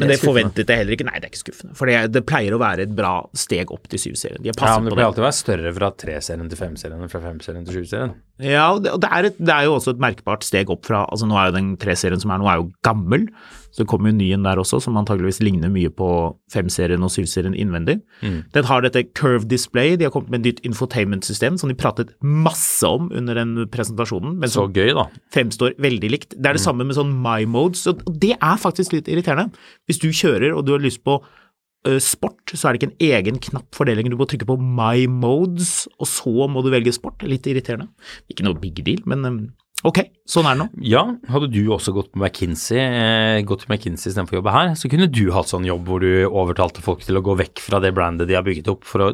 Men 0.00 0.08
Det 0.08 0.16
det, 0.16 0.24
forventet 0.24 0.70
jeg 0.72 0.78
heller 0.80 0.94
ikke. 0.96 1.04
Nei, 1.04 1.18
det 1.20 1.26
er 1.28 1.32
ikke 1.34 1.42
skuffende. 1.42 1.74
For 1.76 1.86
det, 1.90 1.96
det 2.14 2.22
pleier 2.26 2.54
å 2.56 2.58
være 2.62 2.86
et 2.88 2.94
bra 2.96 3.10
steg 3.36 3.70
opp 3.74 3.90
til 3.92 4.00
syvserien. 4.00 4.40
De 4.42 4.48
har 4.48 4.56
Ja, 4.56 4.60
passet 4.62 4.80
men 4.80 4.88
det 4.88 4.90
på 4.90 4.96
pleier 4.96 5.04
det. 5.04 5.08
alltid 5.12 5.22
å 5.22 5.26
være 5.26 5.38
større 5.42 5.72
fra 5.76 5.90
tre-serien 6.02 6.48
til 6.48 6.58
fem-serien 6.62 7.02
enn 7.04 7.12
fra 7.12 7.20
fem-serien 7.20 7.66
til 7.68 7.76
sju-serien. 7.76 8.14
Ja, 8.40 8.64
og 8.72 8.82
det, 8.82 8.94
og 8.96 9.04
er 9.04 9.28
et, 9.28 9.36
det 9.38 9.52
er 9.54 9.68
jo 9.68 9.74
også 9.76 9.92
et 9.94 10.00
merkbart 10.02 10.42
steg 10.48 10.70
opp 10.72 10.88
fra 10.88 11.04
altså 11.12 11.28
Nå 11.28 11.36
er 11.38 11.50
jo 11.50 11.56
den 11.58 11.76
tre-serien 11.76 12.18
som 12.24 12.32
er 12.32 12.40
nå, 12.40 12.48
er 12.48 12.62
jo 12.62 12.70
gammel. 12.88 13.28
Så 13.72 13.82
det 13.82 13.88
kommer 13.88 14.10
jo 14.10 14.12
en 14.12 14.20
ny 14.20 14.28
en 14.36 14.44
der 14.44 14.60
også, 14.60 14.82
som 14.84 14.98
antageligvis 15.00 15.40
ligner 15.40 15.70
mye 15.72 15.88
på 15.88 16.06
5-serien 16.52 17.00
og 17.02 17.10
7-serien 17.14 17.56
innvendig. 17.56 17.98
Mm. 18.20 18.38
Den 18.52 18.68
har 18.68 18.84
dette 18.84 19.02
curve 19.16 19.48
display, 19.48 19.96
de 19.96 20.04
har 20.04 20.12
kommet 20.12 20.28
med 20.30 20.42
et 20.42 20.48
nytt 20.50 20.64
infotainment-system 20.68 21.56
som 21.60 21.72
de 21.72 21.76
pratet 21.78 22.12
masse 22.20 22.84
om 22.84 23.08
under 23.16 23.40
den 23.40 23.54
presentasjonen, 23.72 24.36
men 24.42 24.52
Så 24.52 24.66
gøy, 24.68 24.92
da. 24.98 25.06
fremstår 25.32 25.78
veldig 25.80 26.10
likt. 26.12 26.36
Det 26.36 26.52
er 26.52 26.60
det 26.60 26.64
samme 26.64 26.84
med 26.84 26.98
sånn 26.98 27.14
my 27.24 27.46
modes, 27.48 27.86
og 27.88 28.04
det 28.06 28.34
er 28.36 28.60
faktisk 28.60 28.92
litt 28.92 29.08
irriterende. 29.08 29.48
Hvis 29.88 30.02
du 30.04 30.10
kjører 30.12 30.52
og 30.52 30.66
du 30.68 30.76
har 30.76 30.84
lyst 30.84 31.00
på 31.02 31.22
sport, 31.98 32.52
så 32.54 32.68
er 32.68 32.76
det 32.76 32.82
ikke 32.82 32.92
en 32.92 33.08
egen 33.08 33.38
knapp 33.42 33.74
for 33.74 33.88
det 33.88 33.96
lenger. 33.96 34.12
Du 34.14 34.20
må 34.20 34.28
trykke 34.30 34.46
på 34.46 34.54
my 34.60 35.08
modes, 35.10 35.88
og 35.98 36.06
så 36.06 36.46
må 36.46 36.62
du 36.62 36.68
velge 36.70 36.92
sport. 36.94 37.24
Litt 37.26 37.48
irriterende. 37.50 37.88
Ikke 38.30 38.44
noe 38.46 38.54
big 38.62 38.84
deal, 38.86 39.00
men 39.08 39.50
ok, 39.88 39.98
sånn 40.28 40.48
er 40.48 40.56
det 40.56 40.62
nå. 40.62 40.68
Ja, 40.92 41.02
hadde 41.32 41.50
du 41.52 41.60
også 41.74 41.94
gått 41.96 42.12
på 42.14 42.22
McKinsey, 42.22 42.78
eh, 42.78 43.42
gått 43.48 43.64
til 43.64 43.72
McKinsey 43.72 44.10
istedenfor 44.12 44.38
å 44.38 44.40
jobbe 44.40 44.56
her, 44.56 44.72
så 44.78 44.90
kunne 44.92 45.10
du 45.10 45.24
hatt 45.34 45.50
sånn 45.50 45.66
jobb 45.68 45.88
hvor 45.90 46.04
du 46.04 46.24
overtalte 46.28 46.84
folk 46.84 47.04
til 47.06 47.18
å 47.18 47.24
gå 47.24 47.36
vekk 47.42 47.62
fra 47.64 47.82
det 47.82 47.94
brandet 47.96 48.30
de 48.30 48.38
har 48.38 48.46
bygget 48.46 48.70
opp, 48.72 48.86
for 48.88 49.08
å 49.08 49.12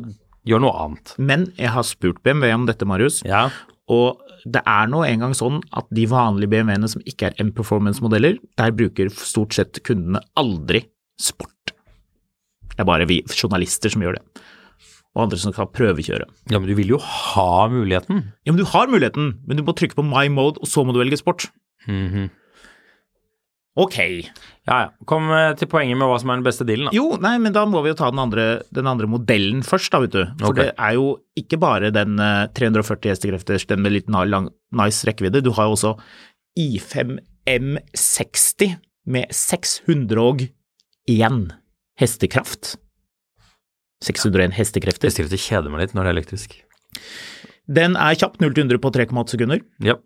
gjøre 0.48 0.64
noe 0.64 0.85
annet. 0.85 1.14
Men 1.18 1.50
jeg 1.59 1.72
har 1.74 1.87
spurt 1.87 2.22
BMW 2.24 2.54
om 2.54 2.68
dette, 2.68 2.88
Marius, 2.88 3.22
Ja, 3.26 3.48
og 3.88 4.20
det 4.48 4.61
er 4.68 4.88
nå 4.90 5.02
engang 5.07 5.35
sånn 5.37 5.62
at 5.76 5.88
de 5.94 6.04
vanlige 6.09 6.52
BMW-ene 6.52 6.88
som 6.92 7.02
ikke 7.09 7.31
er 7.31 7.40
M-performance-modeller, 7.42 8.38
der 8.61 8.74
bruker 8.76 9.11
stort 9.12 9.57
sett 9.57 9.81
kundene 9.87 10.22
aldri 10.38 10.85
sport. 11.20 11.72
Det 12.68 12.85
er 12.85 12.88
bare 12.88 13.09
vi 13.11 13.22
journalister 13.35 13.90
som 13.90 14.04
gjør 14.04 14.20
det, 14.20 14.44
og 15.18 15.26
andre 15.26 15.38
som 15.42 15.54
skal 15.54 15.70
prøvekjøre. 15.74 16.26
ja 16.52 16.59
men 16.59 16.70
du 16.70 16.76
vil 16.78 16.94
jo 16.94 16.98
ha 17.02 17.68
muligheten. 17.72 18.28
Ja, 18.46 18.54
men 18.54 18.62
du 18.62 18.68
har 18.70 18.90
muligheten, 18.90 19.33
men 19.46 19.59
du 19.59 19.64
må 19.66 19.74
trykke 19.74 19.98
på 19.98 20.07
my 20.07 20.28
mode, 20.31 20.62
og 20.62 20.70
så 20.70 20.87
må 20.87 20.94
du 20.94 21.02
velge 21.02 21.18
sport. 21.18 21.50
Mhm. 21.88 22.31
Ok. 23.78 23.98
Ja, 24.66 24.76
ja. 24.83 24.87
Kom 25.07 25.28
eh, 25.31 25.52
til 25.59 25.68
poenget 25.70 25.98
med 25.98 26.09
hva 26.11 26.16
som 26.18 26.33
er 26.33 26.40
den 26.40 26.46
beste 26.48 26.64
dealen, 26.66 26.88
da. 26.88 26.94
Jo, 26.96 27.12
nei, 27.22 27.37
men 27.38 27.54
da 27.54 27.62
må 27.68 27.83
vi 27.85 27.92
jo 27.92 27.98
ta 28.00 28.11
den 28.11 28.18
andre, 28.18 28.46
den 28.74 28.88
andre 28.90 29.07
modellen 29.11 29.62
først, 29.66 29.92
da, 29.94 30.00
vet 30.02 30.16
du. 30.16 30.24
For 30.40 30.50
okay. 30.50 30.66
det 30.66 30.74
er 30.88 30.96
jo 30.98 31.07
ikke 31.38 31.61
bare 31.62 31.92
den 31.94 32.18
eh, 32.22 32.50
340 32.59 33.12
hestekrefters, 33.14 33.68
den 33.70 33.85
med 33.85 33.94
litt 33.94 34.11
lang, 34.11 34.50
nice 34.74 35.07
rekkevidde. 35.07 35.44
Du 35.46 35.52
har 35.54 35.70
jo 35.70 35.78
også 35.78 35.94
I5 36.59 37.20
M60 37.48 38.74
med 39.09 39.31
601 39.33 40.50
hestekraft. 41.98 42.76
601 44.04 44.54
hestekrefter. 44.58 45.11
Jeg 45.11 45.26
at 45.26 45.38
kjeder 45.42 45.70
meg 45.72 45.80
litt 45.87 45.94
når 45.96 46.06
det 46.06 46.12
er 46.12 46.16
elektrisk. 46.18 46.58
Den 47.68 47.96
er 48.00 48.14
kjapp, 48.16 48.38
0 48.40 48.54
til 48.54 48.64
100 48.68 48.80
på 48.80 48.92
3,8 48.94 49.34
sekunder. 49.34 49.61
Ja. 49.84 49.98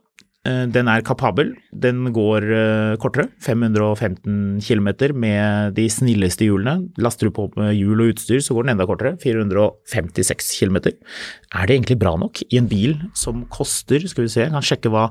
Eh, 0.44 0.64
Den 0.74 0.88
er 0.90 1.04
kapabel. 1.06 1.52
Den 1.70 2.08
går 2.12 2.42
eh, 2.42 2.96
kortere, 2.98 3.28
515 3.44 4.58
km 4.64 4.88
med 5.14 5.76
de 5.76 5.84
snilleste 5.92 6.48
hjulene. 6.48 6.88
Laster 6.98 7.28
du 7.30 7.34
på 7.36 7.46
med 7.54 7.76
hjul 7.78 8.00
og 8.02 8.14
utstyr, 8.16 8.42
så 8.42 8.56
går 8.56 8.66
den 8.66 8.74
enda 8.74 8.86
kortere, 8.90 9.14
456 9.22 10.50
km. 10.58 10.80
Er 11.54 11.66
det 11.70 11.76
egentlig 11.78 12.00
bra 12.02 12.16
nok 12.18 12.42
i 12.48 12.58
en 12.58 12.66
bil 12.70 12.96
som 13.14 13.44
koster, 13.54 14.02
skal 14.10 14.26
vi 14.26 14.32
se, 14.34 14.42
jeg 14.48 14.50
kan 14.56 14.66
sjekke 14.66 14.90
hva 14.90 15.10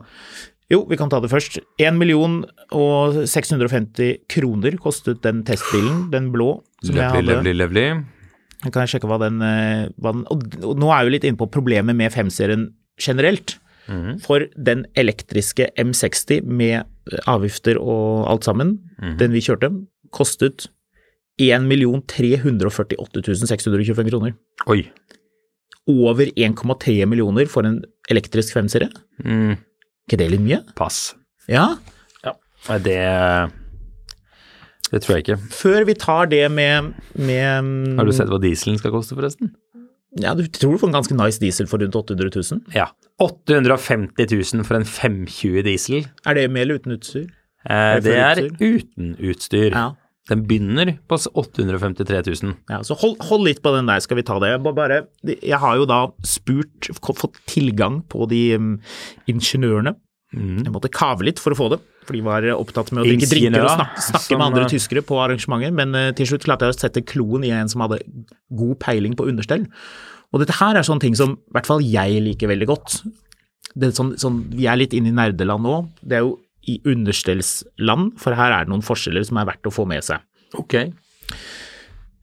Jo, 0.72 0.86
vi 0.88 0.96
kan 0.96 1.10
ta 1.12 1.20
det 1.20 1.28
først. 1.32 1.58
1 1.84 1.98
million 2.00 2.42
og 2.72 3.18
650 3.28 4.22
kroner 4.32 4.78
kostet 4.80 5.20
den 5.24 5.42
testbilen, 5.44 6.06
den 6.14 6.30
blå. 6.32 6.62
som 6.84 6.96
jeg 6.96 7.04
Lovely, 7.08 7.28
hadde. 7.28 7.34
lovely, 7.36 7.54
lovely. 7.60 8.06
Jeg 8.62 8.74
kan 8.76 8.90
sjekke 8.90 9.10
hva 9.10 9.18
den, 9.22 9.42
eh, 9.42 9.90
hva 10.02 10.14
den 10.14 10.26
og, 10.30 10.46
nå 10.78 10.92
er 10.94 11.08
vi 11.08 11.16
litt 11.16 11.26
inne 11.28 11.40
på 11.40 11.50
problemet 11.52 11.98
med 11.98 12.14
5-serien 12.14 12.70
generelt. 13.02 13.58
For 14.24 14.46
den 14.56 14.86
elektriske 14.96 15.66
M60 15.82 16.46
med 16.48 16.78
eh, 17.12 17.24
avgifter 17.28 17.80
og 17.82 18.30
alt 18.32 18.46
sammen, 18.48 18.78
den 19.20 19.34
vi 19.34 19.42
kjørte, 19.44 19.72
kostet 20.16 20.70
1 21.42 21.68
348 22.08 23.48
625 23.50 24.12
kroner. 24.12 24.36
Oi. 24.68 24.86
Over 25.90 26.30
1,3 26.38 27.06
millioner 27.10 27.50
for 27.50 27.66
en 27.66 27.82
elektrisk 28.12 28.56
5-serie. 28.56 28.92
Mm, 29.26 29.58
ikke 30.06 30.20
det 30.22 30.30
litt 30.36 30.46
mye? 30.46 30.62
pass. 30.78 31.16
Ja. 31.50 31.78
ja. 32.24 32.36
det 32.78 33.00
Det 34.92 35.02
tror 35.04 35.18
jeg 35.18 35.26
ikke. 35.26 35.40
Før 35.56 35.86
vi 35.88 35.96
tar 35.96 36.32
det 36.32 36.46
med, 36.52 36.94
med 37.16 37.98
Har 37.98 38.08
du 38.08 38.16
sett 38.16 38.32
hva 38.32 38.42
dieselen 38.44 38.80
skal 38.82 38.94
koste, 38.94 39.16
forresten? 39.16 39.54
Ja, 40.20 40.34
du 40.36 40.44
tror 40.52 40.76
du 40.76 40.82
får 40.82 40.90
en 40.92 40.98
ganske 40.98 41.16
nice 41.16 41.40
diesel 41.40 41.70
for 41.72 41.80
rundt 41.80 41.96
800 41.96 42.34
000? 42.36 42.66
Ja. 42.76 42.90
850 43.24 44.28
000 44.28 44.68
for 44.68 44.76
en 44.76 44.88
520 44.88 45.64
diesel. 45.64 46.10
Er 46.28 46.36
det 46.36 46.50
med 46.52 46.66
eller 46.66 46.82
uten 46.82 46.98
utstyr? 46.98 47.30
Eh, 47.64 47.98
det 48.04 48.18
er 48.18 48.42
utstyr? 48.44 48.82
uten 48.82 49.16
utstyr. 49.16 49.70
Ja. 49.72 49.88
Den 50.30 50.44
begynner 50.48 50.94
på 51.10 51.18
853 51.18 52.22
000. 52.44 52.54
Ja, 52.70 52.82
så 52.86 52.96
hold, 53.00 53.16
hold 53.26 53.48
litt 53.48 53.62
på 53.64 53.72
den 53.74 53.88
der, 53.90 54.04
skal 54.04 54.20
vi 54.20 54.26
ta 54.28 54.38
det. 54.44 54.52
Bare, 54.64 55.06
jeg 55.24 55.60
har 55.64 55.80
jo 55.80 55.88
da 55.90 56.04
spurt, 56.28 56.92
fått 57.00 57.40
tilgang 57.50 58.02
på 58.12 58.28
de 58.30 58.44
um, 58.60 58.76
ingeniørene. 59.32 59.96
Mm. 60.36 60.62
Jeg 60.68 60.72
måtte 60.76 60.92
kave 60.94 61.26
litt 61.28 61.42
for 61.42 61.56
å 61.56 61.58
få 61.58 61.72
det, 61.74 61.82
for 62.06 62.18
de 62.18 62.22
var 62.26 62.46
opptatt 62.56 62.92
med 62.94 63.04
å 63.04 63.08
drikke 63.08 63.30
drinker 63.30 63.64
og 63.64 63.74
snakke, 63.76 64.04
snakke 64.08 64.26
som, 64.26 64.40
med 64.40 64.46
andre 64.48 64.64
eh, 64.66 64.72
tyskere 64.74 65.04
på 65.06 65.20
arrangementer. 65.22 65.74
men 65.78 65.98
eh, 65.98 66.12
til 66.18 66.32
slutt 66.32 66.46
klarte 66.48 66.68
jeg 66.68 66.76
å 66.76 66.80
sette 66.80 67.04
kloen 67.06 67.46
i 67.48 67.54
en 67.56 67.70
som 67.72 67.84
hadde 67.86 68.02
god 68.62 68.78
peiling 68.82 69.18
på 69.18 69.28
understell. 69.30 69.68
Og 70.32 70.42
dette 70.42 70.56
her 70.58 70.80
er 70.80 70.88
sånne 70.88 71.04
ting 71.04 71.18
som 71.18 71.36
i 71.38 71.56
hvert 71.56 71.70
fall 71.70 71.84
jeg 71.86 72.24
liker 72.26 72.52
veldig 72.52 72.70
godt. 72.70 73.02
Det 73.76 73.90
er 73.90 73.96
sånn, 73.96 74.16
sånn, 74.20 74.44
vi 74.52 74.68
er 74.68 74.80
litt 74.80 74.96
inne 74.98 75.12
i 75.12 75.16
nerdeland 75.16 75.68
nå. 75.68 75.76
Det 76.02 76.20
er 76.20 76.26
jo 76.26 76.38
i 76.70 76.78
understellsland, 76.86 78.16
for 78.22 78.38
her 78.38 78.54
er 78.54 78.66
det 78.66 78.74
noen 78.74 78.86
forskjeller 78.86 79.26
som 79.26 79.40
er 79.42 79.50
verdt 79.50 79.68
å 79.68 79.74
få 79.74 79.88
med 79.90 80.06
seg. 80.06 80.22
Ok. 80.60 80.78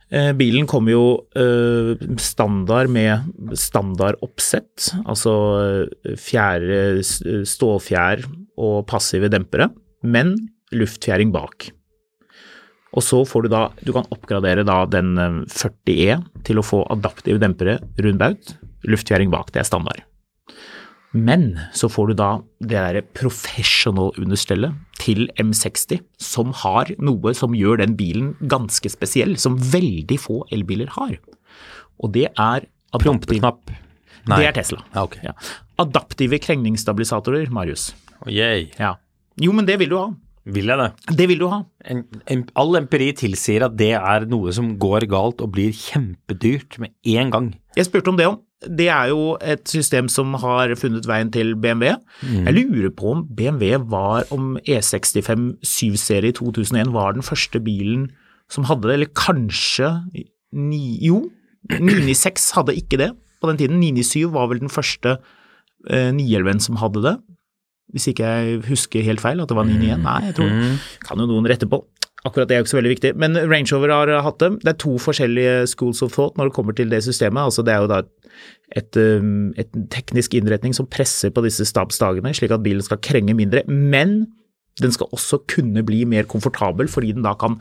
Eh, 0.09 0.31
Bilen 0.39 0.69
kommer 0.69 0.95
jo 0.95 1.07
eh, 1.37 1.99
standard 2.23 2.89
med 2.93 3.57
standardoppsett, 3.61 4.93
altså 5.05 5.35
eh, 5.61 6.15
fjære, 6.17 6.79
stålfjær 7.49 8.25
og 8.59 8.87
passive 8.91 9.31
dempere, 9.33 9.71
men 10.03 10.35
luftfjæring 10.75 11.33
bak. 11.35 11.71
Og 12.97 13.05
så 13.05 13.21
får 13.29 13.45
du 13.45 13.53
da, 13.53 13.63
du 13.85 13.93
kan 13.95 14.09
oppgradere 14.15 14.65
da 14.67 14.83
den 14.89 15.17
eh, 15.21 15.41
40E 15.53 16.19
til 16.49 16.61
å 16.61 16.67
få 16.67 16.83
adaptive 16.93 17.41
dempere 17.43 17.79
rundbaut, 18.01 18.55
luftfjæring 18.89 19.33
bak, 19.33 19.53
det 19.53 19.63
er 19.63 19.69
standard. 19.69 20.05
Men 21.17 21.55
så 21.77 21.89
får 21.89 22.11
du 22.11 22.19
da 22.19 22.31
det 22.61 22.75
derre 22.75 23.03
professional-understellet 23.17 24.77
til 25.01 25.29
M60, 25.41 26.03
som 26.21 26.53
har 26.65 26.91
noe 27.01 27.33
som 27.37 27.57
gjør 27.57 27.81
den 27.81 27.95
bilen 27.97 28.35
ganske 28.51 28.93
spesiell, 28.93 29.37
som 29.41 29.57
veldig 29.57 30.19
få 30.21 30.43
elbiler 30.53 30.93
har. 30.99 31.17
Og 32.05 32.13
det 32.17 32.29
er 32.35 32.69
Prompeknapp. 32.89 33.69
Det 34.29 34.45
er 34.45 34.55
Tesla. 34.57 34.81
Ja, 34.95 35.05
okay. 35.05 35.21
Ja. 35.25 35.35
Adaptive 35.81 36.39
krengningsstabilisatorer, 36.41 37.51
Marius. 37.53 37.91
Oh. 38.25 38.33
Ja. 38.33 38.97
Jo, 39.39 39.55
men 39.55 39.69
det 39.69 39.79
vil 39.83 39.93
du 39.93 39.99
ha. 40.01 40.09
Vil 40.49 40.71
jeg 40.71 40.81
det? 40.81 41.17
Det 41.19 41.29
vil 41.29 41.41
du 41.43 41.49
ha. 41.53 41.61
En, 41.93 42.05
en, 42.31 42.43
all 42.57 42.79
empiri 42.81 43.11
tilsier 43.17 43.67
at 43.67 43.77
det 43.77 43.93
er 43.99 44.27
noe 44.31 44.53
som 44.57 44.73
går 44.81 45.05
galt 45.11 45.43
og 45.45 45.53
blir 45.57 45.75
kjempedyrt 45.77 46.79
med 46.81 46.95
en 47.19 47.33
gang. 47.35 47.49
Jeg 47.77 47.89
spurte 47.91 48.13
om 48.13 48.21
det 48.21 48.29
om. 48.31 48.39
Det 48.59 48.89
er 48.91 49.11
jo 49.13 49.37
et 49.45 49.63
system 49.71 50.09
som 50.11 50.33
har 50.43 50.73
funnet 50.81 51.07
veien 51.07 51.29
til 51.31 51.53
BMW. 51.61 51.93
Jeg 52.25 52.57
lurer 52.57 52.91
på 52.97 53.13
om 53.13 53.21
BMW 53.29 53.77
var 53.93 54.27
om 54.35 54.57
E 54.65 54.81
E65 54.81 55.61
7-serie 55.63 56.33
i 56.33 56.39
2001 56.41 56.91
var 56.97 57.15
den 57.15 57.27
første 57.27 57.61
bilen 57.63 58.09
som 58.51 58.65
hadde 58.67 58.89
det, 58.89 58.95
eller 58.97 59.13
kanskje 59.13 59.93
ni, 60.57 60.97
Jo, 61.05 61.29
996 61.69 62.51
hadde 62.57 62.75
ikke 62.81 62.99
det 62.99 63.13
på 63.39 63.51
den 63.51 63.61
tiden. 63.61 63.79
997 63.85 64.33
var 64.35 64.49
vel 64.51 64.63
den 64.65 64.73
første 64.73 65.19
eh, 65.87 66.11
911 66.17 66.65
som 66.65 66.81
hadde 66.81 67.05
det. 67.05 67.15
Hvis 67.95 68.11
ikke 68.11 68.27
jeg 68.27 68.59
husker 68.69 69.07
helt 69.07 69.23
feil, 69.23 69.41
at 69.41 69.49
det 69.49 69.57
var 69.57 69.69
991. 69.69 70.03
Nei, 70.05 70.19
jeg 70.29 70.37
tror 70.37 70.51
Kan 71.07 71.23
jo 71.23 71.29
noen 71.31 71.49
rette 71.49 71.69
på. 71.71 71.81
Akkurat 72.27 72.51
det 72.51 72.57
er 72.57 72.61
jo 72.61 72.67
ikke 72.67 72.73
så 72.73 72.81
veldig 72.81 72.93
viktig. 72.93 73.13
Men 73.23 73.39
Range 73.39 73.71
Rover 73.73 73.93
har 73.95 74.11
hatt 74.27 74.41
dem. 74.43 74.59
Det 74.61 74.73
er 74.73 74.81
to 74.83 74.97
forskjellige 75.01 75.69
schools 75.71 76.03
of 76.05 76.13
thought 76.13 76.37
når 76.37 76.51
det 76.51 76.57
kommer 76.57 76.77
til 76.77 76.91
det 76.91 77.01
systemet. 77.07 77.47
Altså 77.47 77.63
det 77.65 77.75
er 77.75 77.85
jo 77.85 77.91
da 77.93 78.01
et, 78.77 78.99
um, 78.99 79.53
et 79.57 79.71
teknisk 79.95 80.35
innretning 80.37 80.75
som 80.77 80.89
presser 80.91 81.33
på 81.33 81.45
disse 81.47 81.65
stabsdagene, 81.71 82.35
slik 82.37 82.53
at 82.55 82.65
bilen 82.65 82.85
skal 82.85 83.01
krenge 83.05 83.37
mindre. 83.39 83.63
Men 83.69 84.27
den 84.83 84.95
skal 84.95 85.11
også 85.15 85.41
kunne 85.51 85.85
bli 85.87 86.05
mer 86.11 86.27
komfortabel, 86.29 86.91
fordi 86.91 87.15
den 87.17 87.27
da 87.27 87.35
kan 87.39 87.57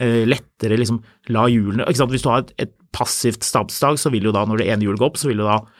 eh, 0.00 0.22
lettere 0.28 0.78
liksom 0.80 1.02
la 1.34 1.46
hjulene 1.50 1.88
ikke 1.88 2.00
sant? 2.00 2.14
Hvis 2.14 2.24
du 2.24 2.30
har 2.32 2.44
et, 2.44 2.54
et 2.66 2.74
passivt 2.94 3.44
stabsdag, 3.44 3.98
så 4.00 4.12
vil 4.14 4.30
jo 4.30 4.34
da 4.34 4.44
når 4.46 4.62
det 4.62 4.68
ene 4.70 4.86
hjulet 4.86 5.02
går 5.02 5.12
opp, 5.12 5.20
så 5.20 5.30
vil 5.30 5.42
jo 5.42 5.48
da 5.48 5.58
eh, 5.60 5.72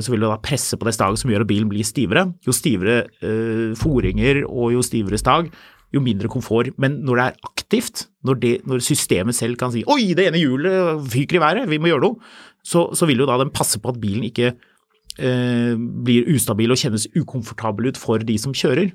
så 0.00 0.12
vil 0.12 0.22
du 0.22 0.28
da 0.28 0.38
presse 0.40 0.78
på 0.80 0.86
det 0.88 0.94
staget 0.96 1.20
som 1.20 1.32
gjør 1.32 1.44
at 1.44 1.50
bilen 1.50 1.68
blir 1.68 1.84
stivere. 1.84 2.30
Jo 2.46 2.54
stivere 2.56 3.02
eh, 3.20 3.76
foringer 3.78 4.42
og 4.46 4.72
jo 4.76 4.84
stivere 4.86 5.20
stag, 5.20 5.50
jo 5.92 6.02
mindre 6.04 6.30
komfort. 6.32 6.72
Men 6.80 7.00
når 7.04 7.20
det 7.20 7.26
er 7.26 7.50
aktivt, 7.50 8.06
når, 8.24 8.40
det, 8.40 8.54
når 8.68 8.84
systemet 8.84 9.36
selv 9.36 9.58
kan 9.60 9.72
si 9.74 9.84
'oi, 9.84 10.14
det 10.16 10.30
ene 10.30 10.40
hjulet 10.40 11.04
fyker 11.12 11.40
i 11.40 11.44
været, 11.44 11.68
vi 11.68 11.78
må 11.78 11.90
gjøre 11.90 12.06
noe', 12.06 12.32
så, 12.64 12.88
så 12.96 13.08
vil 13.08 13.20
jo 13.20 13.28
da 13.28 13.38
den 13.40 13.52
passe 13.52 13.80
på 13.80 13.92
at 13.92 14.00
bilen 14.00 14.24
ikke 14.28 14.54
eh, 15.18 15.76
blir 15.76 16.28
ustabil 16.32 16.72
og 16.72 16.80
kjennes 16.80 17.08
ukomfortabel 17.16 17.92
ut 17.92 18.00
for 18.00 18.18
de 18.18 18.38
som 18.38 18.56
kjører. 18.56 18.92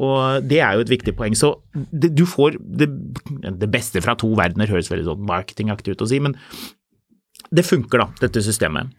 Og 0.00 0.46
det 0.48 0.60
er 0.64 0.74
jo 0.74 0.84
et 0.84 0.92
viktig 0.92 1.14
poeng. 1.18 1.34
Så 1.36 1.52
det, 1.74 2.14
du 2.16 2.24
får 2.26 2.56
det, 2.58 2.88
det 3.60 3.70
beste 3.70 4.00
fra 4.00 4.14
to 4.18 4.30
verdener, 4.38 4.70
høres 4.70 4.90
veldig 4.90 5.08
sånn 5.10 5.26
marketingaktig 5.28 5.94
ut 5.94 6.06
å 6.06 6.08
si, 6.08 6.20
men 6.22 6.38
det 7.50 7.66
funker 7.66 8.04
da, 8.04 8.06
dette 8.22 8.42
systemet. 8.46 8.94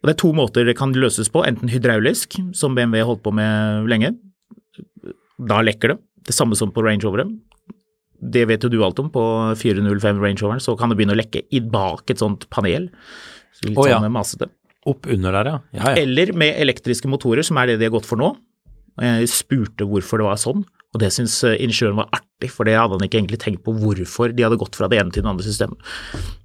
Og 0.00 0.08
det 0.08 0.14
er 0.14 0.20
to 0.22 0.32
måter 0.36 0.64
det 0.64 0.76
kan 0.78 0.94
løses 0.96 1.28
på, 1.32 1.42
enten 1.44 1.68
hydraulisk, 1.68 2.38
som 2.56 2.76
BMW 2.76 3.04
holdt 3.04 3.22
på 3.24 3.32
med 3.36 3.88
lenge. 3.90 4.14
Da 5.40 5.60
lekker 5.64 5.94
det. 5.94 5.98
Det 6.30 6.36
samme 6.36 6.56
som 6.56 6.72
på 6.72 6.84
Range 6.84 7.04
Roveren. 7.04 7.34
Det 8.20 8.46
vet 8.48 8.64
jo 8.64 8.70
du 8.72 8.78
alt 8.84 8.98
om. 9.00 9.10
På 9.12 9.22
405 9.56 10.20
Range 10.20 10.40
Roveren 10.40 10.62
så 10.64 10.76
kan 10.76 10.92
det 10.92 10.98
begynne 11.00 11.16
å 11.16 11.20
lekke 11.20 11.44
i 11.52 11.60
bak 11.64 12.12
et 12.12 12.20
sånt 12.20 12.48
panel. 12.52 12.88
Så 13.56 13.68
litt 13.68 13.80
Å, 13.80 13.88
ja. 13.88 14.00
sånn 14.00 14.12
masete. 14.14 14.50
Opp 14.88 15.08
under 15.12 15.36
der, 15.36 15.48
ja. 15.50 15.56
ja, 15.76 15.88
ja. 15.92 15.96
Eller 16.00 16.32
med 16.32 16.56
elektriske 16.56 17.08
motorer, 17.12 17.44
som 17.44 17.58
er 17.60 17.68
det 17.68 17.80
de 17.82 17.88
har 17.90 17.92
gått 17.92 18.08
for 18.08 18.20
nå. 18.20 18.32
Jeg 19.00 19.28
spurte 19.32 19.84
hvorfor 19.88 20.20
det 20.20 20.26
var 20.26 20.38
sånn, 20.40 20.64
og 20.64 21.00
det 21.00 21.10
syns 21.14 21.36
eh, 21.46 21.58
ingeniøren 21.62 22.00
var 22.00 22.08
artig, 22.16 22.48
for 22.52 22.68
det 22.68 22.74
hadde 22.76 22.96
han 22.96 23.04
ikke 23.04 23.20
egentlig 23.20 23.38
tenkt 23.40 23.62
på 23.64 23.74
hvorfor 23.76 24.32
de 24.32 24.44
hadde 24.44 24.58
gått 24.60 24.76
fra 24.76 24.88
det 24.90 24.98
ene 25.00 25.12
til 25.14 25.24
det 25.24 25.30
andre 25.30 25.46
systemet. 25.46 25.92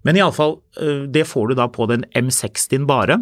Men 0.07 0.19
iallfall, 0.19 0.59
det 1.11 1.25
får 1.27 1.51
du 1.51 1.57
da 1.59 1.65
på 1.71 1.87
den 1.91 2.05
M60-en 2.15 2.85
bare, 2.87 3.17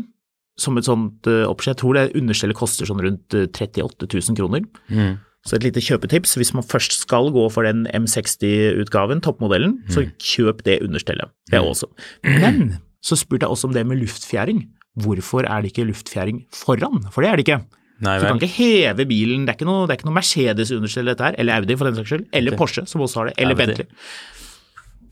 som 0.60 0.78
et 0.78 0.88
sånt 0.88 1.30
eh, 1.30 1.44
oppsett. 1.50 1.74
Jeg 1.74 1.82
tror 1.82 1.98
det 1.98 2.18
understellet 2.20 2.58
koster 2.58 2.90
sånn 2.90 3.02
rundt 3.04 3.38
eh, 3.38 3.48
38 3.50 4.10
000 4.10 4.38
kroner. 4.38 4.66
Mm. 4.90 5.16
Så 5.44 5.58
et 5.58 5.66
lite 5.66 5.84
kjøpetips, 5.84 6.38
hvis 6.40 6.54
man 6.56 6.64
først 6.64 6.96
skal 7.02 7.28
gå 7.36 7.44
for 7.52 7.68
den 7.68 7.84
M60-utgaven, 7.92 9.20
toppmodellen, 9.26 9.82
så 9.92 10.06
kjøp 10.16 10.62
det 10.64 10.78
understellet. 10.86 11.34
Det 11.52 11.60
er 11.60 11.68
også. 11.68 11.90
Men 12.24 12.78
så 13.04 13.18
spurte 13.20 13.44
jeg 13.44 13.52
også 13.52 13.68
om 13.68 13.74
det 13.76 13.84
med 13.90 14.00
luftfjæring. 14.00 14.62
Hvorfor 15.04 15.44
er 15.44 15.66
det 15.66 15.74
ikke 15.74 15.90
luftfjæring 15.90 16.46
foran? 16.56 17.04
For 17.12 17.26
det 17.26 17.32
er 17.32 17.42
det 17.42 17.48
ikke. 17.48 17.60
Nei 18.04 18.14
Så 18.20 18.24
du 18.24 18.32
kan 18.32 18.40
ikke 18.40 18.56
heve 18.56 19.06
bilen, 19.10 19.44
det 19.44 19.54
er 19.54 19.58
ikke 19.60 19.68
noe, 19.68 19.84
det 19.88 19.94
er 19.94 20.00
ikke 20.00 20.08
noe 20.10 20.18
Mercedes-understell 20.18 21.12
dette 21.12 21.28
her, 21.28 21.36
eller 21.40 21.60
Audi 21.60 21.76
for 21.80 21.90
den 21.90 22.00
saks 22.00 22.12
skyld, 22.14 22.24
eller 22.40 22.58
Porsche 22.60 22.86
som 22.90 23.04
også 23.06 23.20
har 23.20 23.30
det, 23.30 23.36
eller 23.44 23.60
Bentley. 23.60 23.88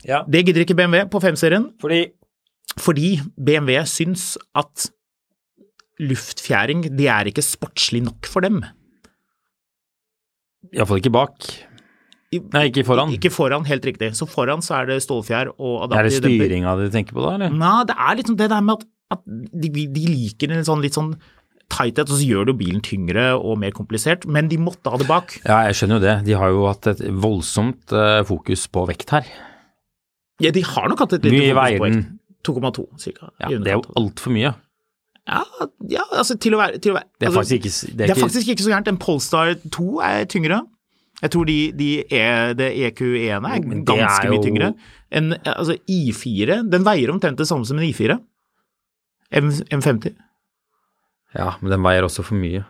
Ja, 0.08 0.24
Det 0.26 0.42
gidder 0.46 0.64
ikke 0.64 0.76
BMW 0.80 1.04
på 1.12 1.20
5-serien, 1.22 1.68
fordi 1.80 2.06
fordi 2.80 3.20
BMW 3.36 3.82
syns 3.84 4.38
at 4.56 4.88
luftfjæring, 6.00 6.86
det 6.96 7.10
er 7.12 7.28
ikke 7.28 7.44
sportslig 7.44 8.02
nok 8.06 8.28
for 8.30 8.44
dem. 8.44 8.62
Iallfall 10.72 11.02
ikke 11.02 11.12
bak. 11.12 11.50
Nei, 12.32 12.68
ikke 12.70 12.86
foran. 12.88 13.12
Ikke 13.12 13.28
foran, 13.28 13.66
helt 13.68 13.84
riktig. 13.84 14.14
Så 14.16 14.24
foran 14.30 14.62
så 14.64 14.78
er 14.78 14.88
det 14.88 15.02
stålfjær 15.04 15.50
og 15.58 15.82
Er 15.84 15.90
det 15.92 16.16
adaptiv 16.16 16.38
styringa 16.40 16.72
du 16.80 16.86
tenker 16.94 17.18
på 17.18 17.24
da, 17.26 17.34
eller? 17.36 17.52
Nei, 17.52 17.76
det 17.90 17.96
er 17.98 18.18
liksom 18.22 18.38
det 18.40 18.48
der 18.54 18.64
med 18.64 18.80
at 18.80 18.88
at 19.12 19.22
de, 19.26 19.68
de 19.68 20.02
liker 20.08 20.52
en 20.54 20.66
sånn 20.66 20.82
litt 20.84 20.96
sånn 20.96 21.14
tighthet, 21.72 22.10
og 22.10 22.18
så 22.18 22.26
gjør 22.26 22.48
det 22.48 22.52
jo 22.54 22.58
bilen 22.60 22.82
tyngre 22.84 23.26
og 23.38 23.56
mer 23.62 23.72
komplisert, 23.76 24.26
men 24.28 24.50
de 24.50 24.58
måtte 24.60 24.92
ha 24.92 24.98
det 25.00 25.08
bak. 25.08 25.38
Ja, 25.46 25.62
jeg 25.68 25.78
skjønner 25.78 25.98
jo 26.00 26.04
det. 26.04 26.16
De 26.28 26.36
har 26.36 26.52
jo 26.52 26.66
hatt 26.68 26.90
et 26.92 27.00
voldsomt 27.24 27.94
eh, 27.96 28.20
fokus 28.28 28.66
på 28.72 28.84
vekt 28.90 29.14
her. 29.16 29.30
Ja, 30.42 30.52
de 30.52 30.64
har 30.66 30.90
nok 30.90 31.04
hatt 31.04 31.16
et 31.16 31.24
lite 31.28 31.54
fokus 31.54 31.78
på 31.80 31.88
vekt. 31.88 32.10
2,2 32.42 32.84
cirka. 32.98 33.30
Ja, 33.38 33.52
det 33.54 33.70
er 33.70 33.76
jo 33.78 33.84
altfor 34.00 34.34
mye. 34.34 34.50
Ja, 35.28 35.42
ja, 35.86 36.02
altså 36.10 36.34
til 36.42 36.56
å 36.56 36.58
være, 36.58 36.80
til 36.82 36.90
å 36.90 36.96
være 36.96 37.06
Det 37.14 37.28
er 37.28 37.30
altså, 37.30 37.42
faktisk 37.44 37.54
ikke 37.60 37.70
Det 37.70 37.92
Det 37.92 38.02
er 38.02 38.08
er 38.08 38.16
ikke 38.16 38.24
faktisk 38.24 38.48
ikke 38.50 38.64
så 38.64 38.72
gærent. 38.72 38.88
En 38.90 38.98
Polestar 38.98 39.52
2 39.70 39.86
er 40.02 40.24
tyngre. 40.30 40.58
Jeg 41.22 41.30
tror 41.30 41.46
de, 41.46 41.56
de 41.78 41.90
er, 42.10 42.56
det 42.58 42.72
EQ1 42.88 43.46
er 43.46 43.62
ganske 43.86 44.26
er 44.26 44.32
mye 44.32 44.42
tyngre. 44.42 44.72
En 45.14 45.30
altså, 45.38 45.76
I4 45.86 46.58
den 46.72 46.86
veier 46.88 47.12
omtrent 47.14 47.38
det 47.38 47.46
samme 47.46 47.68
som 47.68 47.78
en 47.78 47.86
I4. 47.86 48.18
M, 49.38 49.52
M50. 49.70 50.16
Ja, 51.38 51.54
men 51.62 51.70
den 51.72 51.86
veier 51.86 52.08
også 52.08 52.26
for 52.26 52.36
mye. 52.36 52.64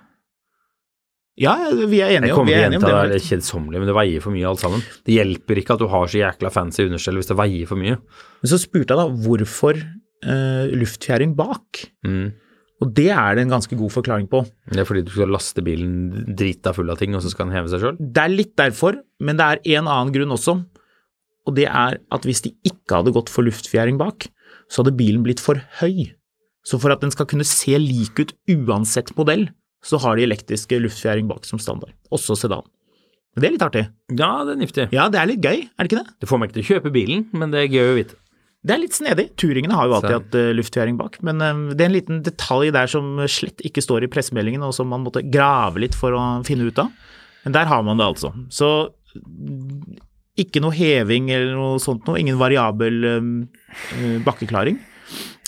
Ja, 1.40 1.57
vi 1.88 2.03
er 2.05 2.18
enige 2.18 2.36
om, 2.36 2.44
vi 2.44 2.53
er 2.53 2.66
enige 2.66 2.82
om 2.82 2.84
det, 2.84 2.92
det. 2.92 3.14
det 3.14 3.18
er 3.22 3.26
kjedsommelig, 3.30 3.80
men 3.80 3.88
det 3.88 3.96
veier 3.96 4.20
for 4.20 4.36
mye 4.36 4.50
alt 4.50 4.61
sammen. 4.61 4.84
Det 5.07 5.16
hjelper 5.16 5.62
ikke 5.62 5.78
at 5.78 5.80
du 5.80 5.88
har 5.88 6.11
så 6.12 6.20
jækla 6.20 6.53
fancy 6.53 6.84
understell 6.84 7.16
hvis 7.18 7.32
det 7.32 7.38
veier 7.40 7.70
for 7.70 7.80
mye. 7.80 7.96
Men 8.42 8.53
så 8.53 8.61
spurte 8.61 8.92
jeg 8.92 9.00
da 9.00 9.07
hvorfor 9.24 9.80
uh, 9.80 10.74
luftfjæring 10.76 11.32
bak. 11.38 11.86
Mm. 12.05 12.34
Og 12.83 12.91
det 12.97 13.09
er 13.14 13.37
det 13.39 13.45
en 13.45 13.53
ganske 13.55 13.76
god 13.78 13.93
forklaring 13.95 14.26
på. 14.30 14.43
Det 14.72 14.83
er 14.83 14.89
fordi 14.89 15.05
du 15.07 15.12
skal 15.14 15.30
laste 15.30 15.62
bilen 15.64 16.35
drita 16.39 16.72
full 16.74 16.91
av 16.91 16.99
ting, 16.99 17.14
og 17.14 17.22
så 17.22 17.30
skal 17.30 17.47
den 17.47 17.55
heve 17.55 17.70
seg 17.70 17.85
sjøl? 17.85 18.01
Det 18.01 18.24
er 18.24 18.33
litt 18.35 18.57
derfor, 18.59 18.99
men 19.22 19.39
det 19.39 19.47
er 19.47 19.62
en 19.78 19.91
annen 19.91 20.11
grunn 20.14 20.35
også. 20.35 20.57
Og 21.47 21.55
det 21.59 21.68
er 21.70 22.01
at 22.14 22.26
hvis 22.26 22.43
de 22.45 22.53
ikke 22.66 22.99
hadde 22.99 23.14
gått 23.14 23.30
for 23.30 23.47
luftfjæring 23.47 23.99
bak, 24.03 24.26
så 24.70 24.83
hadde 24.83 24.97
bilen 24.99 25.24
blitt 25.26 25.43
for 25.43 25.59
høy. 25.80 26.11
Så 26.66 26.78
for 26.83 26.95
at 26.95 27.03
den 27.03 27.11
skal 27.14 27.26
kunne 27.30 27.47
se 27.47 27.74
lik 27.78 28.18
ut 28.22 28.35
uansett 28.51 29.14
modell, 29.18 29.49
så 29.83 29.99
har 30.03 30.18
de 30.18 30.26
elektriske 30.26 30.78
luftfjæring 30.78 31.26
bak 31.30 31.47
som 31.47 31.59
standard. 31.62 31.95
Også 32.14 32.37
sedan. 32.39 32.66
Men 33.35 33.43
Det 33.43 33.49
er 33.49 33.55
litt 33.57 33.64
artig. 33.66 33.85
Ja, 34.12 34.33
det 34.45 34.55
er 34.55 34.61
niftig. 34.61 34.89
Ja, 34.95 35.09
det 35.11 35.18
er 35.18 35.30
litt 35.30 35.43
gøy, 35.43 35.64
er 35.66 35.83
det 35.87 35.91
ikke 35.91 36.03
det? 36.03 36.14
Det 36.20 36.28
får 36.30 36.39
meg 36.39 36.51
ikke 36.51 36.59
til 36.59 36.64
å 36.66 36.70
kjøpe 36.74 36.93
bilen, 36.95 37.24
men 37.33 37.55
det 37.55 37.62
er 37.62 37.72
gøy 37.72 37.87
å 37.91 37.97
vite. 37.97 38.18
Det 38.63 38.77
er 38.77 38.79
litt 38.79 38.95
snedig. 38.95 39.29
Turingene 39.41 39.75
har 39.75 39.89
jo 39.89 39.97
alltid 39.97 40.15
hatt 40.15 40.37
uh, 40.39 40.53
luftfjæring 40.55 40.99
bak, 41.01 41.19
men 41.27 41.43
uh, 41.43 41.73
det 41.75 41.83
er 41.83 41.91
en 41.91 41.97
liten 41.97 42.21
detalj 42.23 42.71
der 42.75 42.91
som 42.91 43.17
slett 43.27 43.63
ikke 43.67 43.83
står 43.83 44.07
i 44.07 44.11
pressemeldingen, 44.13 44.63
og 44.63 44.75
som 44.77 44.91
man 44.93 45.03
måtte 45.03 45.25
grave 45.27 45.83
litt 45.83 45.99
for 45.99 46.15
å 46.15 46.23
finne 46.47 46.71
ut 46.71 46.79
av. 46.79 46.93
Men 47.43 47.57
der 47.57 47.67
har 47.67 47.83
man 47.83 47.99
det 47.99 48.07
altså. 48.07 48.31
Så 48.55 48.71
mm, 49.19 49.99
ikke 50.41 50.63
noe 50.65 50.75
heving 50.77 51.29
eller 51.33 51.53
noe 51.57 51.83
sånt 51.83 52.07
noe, 52.09 52.21
ingen 52.21 52.41
variabel 52.41 53.05
eh, 53.09 53.29
eh, 53.99 54.17
bakkeklaring. 54.25 54.79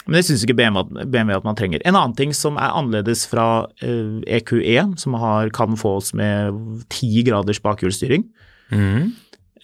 Men 0.05 0.19
det 0.19 0.27
syns 0.27 0.43
ikke 0.45 0.57
BMW 0.59 1.07
BMW 1.09 1.39
at 1.39 1.47
man 1.47 1.57
trenger. 1.57 1.81
En 1.89 1.97
annen 1.97 2.17
ting 2.19 2.35
som 2.37 2.59
er 2.61 2.75
annerledes 2.77 3.25
fra 3.31 3.67
eh, 3.81 4.21
EQE, 4.37 4.77
som 5.01 5.17
har, 5.21 5.49
kan 5.57 5.79
fås 5.81 6.12
med 6.19 6.85
ti 6.93 7.25
graders 7.25 7.62
bakhjulsstyring, 7.65 8.27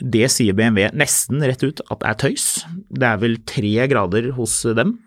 det 0.01 0.27
sier 0.33 0.57
BMW 0.57 0.91
nesten 0.97 1.45
rett 1.45 1.63
ut 1.65 1.83
at 1.93 2.05
er 2.09 2.19
tøys. 2.21 2.49
Det 2.89 3.07
er 3.07 3.21
vel 3.23 3.39
tre 3.49 3.87
grader 3.91 4.33
hos 4.37 4.63
dem. 4.77 4.99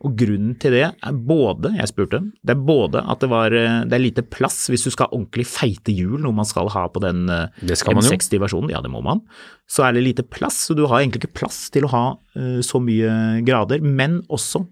Og 0.00 0.14
grunnen 0.16 0.54
til 0.56 0.72
det 0.72 0.86
er 0.88 1.16
både, 1.28 1.74
jeg 1.76 1.90
spurte, 1.90 2.22
det 2.40 2.54
er 2.54 2.60
både 2.64 3.02
at 3.04 3.20
det, 3.20 3.28
var, 3.28 3.52
eh, 3.52 3.82
det 3.84 3.98
er 3.98 4.00
lite 4.00 4.24
plass 4.24 4.62
hvis 4.72 4.86
du 4.86 4.92
skal 4.94 5.10
ha 5.10 5.16
ordentlig 5.18 5.44
feite 5.50 5.92
hjul, 5.92 6.16
noe 6.24 6.32
man 6.38 6.48
skal 6.48 6.70
ha 6.72 6.86
på 6.88 7.02
den 7.04 7.26
eh, 7.28 7.52
Det 7.68 7.76
skal 7.76 7.98
man 7.98 8.08
jo. 8.08 8.14
M60-versjonen, 8.16 8.72
ja 8.72 8.80
det 8.80 8.88
må 8.92 9.02
man. 9.04 9.20
Så 9.68 9.84
er 9.84 9.92
det 9.92 10.06
lite 10.06 10.24
plass, 10.24 10.62
så 10.64 10.76
du 10.78 10.86
har 10.86 11.02
egentlig 11.02 11.26
ikke 11.26 11.42
plass 11.42 11.66
til 11.74 11.84
å 11.84 11.92
ha 11.92 12.04
eh, 12.32 12.62
så 12.64 12.80
mye 12.80 13.44
grader. 13.44 13.84
Men 13.84 14.22
også, 14.32 14.64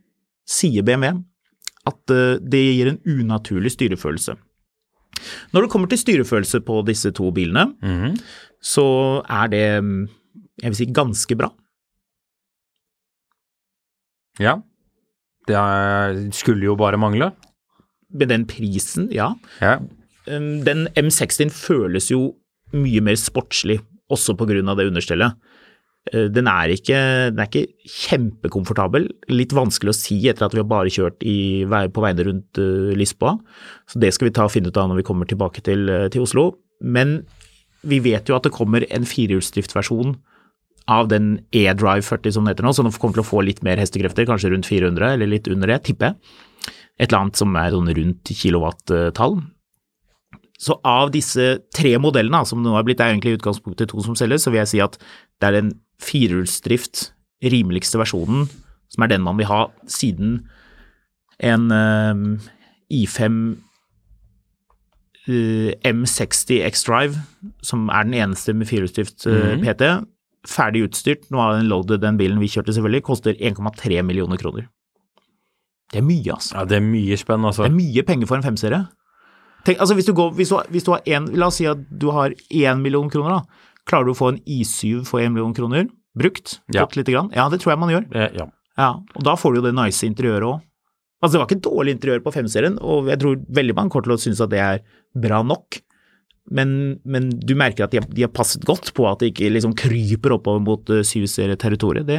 sier 0.49 0.87
BMW, 0.89 1.20
at 1.89 2.16
det 2.41 2.61
gir 2.61 2.89
en 2.91 3.03
unaturlig 3.05 3.74
styrefølelse. 3.76 4.35
Når 5.52 5.62
det 5.66 5.70
kommer 5.72 5.88
til 5.88 5.98
styrefølelse 5.98 6.60
på 6.66 6.80
disse 6.86 7.10
to 7.16 7.30
bilene, 7.32 7.66
Mhm. 7.82 8.16
så 8.60 9.22
er 9.28 9.48
det 9.48 9.64
mm, 9.84 10.08
jeg 10.62 10.70
vil 10.70 10.76
si 10.76 10.86
ganske 10.92 11.36
bra. 11.38 11.50
Ja. 14.38 14.56
Det 15.48 16.34
skulle 16.36 16.64
jo 16.68 16.76
bare 16.78 16.98
mangle. 17.00 17.32
Med 18.10 18.28
den 18.28 18.46
prisen, 18.48 19.08
ja. 19.12 19.32
Ja. 19.60 19.78
Den 20.28 20.88
M60 20.96 21.50
føles 21.52 22.10
jo 22.10 22.34
mye 22.72 23.00
mer 23.00 23.16
sportslig, 23.16 23.78
også 24.12 24.34
av 24.68 24.76
det 24.76 24.88
understellet. 24.90 25.34
Eh, 26.12 26.28
Den 26.32 26.48
er 26.50 26.72
ikke, 26.74 26.98
den 27.32 27.42
er 27.42 27.48
ikke 27.48 27.66
kjempekomfortabel. 27.88 29.09
Litt 29.32 29.54
vanskelig 29.56 29.92
å 29.92 29.98
si 29.98 30.20
etter 30.30 30.46
at 30.46 30.54
vi 30.56 30.62
har 30.62 30.70
bare 30.70 30.92
kjørt 30.92 31.24
i, 31.26 31.64
på 31.66 32.04
veiene 32.04 32.26
rundt 32.28 32.61
eh, 32.62 32.94
Lisboa. 32.98 33.36
Så 33.88 34.00
det 34.02 34.12
skal 34.16 34.30
vi 34.30 34.36
ta 34.36 34.46
og 34.48 34.54
finne 34.54 34.72
ut 34.72 34.80
av 34.80 34.90
når 34.90 35.02
vi 35.02 35.09
kommer 35.09 35.28
tilbake 35.28 35.64
til, 35.66 35.88
eh, 35.92 36.09
til 36.12 36.24
Oslo. 36.26 36.50
Men 36.80 37.20
vi 37.88 38.00
vet 38.04 38.28
jo 38.28 38.36
at 38.36 38.46
det 38.46 38.54
kommer 38.54 38.86
en 38.90 39.06
firehjulsdriftversjon 39.06 40.16
av 40.88 41.11
den 41.11 41.34
E-Drive 41.52 42.06
40 42.06 42.32
som 42.32 42.46
den 42.46 42.54
heter 42.54 42.64
nå, 42.64 42.72
så 42.72 42.82
den 42.82 42.94
kommer 42.96 43.18
til 43.18 43.24
å 43.26 43.28
få 43.28 43.42
litt 43.44 43.61
mer 43.66 43.76
hestekrefter, 43.76 44.24
kanskje 44.28 44.54
rundt 44.54 44.68
400 44.68 45.18
eller 45.18 45.28
litt 45.28 45.50
under 45.52 45.68
det, 45.68 45.82
tipper 45.84 46.11
jeg. 46.11 46.38
Et 46.98 47.11
eller 47.11 47.20
annet 47.20 47.38
som 47.38 47.52
er 47.61 47.74
sånn 47.74 47.90
rundt 47.98 48.32
kilowatt-tall. 48.40 49.36
Så 50.59 50.74
av 50.82 51.12
disse 51.14 51.61
tre 51.76 51.92
modellene, 52.02 52.40
som 52.48 52.64
nå 52.64 52.72
er 52.74 52.86
blitt, 52.86 52.98
det 52.98 53.06
er 53.06 53.12
egentlig 53.12 53.36
i 53.36 53.38
utgangspunktet 53.38 53.92
to 53.92 54.02
som 54.02 54.16
selges, 54.18 54.42
så 54.42 54.50
vil 54.50 54.64
jeg 54.64 54.72
si 54.72 54.80
at 54.82 54.96
det 55.38 55.50
er 55.50 55.59
den 55.61 55.70
firehjulsdrift, 56.03 57.12
rimeligste 57.44 58.01
versjonen, 58.01 58.49
som 58.88 59.05
er 59.05 59.12
den 59.12 59.24
man 59.24 59.38
vil 59.38 59.49
ha 59.51 59.66
siden 59.90 60.40
en 61.38 61.70
eh, 61.70 62.22
I5 62.99 63.34
uh, 65.28 65.70
M60 65.86 66.64
X-Drive, 66.66 67.20
som 67.62 67.88
er 67.92 68.09
den 68.09 68.16
eneste 68.18 68.55
med 68.57 68.66
firehjulsdrift 68.70 69.26
uh, 69.28 69.55
mm. 69.59 69.66
PT, 69.66 69.90
ferdig 70.49 70.86
utstyrt, 70.88 71.28
nå 71.30 71.40
har 71.42 71.59
den 71.59 71.68
loaded 71.70 72.03
den 72.03 72.18
bilen 72.18 72.40
vi 72.42 72.51
kjørte 72.51 72.74
selvfølgelig, 72.74 73.05
koster 73.07 73.38
1,3 73.38 74.03
millioner 74.03 74.40
kroner. 74.40 74.68
Det 75.92 76.03
er 76.03 76.05
mye, 76.05 76.32
altså. 76.34 76.57
ja, 76.57 76.64
det 76.68 76.78
er 76.78 76.84
mye 76.84 77.16
spenn, 77.16 77.44
altså. 77.49 77.64
Det 77.64 77.72
er 77.72 77.78
mye 77.78 78.05
penger 78.09 78.28
for 78.28 78.40
en 78.40 78.44
femserie. 78.44 78.82
Tenk, 79.66 79.80
altså 79.80 79.96
hvis 79.96 80.07
du, 80.07 80.12
går, 80.16 80.34
hvis, 80.36 80.49
du, 80.53 80.59
hvis 80.72 80.84
du 80.86 80.92
har 80.94 81.03
en, 81.16 81.26
La 81.36 81.49
oss 81.51 81.59
si 81.61 81.66
at 81.68 81.80
du 81.90 82.11
har 82.14 82.32
én 82.55 82.82
million 82.82 83.09
kroner, 83.11 83.38
da. 83.38 83.64
Klarer 83.89 84.09
du 84.09 84.12
å 84.12 84.18
få 84.18 84.32
en 84.34 84.41
I7 84.45 85.05
for 85.09 85.22
1 85.24 85.32
million 85.34 85.55
kroner? 85.57 85.89
Brukt? 86.18 86.59
Ja. 86.74 86.82
Ja, 87.36 87.49
det 87.49 87.61
tror 87.62 87.72
jeg 87.74 87.80
man 87.82 87.93
gjør. 87.95 88.09
Eh, 88.14 88.30
Ja. 88.39 88.49
Ja, 88.78 88.93
Og 89.16 89.24
da 89.26 89.34
får 89.34 89.55
du 89.55 89.59
jo 89.59 89.66
det 89.66 89.74
nice 89.74 90.07
interiøret 90.07 90.47
òg. 90.47 90.61
Altså, 91.18 91.32
det 91.34 91.41
var 91.41 91.49
ikke 91.49 91.64
dårlig 91.66 91.95
interiør 91.97 92.20
på 92.22 92.30
5-serien, 92.30 92.76
og 92.78 93.09
jeg 93.11 93.18
tror 93.18 93.41
veldig 93.51 93.74
mange 93.74 93.91
kommer 93.91 94.07
til 94.07 94.14
å 94.14 94.18
synes 94.22 94.41
at 94.45 94.51
det 94.53 94.61
er 94.62 94.78
bra 95.18 95.41
nok. 95.43 95.80
Men, 96.51 96.99
men 97.05 97.28
du 97.44 97.55
merker 97.59 97.84
at 97.84 97.92
de 97.92 97.99
har, 98.01 98.07
de 98.09 98.22
har 98.24 98.30
passet 98.32 98.62
godt 98.64 98.92
på 98.96 99.05
at 99.11 99.20
det 99.20 99.32
ikke 99.34 99.51
liksom 99.53 99.74
kryper 99.76 100.32
oppover 100.38 100.62
mot 100.64 100.88
uh, 100.94 101.03
syvserieterritoriet. 101.05 102.07
Det, 102.09 102.18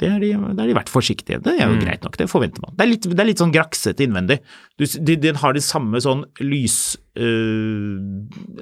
det, 0.00 0.08
er 0.08 0.18
de, 0.22 0.30
det 0.56 0.62
er 0.64 0.70
de 0.70 0.76
vært 0.78 0.92
forsiktige. 0.92 1.40
Det 1.44 1.52
er 1.58 1.66
jo 1.66 1.74
Mm. 1.76 1.82
greit 1.84 2.02
nok, 2.06 2.16
det 2.20 2.30
forventer 2.32 2.64
man. 2.64 2.72
Det 2.78 2.84
er 2.86 2.90
litt, 2.94 3.08
det 3.12 3.20
er 3.20 3.28
litt 3.28 3.42
sånn 3.42 3.52
graksete 3.54 4.06
innvendig. 4.06 4.38
Du, 4.80 4.86
de, 4.86 5.16
den 5.16 5.36
har 5.42 5.52
det 5.56 5.62
samme 5.66 6.00
sånn 6.04 6.24
lys... 6.40 6.96
øh, 7.20 8.00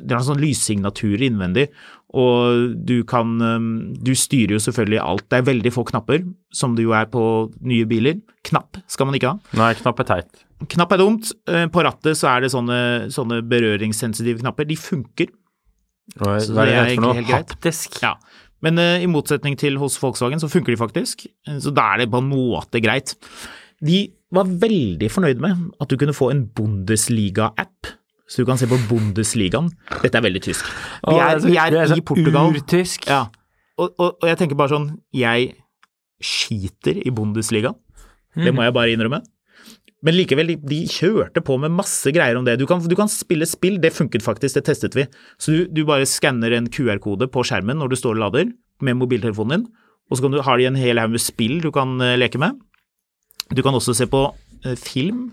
den 0.01 0.15
har 0.17 0.27
sånn 0.27 0.43
lyssignatur 0.43 1.23
innvendig, 1.23 1.69
og 2.11 2.73
du 2.83 3.05
kan 3.07 3.37
øh, 3.39 3.67
Du 4.03 4.11
styrer 4.19 4.57
jo 4.57 4.63
selvfølgelig 4.65 4.99
alt. 4.99 5.27
Det 5.31 5.39
er 5.39 5.47
veldig 5.47 5.71
få 5.75 5.85
knapper, 5.87 6.25
som 6.53 6.75
det 6.75 6.83
jo 6.89 6.95
er 6.99 7.07
på 7.07 7.23
nye 7.63 7.87
biler. 7.87 8.19
Knapp 8.49 8.81
skal 8.91 9.07
man 9.07 9.15
ikke 9.19 9.35
ha. 9.37 9.39
Nei, 9.61 9.75
knapp 9.79 10.01
er 10.03 10.09
teit. 10.15 10.47
Knapp 10.69 10.93
er 10.93 11.01
dumt. 11.01 11.31
Eh, 11.49 11.67
På 11.73 11.83
rattet 11.87 12.19
så 12.19 12.29
er 12.35 12.45
det 12.45 12.51
sånne, 12.53 13.09
sånne 13.13 13.41
berøringssensitive 13.49 14.43
knapper. 14.43 14.69
De 14.69 14.77
funker. 14.77 15.31
Er 16.21 16.41
Så 16.43 16.55
det 16.55 16.67
er 16.69 16.75
noe? 16.75 16.87
egentlig 16.91 17.15
helt 17.21 17.31
greit. 17.31 17.55
Haptisk? 17.55 18.01
Ja. 18.03 18.15
Men 18.61 18.77
uh, 18.79 18.99
i 19.01 19.07
motsetning 19.09 19.57
til 19.57 19.79
hos 19.81 19.97
Volkswagen 20.03 20.41
så 20.43 20.51
funker 20.53 20.75
de 20.75 20.77
faktisk. 20.81 21.27
Eh, 21.49 21.59
Så 21.59 21.73
da 21.73 21.95
er 21.95 22.03
det 22.05 22.11
på 22.13 22.19
en 22.21 22.29
måte 22.29 22.83
greit. 22.83 23.15
De 23.81 24.11
var 24.31 24.45
veldig 24.45 25.09
fornøyd 25.11 25.41
med 25.41 25.71
at 25.81 25.89
du 25.89 25.97
kunne 25.97 26.13
få 26.15 26.31
en 26.31 26.45
Bundesliga-app. 26.47 27.95
Så 28.29 28.43
du 28.43 28.47
kan 28.47 28.59
se 28.61 28.69
på 28.71 28.77
Bundesligaen. 28.87 29.73
Dette 30.03 30.19
er 30.21 30.23
veldig 30.23 30.43
tysk. 30.45 30.67
Vi 31.09 31.17
er, 31.17 31.41
vi 31.43 31.57
er, 31.57 31.97
i 31.97 32.01
Portugal. 32.05 32.53
Urtysk. 32.55 33.09
Ja. 33.09 33.25
Og, 33.81 33.95
og, 33.99 34.19
og 34.21 34.29
jeg 34.29 34.37
tenker 34.39 34.59
bare 34.61 34.69
sånn 34.75 34.91
Jeg 35.17 35.55
skiter 36.21 37.01
i 37.01 37.11
Bundesligaen. 37.11 37.75
Det 38.37 38.53
må 38.55 38.63
jeg 38.63 38.75
bare 38.77 38.93
innrømme. 38.93 39.23
Men 40.07 40.17
likevel, 40.17 40.55
de, 40.65 40.79
kjørte 40.89 41.43
på 41.45 41.59
med 41.61 41.75
masse 41.77 42.09
greier 42.17 42.39
om 42.39 42.47
det. 42.47 42.57
Du 42.61 42.65
kan, 42.69 42.81
du 42.81 42.97
kan 42.97 43.11
spille 43.13 43.49
spill, 43.49 43.77
det 43.83 43.93
funket 43.93 44.25
faktisk, 44.25 44.57
det 44.57 44.65
testet 44.71 44.97
vi. 44.97 45.05
Så 45.37 45.53
du, 45.53 45.61
du 45.69 45.83
bare 45.89 46.09
skanner 46.09 46.57
en 46.57 46.71
QR-kode 46.73 47.29
på 47.33 47.45
skjermen 47.45 47.77
når 47.81 47.93
du 47.93 47.99
står 48.01 48.17
og 48.17 48.23
lader 48.25 48.55
med 48.81 48.97
mobiltelefonen 48.97 49.59
din, 49.59 49.69
og 50.11 50.17
så 50.17 50.25
kan 50.25 50.35
du, 50.35 50.41
har 50.47 50.59
de 50.59 50.67
en 50.71 50.81
hel 50.81 50.99
haug 50.99 51.13
med 51.13 51.23
spill 51.23 51.61
du 51.63 51.69
kan 51.75 52.01
eh, 52.03 52.17
leke 52.19 52.41
med. 52.41 52.57
Du 53.53 53.61
kan 53.67 53.77
også 53.77 53.95
se 53.99 54.09
på 54.11 54.25
eh, 54.65 54.75
film. 54.81 55.29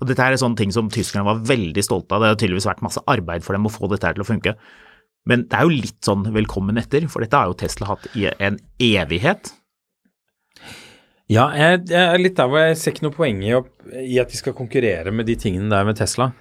Og 0.00 0.10
dette 0.10 0.22
er 0.22 0.36
er 0.36 0.42
sånne 0.42 0.60
ting 0.60 0.74
som 0.74 0.90
tyskerne 0.92 1.24
var 1.26 1.42
veldig 1.48 1.82
stolte 1.86 2.14
av. 2.14 2.22
Det 2.22 2.32
har 2.34 2.40
tydeligvis 2.42 2.68
vært 2.68 2.84
masse 2.84 3.02
arbeid 3.10 3.46
for 3.46 3.56
dem 3.56 3.66
å 3.66 3.72
få 3.72 3.88
dette 3.90 4.12
til 4.12 4.26
å 4.26 4.28
funke. 4.28 4.54
Men 5.24 5.46
det 5.48 5.56
er 5.56 5.64
jo 5.64 5.72
litt 5.72 6.00
sånn 6.04 6.26
velkommen 6.34 6.76
etter, 6.76 7.06
for 7.08 7.24
dette 7.24 7.38
har 7.38 7.48
jo 7.48 7.56
Tesla 7.64 7.94
hatt 7.94 8.10
i 8.12 8.28
en 8.28 8.58
evighet. 8.82 9.54
Ja, 11.32 11.46
jeg, 11.56 11.86
jeg 11.88 12.04
er 12.04 12.20
litt 12.20 12.36
der 12.36 12.50
hvor 12.52 12.60
jeg 12.60 12.76
ser 12.76 12.92
ikke 12.92 13.06
noe 13.06 13.16
poeng 13.16 13.38
i, 13.40 13.54
i 14.04 14.18
at 14.20 14.32
de 14.32 14.36
skal 14.36 14.56
konkurrere 14.56 15.12
med 15.14 15.24
de 15.28 15.38
tingene 15.40 15.70
der 15.72 15.86
med 15.88 15.96
Tesla. 15.96 16.32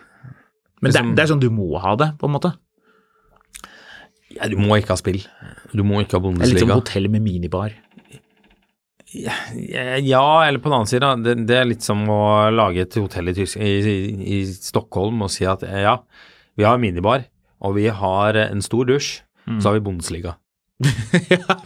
Men 0.84 0.91
det, 0.91 0.97
Liksom- 0.97 1.15
det 1.15 1.23
er 1.23 1.31
sånn 1.31 1.43
du 1.43 1.49
må 1.53 1.69
ha 1.79 1.95
det, 1.95 2.09
på 2.19 2.27
en 2.27 2.36
måte. 2.36 2.51
Ja, 4.34 4.49
du 4.49 4.57
må 4.59 4.75
ikke 4.75 4.91
ha 4.95 4.99
spill. 4.99 5.21
Du 5.71 5.84
må 5.88 6.01
ikke 6.03 6.19
ha 6.19 6.25
Det 6.25 6.43
er 6.43 6.51
litt 6.51 6.65
som 6.65 6.73
hotell 6.73 7.07
med 7.07 7.23
minibar. 7.23 7.71
Ja, 9.13 10.25
eller 10.47 10.57
på 10.57 10.71
den 10.71 10.77
annen 10.79 10.89
side. 10.89 11.09
Det, 11.23 11.36
det 11.47 11.57
er 11.59 11.67
litt 11.69 11.86
som 11.86 12.01
å 12.09 12.49
lage 12.51 12.81
et 12.81 12.95
hotell 12.97 13.29
i, 13.29 13.36
i, 13.38 13.73
i, 14.39 14.39
Stockholm 14.49 15.21
og 15.21 15.29
si 15.31 15.45
at 15.45 15.61
ja, 15.61 15.99
vi 16.57 16.65
har 16.65 16.81
minibar, 16.81 17.27
og 17.61 17.77
vi 17.77 17.88
har 17.93 18.39
en 18.49 18.61
stor 18.65 18.89
dusj, 18.89 19.21
så 19.61 19.69
har 19.69 19.77
vi 19.77 19.86
Bundesliga. 19.86 20.34
ja, 21.34 21.57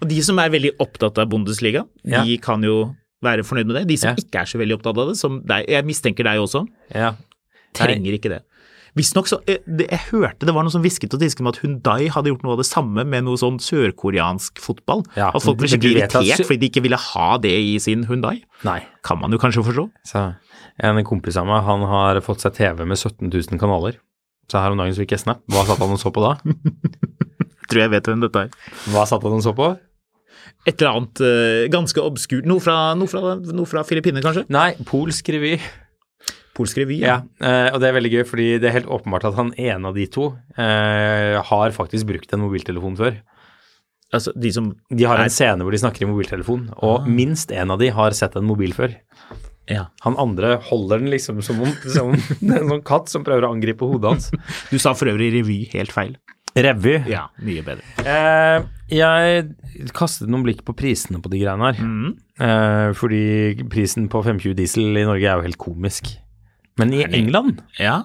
og 0.00 0.06
de 0.08 0.20
som 0.26 0.38
er 0.42 0.50
veldig 0.54 0.74
opptatt 0.82 1.18
av 1.22 1.28
Bundesliga, 1.32 1.84
Ja. 2.04 2.24
de 2.24 2.36
kan 2.42 2.62
jo 2.66 2.94
være 3.24 3.42
fornøyd 3.46 3.66
med 3.70 3.76
det. 3.80 3.86
De 3.88 3.96
som 3.98 4.10
Ja. 4.14 4.14
ikke 4.22 4.42
er 4.42 4.50
så 4.50 4.58
veldig 4.60 4.78
opptatt 4.78 4.98
av 4.98 5.08
det, 5.12 5.16
som 5.18 5.40
deg, 5.46 5.66
jeg 5.68 5.84
mistenker 5.88 6.24
deg 6.28 6.38
også, 6.42 6.66
Ja. 6.94 7.14
trenger 7.74 8.14
ikke 8.18 8.30
det. 8.36 8.42
Visstnok 8.96 9.28
så 9.30 9.36
jeg, 9.46 9.60
Jeg 9.78 9.98
hørte 10.10 10.46
det 10.48 10.52
var 10.56 10.64
noe 10.64 10.72
som 10.72 10.82
hvisket 10.82 11.12
og 11.14 11.20
tisket 11.20 11.40
om 11.44 11.46
at 11.52 11.58
Hundai 11.62 12.08
hadde 12.10 12.32
gjort 12.32 12.42
noe 12.42 12.52
av 12.56 12.58
det 12.62 12.66
samme 12.66 13.04
med 13.06 13.22
noe 13.26 13.36
sånn 13.38 13.58
sørkoreansk 13.62 14.58
fotball. 14.58 15.04
Ja, 15.14 15.28
at 15.30 15.42
folk 15.44 15.58
ble 15.60 15.68
skikkelig 15.68 16.00
irritert 16.08 16.46
fordi 16.48 16.58
de 16.64 16.68
ikke 16.70 16.82
ville 16.82 16.96
ha 16.98 17.36
det 17.38 17.52
i 17.52 17.76
sin 17.78 18.04
Hundai. 18.08 18.40
Nei. 18.64 18.80
Kan 19.04 19.20
man 19.20 19.30
jo 19.30 19.38
kanskje 19.38 19.62
forstå. 19.62 19.84
Så 20.08 20.24
en 20.80 21.04
kompis 21.04 21.36
av 21.36 21.46
meg, 21.46 21.62
han 21.68 21.80
har 21.86 22.18
fått 22.24 22.40
seg 22.42 22.54
TV 22.58 22.84
med 22.88 22.96
17 22.98 23.28
000 23.30 23.60
kanaler. 23.60 24.00
Så 24.50 24.58
her 24.58 24.72
om 24.72 24.78
dagen 24.80 24.94
så 24.96 25.04
fikk 25.04 25.10
jeg 25.14 25.20
snap. 25.26 25.42
Hva 25.52 25.66
satt 25.68 25.78
han 25.84 25.92
og 25.94 26.00
så 26.00 26.10
på 26.10 26.24
da? 26.24 26.34
Tror 27.68 27.84
jeg 27.84 27.92
vet 27.92 28.08
hvem 28.10 28.22
dette 28.24 28.46
er. 28.46 28.56
Hva 28.92 29.04
satt 29.08 29.24
han 29.26 29.36
og 29.38 29.44
så 29.44 29.52
på? 29.56 29.68
Et 30.68 30.74
eller 30.80 30.94
annet 30.96 31.20
uh, 31.22 31.66
ganske 31.72 32.02
obskurt. 32.02 32.48
Noe 32.48 32.62
fra, 32.64 32.78
noe 32.98 33.08
fra, 33.10 33.36
noe 33.38 33.68
fra 33.68 33.84
Filippinene, 33.86 34.24
kanskje? 34.24 34.46
Nei, 34.52 34.70
polsk 34.88 35.28
revy. 35.34 35.56
Polsk 36.58 36.80
revy? 36.80 36.96
Ja, 37.04 37.20
eh, 37.38 37.68
og 37.70 37.78
det 37.78 37.86
er 37.86 37.94
veldig 37.94 38.10
gøy, 38.16 38.22
fordi 38.26 38.46
det 38.58 38.66
er 38.70 38.74
helt 38.80 38.88
åpenbart 38.90 39.28
at 39.28 39.36
han 39.38 39.52
ene 39.62 39.92
av 39.92 39.94
de 39.94 40.08
to 40.10 40.32
uh, 40.34 41.36
har 41.46 41.74
faktisk 41.76 42.08
brukt 42.08 42.32
en 42.34 42.42
mobiltelefon 42.42 42.96
før. 42.98 43.20
Altså, 44.10 44.32
de 44.34 44.50
som 44.56 44.72
De 44.88 45.04
har 45.04 45.20
Er- 45.20 45.28
en 45.28 45.30
scene 45.30 45.62
hvor 45.62 45.70
de 45.70 45.78
snakker 45.78 46.02
i 46.02 46.08
mobiltelefon, 46.10 46.70
og 46.82 47.06
minst 47.06 47.52
en 47.52 47.70
av 47.70 47.78
de 47.78 47.92
har 47.94 48.16
sett 48.16 48.34
en 48.40 48.48
mobil 48.48 48.72
før. 48.74 48.96
Ja. 49.68 49.84
Han 50.02 50.16
andre 50.16 50.56
holder 50.64 51.02
den 51.04 51.12
liksom 51.12 51.42
som 51.44 51.60
om, 51.62 51.70
som 51.92 52.14
en 52.40 52.72
sånn 52.72 52.82
katt 52.88 53.12
som 53.12 53.22
prøver 53.26 53.44
å 53.46 53.52
angripe 53.54 53.86
hodet 53.86 54.14
hans. 54.14 54.30
Du 54.72 54.78
sa 54.80 54.94
for 54.96 55.12
øvrig 55.12 55.30
revy 55.36 55.60
helt 55.76 55.92
feil. 55.94 56.16
Revy. 56.64 56.94
Ja, 57.10 57.26
mye 57.44 57.62
bedre. 57.66 57.82
Eh, 58.04 58.62
jeg 58.90 59.90
kastet 59.96 60.28
noen 60.30 60.44
blikk 60.46 60.62
på 60.66 60.74
prisene 60.78 61.20
på 61.22 61.30
de 61.32 61.40
greiene 61.42 61.70
her. 61.72 61.82
Mm. 61.84 62.14
Eh, 62.40 62.92
fordi 62.98 63.22
prisen 63.70 64.08
på 64.12 64.22
520 64.24 64.54
diesel 64.58 64.96
i 64.96 65.04
Norge 65.08 65.26
er 65.28 65.36
jo 65.40 65.46
helt 65.48 65.58
komisk. 65.60 66.14
Men 66.78 66.92
i? 66.94 67.02
England 67.04 67.62
Ja. 67.78 68.04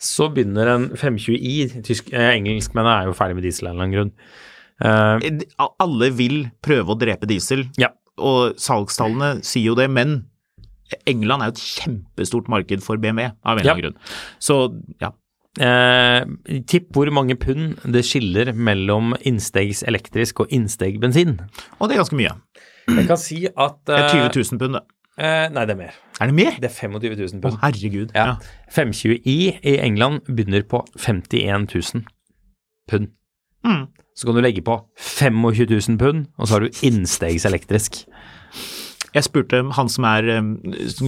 så 0.00 0.30
begynner 0.32 0.66
en 0.74 0.88
520i 0.96 1.82
tysk, 1.84 2.12
eh, 2.12 2.32
Engelskmennene 2.38 3.02
er 3.02 3.06
jo 3.10 3.12
ferdig 3.18 3.36
med 3.36 3.44
diesel 3.44 3.68
av 3.68 3.74
en 3.74 3.80
eller 3.80 3.84
annen 3.84 3.96
grunn. 3.98 4.12
Eh, 4.80 5.66
Alle 5.78 6.10
vil 6.16 6.50
prøve 6.64 6.94
å 6.94 6.98
drepe 6.98 7.26
diesel, 7.28 7.66
Ja. 7.78 7.88
og 8.18 8.56
salgstallene 8.56 9.44
sier 9.44 9.66
jo 9.66 9.74
det, 9.74 9.90
men 9.90 10.24
England 11.06 11.42
er 11.42 11.46
jo 11.46 11.52
et 11.52 11.60
kjempestort 12.16 12.48
marked 12.48 12.82
for 12.82 12.96
BMW, 12.96 13.30
av 13.44 13.58
en 13.58 13.60
eller 13.60 13.72
annen 13.74 13.82
grunn. 13.92 13.98
Så 14.40 14.56
ja. 15.00 15.12
Eh, 15.58 16.22
tipp 16.70 16.92
hvor 16.94 17.10
mange 17.14 17.34
pund 17.40 17.80
det 17.90 18.04
skiller 18.06 18.52
mellom 18.54 19.14
innstegs 19.26 19.82
elektrisk 19.88 20.44
og 20.44 20.52
innsteg 20.54 21.00
bensin. 21.02 21.38
Og 21.80 21.88
det 21.90 21.96
er 21.96 22.02
ganske 22.04 22.18
mye. 22.20 22.36
Jeg 22.90 23.06
kan 23.10 23.20
si 23.20 23.44
at 23.50 23.76
Det 23.86 23.96
er 23.98 24.06
eh, 24.06 24.30
20 24.30 24.44
000 24.52 24.58
pund, 24.62 24.78
det. 24.78 24.82
eh, 25.18 25.48
Nei, 25.54 25.64
det 25.66 25.74
er 25.76 25.80
mer. 25.82 25.98
Er 26.20 26.26
det 26.30 26.34
mer? 26.36 26.56
Det 26.60 26.70
er 26.70 26.74
25 26.74 27.16
000 27.18 27.40
Å, 27.40 27.42
pund. 27.42 27.58
Ja. 28.14 28.26
Ja. 28.34 28.36
520i 28.74 29.36
i 29.62 29.76
England 29.80 30.22
begynner 30.28 30.62
på 30.68 30.84
51 30.98 31.66
000 31.94 32.04
pund. 32.90 33.10
Mm. 33.66 33.86
Så 34.16 34.26
kan 34.26 34.36
du 34.36 34.42
legge 34.44 34.62
på 34.66 34.74
25 34.98 35.66
000 35.70 35.98
pund, 36.00 36.26
og 36.38 36.46
så 36.48 36.58
har 36.58 36.66
du 36.66 36.80
innstegs 36.84 37.44
elektrisk. 37.48 38.02
Jeg 39.16 39.26
spurte 39.26 39.62
han 39.74 39.88
som 39.90 40.04
er 40.06 40.28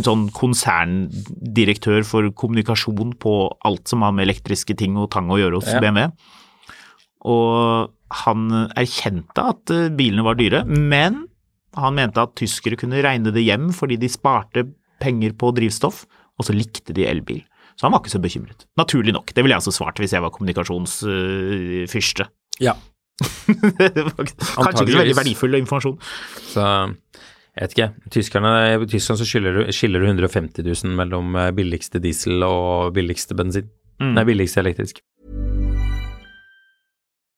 sånn 0.02 0.24
konserndirektør 0.34 2.02
for 2.06 2.30
kommunikasjon 2.34 3.12
på 3.22 3.34
alt 3.68 3.86
som 3.92 4.02
har 4.02 4.14
med 4.16 4.26
elektriske 4.26 4.74
ting 4.78 4.96
og 4.98 5.10
tang 5.14 5.30
å 5.30 5.38
gjøre 5.38 5.60
hos 5.60 5.70
Ja. 5.70 5.80
BMW. 5.82 6.08
Og 7.30 7.92
han 8.24 8.48
erkjente 8.74 9.44
at 9.54 9.70
eh, 9.70 9.88
bilene 9.94 10.24
var 10.26 10.34
dyre, 10.34 10.64
men 10.66 11.28
han 11.78 11.94
mente 11.96 12.20
at 12.20 12.34
tyskere 12.36 12.76
kunne 12.76 13.00
regne 13.04 13.32
det 13.32 13.44
hjem 13.46 13.70
fordi 13.72 13.96
de 14.02 14.10
sparte 14.10 14.66
penger 15.00 15.32
på 15.38 15.52
drivstoff, 15.54 16.02
og 16.38 16.44
så 16.48 16.52
likte 16.56 16.92
de 16.92 17.06
elbil. 17.06 17.40
Så 17.78 17.86
han 17.86 17.94
var 17.94 18.02
ikke 18.02 18.12
så 18.12 18.20
bekymret. 18.22 18.66
Naturlig 18.76 19.14
nok. 19.14 19.32
Det 19.32 19.42
ville 19.42 19.54
jeg 19.54 19.62
også 19.62 19.78
svart 19.78 19.98
hvis 20.02 20.12
jeg 20.12 20.22
var 20.22 20.34
kommunikasjonsfyrste. 20.34 22.26
Ja. 22.60 22.74
kanskje 23.22 24.82
ikke 24.82 24.92
så 24.92 24.98
veldig 24.98 25.16
verdifull 25.16 25.56
informasjon. 25.62 25.98
Så 26.52 26.66
jeg 27.56 27.62
vet 27.62 27.76
ikke. 27.76 27.88
Tyskerne, 28.10 28.52
I 28.82 28.86
Tyskland 28.86 29.18
så 29.20 29.28
skiller 29.28 29.52
du, 29.52 29.72
skiller 29.72 30.00
du 30.00 30.06
150 30.06 30.64
000 30.64 30.96
mellom 30.96 31.36
eh, 31.36 31.52
billigste 31.52 32.00
diesel 32.00 32.42
og 32.46 32.94
billigste 32.96 33.36
bensin. 33.36 33.68
Mm. 34.00 34.14
Nei, 34.16 34.24
billigste 34.24 34.60
elektrisk. 34.64 35.02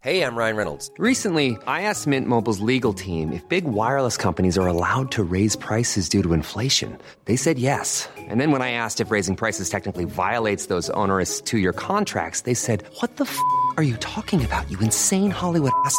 Hey, 0.04 0.20
I'm 0.20 0.36
Ryan 0.36 0.56
Reynolds. 0.56 0.90
Recently, 0.98 1.56
I 1.66 1.88
asked 1.88 2.06
Mint 2.06 2.28
Mobile's 2.28 2.60
legal 2.60 2.92
team 2.92 3.32
if 3.32 3.48
big 3.48 3.64
wireless 3.64 4.18
companies 4.18 4.58
are 4.58 4.66
allowed 4.66 5.10
to 5.12 5.24
raise 5.24 5.56
prices 5.56 6.10
due 6.10 6.22
to 6.22 6.34
inflation. 6.34 6.98
They 7.24 7.36
said 7.36 7.58
yes. 7.58 8.06
And 8.28 8.38
then 8.38 8.50
when 8.50 8.60
I 8.60 8.72
asked 8.72 9.00
if 9.00 9.10
raising 9.10 9.34
prices 9.34 9.70
technically 9.70 10.04
violates 10.04 10.66
those 10.66 10.90
onerous 10.90 11.40
two 11.40 11.56
year 11.56 11.72
contracts, 11.72 12.42
they 12.42 12.52
said, 12.52 12.84
What 13.00 13.16
the 13.16 13.24
f 13.24 13.40
are 13.78 13.82
you 13.82 13.96
talking 13.96 14.44
about, 14.44 14.70
you 14.70 14.78
insane 14.80 15.30
Hollywood 15.30 15.72
ass? 15.86 15.98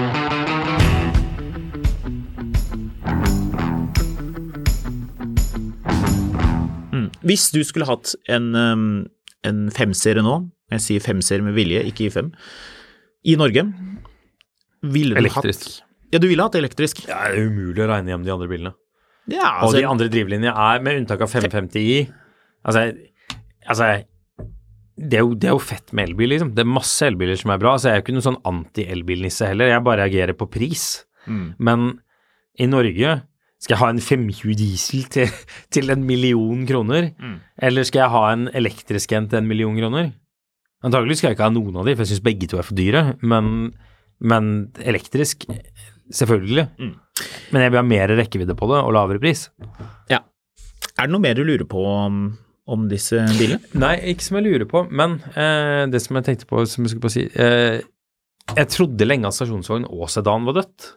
Hvis 7.27 7.49
du 7.53 7.61
skulle 7.67 7.85
hatt 7.89 8.13
en, 8.31 8.51
um, 8.55 8.85
en 9.47 9.63
femserie 9.73 10.23
nå, 10.25 10.35
jeg 10.73 10.83
sier 10.85 11.03
femserie 11.03 11.45
med 11.45 11.55
vilje, 11.57 11.83
ikke 11.91 12.07
i 12.07 12.13
fem, 12.13 12.31
i 13.27 13.35
Norge, 13.37 13.65
ville 14.81 15.13
du 15.13 15.21
Elektrisk. 15.21 15.67
hatt 15.81 16.13
Ja, 16.13 16.19
du 16.19 16.27
ville 16.27 16.43
hatt 16.43 16.55
elektrisk? 16.57 17.03
Ja, 17.07 17.19
det 17.29 17.37
er 17.43 17.51
umulig 17.51 17.83
å 17.85 17.89
regne 17.91 18.11
hjem 18.15 18.23
de 18.25 18.33
andre 18.33 18.47
bilene. 18.49 18.73
Ja, 19.29 19.59
Og 19.61 19.67
altså, 19.69 19.77
de 19.77 19.85
andre 19.87 20.07
drivlinjene 20.11 20.51
er, 20.57 20.81
med 20.83 21.03
unntak 21.03 21.21
av 21.21 21.29
550i 21.31 21.99
Altså, 22.65 22.87
altså 23.65 23.85
det, 24.97 25.17
er 25.17 25.23
jo, 25.23 25.31
det 25.33 25.47
er 25.49 25.55
jo 25.55 25.61
fett 25.63 25.93
med 25.97 26.09
elbil, 26.11 26.29
liksom. 26.35 26.51
Det 26.57 26.61
er 26.61 26.69
masse 26.69 27.05
elbiler 27.07 27.37
som 27.39 27.53
er 27.53 27.61
bra. 27.61 27.71
Altså, 27.73 27.89
jeg 27.89 27.95
er 27.95 28.01
jo 28.01 28.03
ikke 28.05 28.13
noen 28.17 28.25
sånn 28.27 28.41
anti-elbilnisse 28.51 29.47
heller, 29.49 29.71
jeg 29.71 29.85
bare 29.87 30.03
reagerer 30.03 30.37
på 30.37 30.45
pris. 30.51 30.83
Men 31.57 31.87
i 32.61 32.67
Norge 32.69 33.15
skal 33.61 33.75
jeg 33.75 33.81
ha 33.83 33.89
en 33.93 34.01
520 34.01 34.55
diesel 34.57 35.05
til, 35.13 35.29
til 35.73 35.93
en 35.93 36.03
million 36.07 36.65
kroner? 36.69 37.11
Eller 37.61 37.85
skal 37.87 38.05
jeg 38.05 38.13
ha 38.15 38.23
en 38.33 38.47
elektrisk 38.57 39.13
en 39.13 39.29
til 39.29 39.41
en 39.41 39.49
million 39.49 39.77
kroner? 39.77 40.11
Antagelig 40.81 41.19
skal 41.19 41.29
jeg 41.29 41.37
ikke 41.37 41.45
ha 41.45 41.53
noen 41.53 41.77
av 41.77 41.85
de, 41.85 41.93
for 41.93 42.05
jeg 42.05 42.15
syns 42.15 42.25
begge 42.25 42.49
to 42.49 42.57
er 42.57 42.65
for 42.65 42.77
dyre. 42.77 43.03
Men, 43.21 43.69
men 44.17 44.51
elektrisk, 44.81 45.45
selvfølgelig. 46.09 46.65
Men 47.53 47.65
jeg 47.65 47.73
vil 47.73 47.81
ha 47.83 47.85
mer 47.85 48.13
rekkevidde 48.17 48.57
på 48.57 48.69
det 48.71 48.81
og 48.81 48.95
lavere 48.97 49.21
pris. 49.21 49.49
ja. 50.09 50.23
Er 50.97 51.07
det 51.07 51.13
noe 51.13 51.23
mer 51.23 51.37
du 51.37 51.45
lurer 51.45 51.65
på 51.69 51.81
om, 51.87 52.17
om 52.69 52.87
disse 52.89 53.21
bilene? 53.37 53.61
Nei, 53.79 53.93
ikke 54.11 54.25
som 54.25 54.37
jeg 54.37 54.47
lurer 54.49 54.67
på, 54.69 54.83
men 54.89 55.19
eh, 55.33 55.85
det 55.89 56.01
som 56.03 56.17
jeg 56.17 56.27
tenkte 56.27 56.49
på, 56.49 56.65
som 56.69 56.85
jeg 56.85 56.93
skulle 56.93 57.05
på 57.05 57.13
si 57.13 57.23
eh, 57.29 57.79
Jeg 58.57 58.69
trodde 58.73 59.07
lenge 59.07 59.29
at 59.29 59.37
stasjonsvogn 59.37 59.87
og 59.87 60.09
sedan 60.11 60.45
var 60.49 60.59
dødt. 60.59 60.89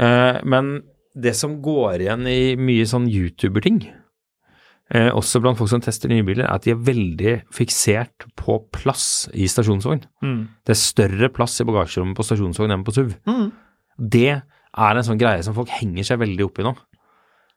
Eh, 0.00 0.38
men 0.48 0.76
det 1.14 1.34
som 1.38 1.60
går 1.62 2.02
igjen 2.04 2.26
i 2.26 2.54
mye 2.58 2.86
sånn 2.90 3.06
YouTuber-ting, 3.10 3.82
eh, 4.94 5.10
også 5.14 5.40
blant 5.42 5.58
folk 5.58 5.70
som 5.70 5.80
tester 5.84 6.10
nye 6.10 6.24
biler, 6.26 6.44
er 6.48 6.54
at 6.56 6.64
de 6.66 6.72
er 6.74 6.80
veldig 6.82 7.34
fiksert 7.54 8.26
på 8.36 8.58
plass 8.74 9.28
i 9.32 9.46
stasjonsvogn. 9.50 10.02
Det 10.66 10.74
er 10.74 10.80
større 10.80 11.28
plass 11.30 11.60
i 11.62 11.68
bagasjerommet 11.68 12.16
på 12.18 12.26
stasjonsvogn 12.26 12.74
enn 12.74 12.84
på 12.86 12.94
SUV. 12.96 13.14
Det 13.98 14.42
er 14.42 14.98
en 14.98 15.06
sånn 15.06 15.20
greie 15.20 15.42
som 15.46 15.54
folk 15.54 15.70
henger 15.70 16.02
seg 16.02 16.18
veldig 16.18 16.44
opp 16.48 16.58
i 16.58 16.66
nå. 16.66 16.74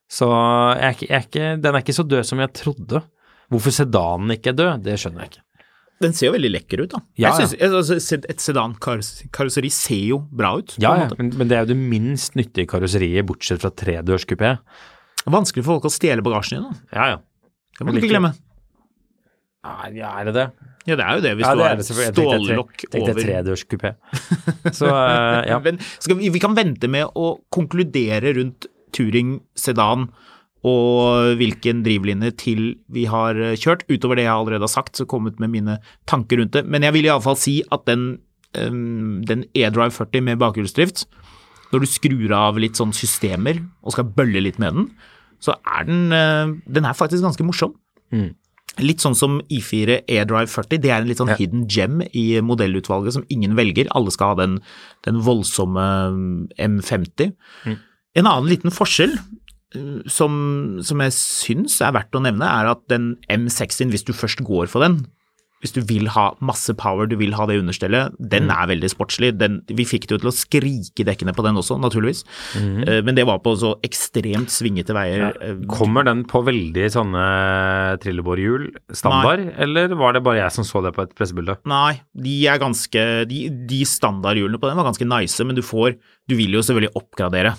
Så 0.08 0.28
jeg 0.30 0.86
er 0.86 0.94
ikke, 0.96 1.08
jeg 1.10 1.18
er 1.18 1.26
ikke, 1.28 1.48
den 1.64 1.76
er 1.76 1.82
ikke 1.84 1.98
så 1.98 2.06
død 2.08 2.24
som 2.30 2.40
jeg 2.40 2.54
trodde. 2.56 3.02
Hvorfor 3.50 3.72
sedanen 3.74 4.32
ikke 4.38 4.54
er 4.54 4.60
død, 4.60 4.84
det 4.86 5.00
skjønner 5.02 5.26
jeg 5.26 5.32
ikke. 5.34 5.44
Den 6.04 6.14
ser 6.14 6.30
jo 6.30 6.36
veldig 6.36 6.52
lekker 6.54 6.84
ut, 6.84 6.92
da. 6.92 7.00
Ja, 7.18 7.32
jeg 7.32 7.50
synes, 7.50 7.74
altså, 7.80 8.20
et 8.30 8.44
sedankarosseri 8.44 9.72
ser 9.74 10.04
jo 10.12 10.20
bra 10.30 10.52
ut. 10.60 10.76
Ja, 10.82 10.94
ja, 11.02 11.08
men, 11.18 11.32
men 11.40 11.50
det 11.50 11.58
er 11.58 11.66
jo 11.66 11.72
det 11.72 11.78
minst 11.80 12.38
nyttige 12.38 12.70
karosseriet, 12.70 13.26
bortsett 13.30 13.64
fra 13.64 13.72
tredørskupé. 13.74 14.54
Vanskelig 15.28 15.66
for 15.66 15.78
folk 15.78 15.90
å 15.90 15.94
stjele 15.94 16.24
bagasjen 16.26 16.62
din, 16.62 16.68
da. 16.70 16.86
Ja, 16.94 17.08
ja. 17.16 17.58
Det 17.78 17.86
må 17.86 17.96
du 17.96 18.02
ikke 18.02 18.14
glemme. 18.14 18.36
Ja, 19.98 20.14
er 20.20 20.30
det 20.30 20.36
det? 20.38 20.48
Ja, 20.88 20.96
det 20.96 21.04
er 21.04 21.18
jo 21.18 21.24
det, 21.26 21.34
hvis 21.36 21.48
ja, 21.48 21.56
du 21.58 21.64
har 21.66 21.82
stållokk 21.84 22.86
over 22.88 22.94
tenkte 22.94 23.16
tredørskupé. 23.18 23.92
Så 24.72 24.88
uh, 24.88 25.42
ja. 25.52 25.58
Men 25.64 25.82
vi, 26.08 26.30
vi 26.32 26.42
kan 26.44 26.56
vente 26.56 26.88
med 26.92 27.12
å 27.18 27.34
konkludere 27.54 28.38
rundt 28.38 28.70
Turing 28.96 29.36
sedan 29.60 30.08
og 30.68 31.38
hvilken 31.40 31.84
drivlinje 31.86 32.32
til 32.42 32.62
vi 32.94 33.06
har 33.10 33.38
eh, 33.40 33.56
kjørt. 33.60 33.86
Utover 33.90 34.20
det 34.20 34.26
jeg 34.28 34.34
allerede 34.36 34.66
har 34.68 34.74
sagt, 34.74 34.98
så 35.00 35.08
kommet 35.10 35.40
med 35.44 35.54
mine 35.54 35.78
tanker 36.10 36.42
rundt 36.42 36.56
det. 36.58 36.66
Men 36.68 36.84
jeg 36.88 36.96
vil 36.98 37.08
iallfall 37.10 37.38
si 37.40 37.60
at 37.72 37.86
den, 37.90 38.08
den 38.54 39.44
E-Drive 39.56 39.94
40 39.96 40.24
med 40.28 40.40
bakhjulsdrift, 40.42 41.06
når 41.74 41.84
du 41.84 41.88
skrur 41.92 42.32
av 42.36 42.58
litt 42.62 42.80
sånn 42.80 42.94
systemer 42.96 43.60
og 43.84 43.96
skal 43.96 44.08
bølle 44.18 44.40
litt 44.46 44.60
med 44.62 44.78
den, 44.78 44.90
så 45.44 45.54
er 45.68 45.88
den, 45.88 46.06
eh, 46.16 46.54
den 46.78 46.86
er 46.90 46.98
faktisk 46.98 47.26
ganske 47.26 47.46
morsom. 47.46 47.76
Litt 48.78 49.02
sånn 49.02 49.16
som 49.18 49.40
i4 49.50 50.04
E-Drive 50.06 50.52
40, 50.54 50.80
det 50.84 50.92
er 50.94 51.02
en 51.02 51.08
litt 51.10 51.18
sånn 51.22 51.32
Ja. 51.34 51.38
hidden 51.40 51.66
gem 51.68 52.02
i 52.14 52.40
modellutvalget 52.46 53.14
som 53.16 53.26
ingen 53.34 53.56
velger. 53.58 53.88
Alle 53.98 54.12
skal 54.14 54.34
ha 54.36 54.36
den, 54.46 54.60
den 55.06 55.22
voldsomme 55.26 55.86
mm, 56.14 56.48
M50. 56.58 57.32
En 58.18 58.26
annen 58.30 58.50
liten 58.50 58.72
forskjell 58.74 59.18
som, 60.08 60.34
som 60.86 61.02
jeg 61.04 61.14
syns 61.18 61.82
er 61.84 61.94
verdt 61.98 62.16
å 62.16 62.24
nevne, 62.24 62.48
er 62.48 62.72
at 62.72 62.86
den 62.92 63.16
M60, 63.32 63.92
hvis 63.92 64.08
du 64.08 64.14
først 64.16 64.44
går 64.48 64.70
for 64.72 64.86
den, 64.86 65.02
hvis 65.58 65.74
du 65.74 65.80
vil 65.90 66.06
ha 66.14 66.28
masse 66.46 66.70
power, 66.78 67.08
du 67.10 67.16
vil 67.18 67.32
ha 67.34 67.48
det 67.50 67.56
understellet, 67.58 68.14
den 68.22 68.52
er 68.54 68.68
veldig 68.70 68.92
sportslig. 68.94 69.32
Den, 69.42 69.56
vi 69.66 69.88
fikk 69.90 70.06
det 70.06 70.14
jo 70.14 70.20
til 70.22 70.30
å 70.30 70.34
skrike 70.38 71.06
dekkene 71.08 71.34
på 71.34 71.42
den 71.42 71.58
også, 71.58 71.80
naturligvis. 71.82 72.22
Eh, 72.62 73.00
Men 73.02 73.18
det 73.18 73.26
var 73.26 73.40
på 73.42 73.56
så 73.58 73.72
ekstremt 73.82 74.54
svingete 74.54 74.94
veier. 74.94 75.26
Ja. 75.34 75.56
Kommer 75.74 76.06
den 76.06 76.22
på 76.30 76.44
veldig 76.46 76.86
sånne 76.94 77.26
trillebårhjul 78.06 78.70
standard, 78.94 79.48
eller 79.58 79.98
var 79.98 80.14
det 80.14 80.22
bare 80.30 80.44
jeg 80.44 80.54
som 80.60 80.68
så 80.70 80.86
det 80.86 80.94
på 80.94 81.08
et 81.08 81.18
pressebilde? 81.18 81.58
Nei, 81.66 82.04
de 82.14 82.38
er 82.54 82.62
ganske 82.62 83.08
De, 83.26 83.44
de 83.74 83.82
standardhjulene 83.90 84.62
på 84.62 84.70
den 84.70 84.78
var 84.78 84.92
ganske 84.92 85.10
nice, 85.10 85.42
men 85.44 85.58
du 85.58 85.66
får 85.66 85.98
Du 86.30 86.38
vil 86.38 86.54
jo 86.54 86.62
selvfølgelig 86.62 86.94
oppgradere. 87.02 87.58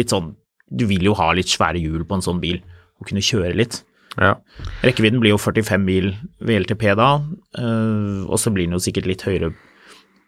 Litt 0.00 0.16
sånn 0.16 0.32
Du 0.70 0.86
vil 0.90 1.06
jo 1.08 1.14
ha 1.18 1.30
litt 1.36 1.50
svære 1.50 1.80
hjul 1.80 2.04
på 2.08 2.18
en 2.18 2.24
sånn 2.24 2.42
bil, 2.42 2.60
og 2.98 3.08
kunne 3.08 3.24
kjøre 3.24 3.54
litt. 3.56 3.82
Ja. 4.18 4.34
Rekkevidden 4.82 5.20
blir 5.22 5.36
jo 5.36 5.40
45 5.40 5.84
mil 5.84 6.12
ved 6.42 6.64
LTP 6.64 6.90
da, 6.98 7.10
øh, 7.62 8.26
og 8.26 8.38
så 8.40 8.50
blir 8.50 8.66
den 8.66 8.74
jo 8.74 8.82
sikkert 8.82 9.06
litt 9.06 9.22
høyere 9.26 9.52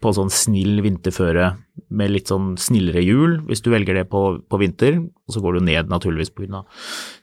på 0.00 0.12
sånn 0.16 0.30
snill 0.32 0.80
vinterføre 0.84 1.50
med 1.92 2.12
litt 2.12 2.30
sånn 2.30 2.54
snillere 2.60 3.02
hjul, 3.04 3.40
hvis 3.48 3.60
du 3.64 3.70
velger 3.72 3.98
det 3.98 4.06
på, 4.12 4.22
på 4.48 4.60
vinter, 4.60 5.00
og 5.00 5.34
så 5.34 5.42
går 5.44 5.58
du 5.58 5.66
ned 5.66 5.90
naturligvis 5.92 6.32
av 6.56 6.64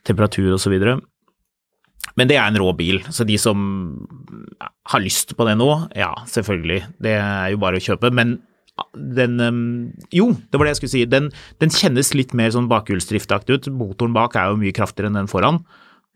temperatur 0.05 0.57
videre. 0.69 0.99
Men 2.17 2.29
det 2.29 2.37
er 2.37 2.49
en 2.49 2.59
rå 2.59 2.71
bil, 2.77 3.01
så 3.13 3.25
de 3.25 3.37
som 3.37 3.57
har 4.61 5.01
lyst 5.01 5.35
på 5.37 5.45
det 5.47 5.57
nå, 5.57 5.69
ja, 5.97 6.13
selvfølgelig, 6.29 6.83
det 7.01 7.17
er 7.17 7.49
jo 7.53 7.61
bare 7.61 7.77
å 7.77 7.83
kjøpe, 7.83 8.13
men 8.13 8.39
den 8.93 9.39
Jo, 10.13 10.29
det 10.33 10.59
var 10.59 10.67
det 10.67 10.75
jeg 10.75 10.81
skulle 10.81 10.93
si. 10.93 11.03
Den, 11.09 11.31
den 11.63 11.73
kjennes 11.73 12.13
litt 12.17 12.35
mer 12.37 12.53
sånn 12.53 12.69
bakhjulsdriftaktig 12.71 13.57
ut. 13.57 13.69
Motoren 13.73 14.15
bak 14.15 14.37
er 14.37 14.51
jo 14.51 14.61
mye 14.61 14.75
kraftigere 14.75 15.11
enn 15.11 15.19
den 15.21 15.31
foran. 15.31 15.61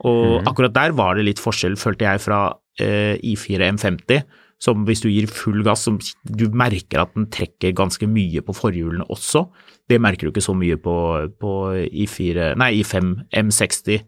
Og 0.07 0.47
akkurat 0.49 0.74
der 0.74 0.95
var 0.97 1.18
det 1.18 1.28
litt 1.28 1.41
forskjell, 1.41 1.76
følte 1.78 2.07
jeg, 2.07 2.22
fra 2.24 2.39
eh, 2.82 3.20
I4 3.22 3.68
M50, 3.76 4.24
som 4.62 4.86
hvis 4.88 5.03
du 5.03 5.09
gir 5.12 5.28
full 5.30 5.62
gass, 5.66 5.86
som 5.86 5.99
du 6.26 6.47
merker 6.57 7.03
at 7.03 7.14
den 7.18 7.28
trekker 7.34 7.76
ganske 7.78 8.09
mye 8.09 8.41
på 8.45 8.55
forhjulene 8.57 9.05
også. 9.14 9.45
Det 9.89 9.99
merker 10.01 10.28
du 10.28 10.34
ikke 10.34 10.45
så 10.45 10.55
mye 10.57 10.78
på, 10.82 10.95
på 11.41 11.53
I4, 11.86 12.53
nei, 12.62 12.72
I5 12.82 13.14
M60. 13.43 14.01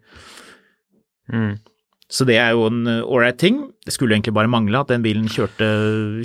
Så 2.14 2.26
det 2.30 2.38
er 2.38 2.54
jo 2.54 2.68
en 2.70 2.86
ålreit 3.02 3.40
ting. 3.42 3.64
Det 3.86 3.94
skulle 3.96 4.18
egentlig 4.18 4.36
bare 4.38 4.52
mangle 4.52 4.82
at 4.82 4.92
den 4.94 5.06
bilen 5.06 5.30
kjørte, 5.32 5.70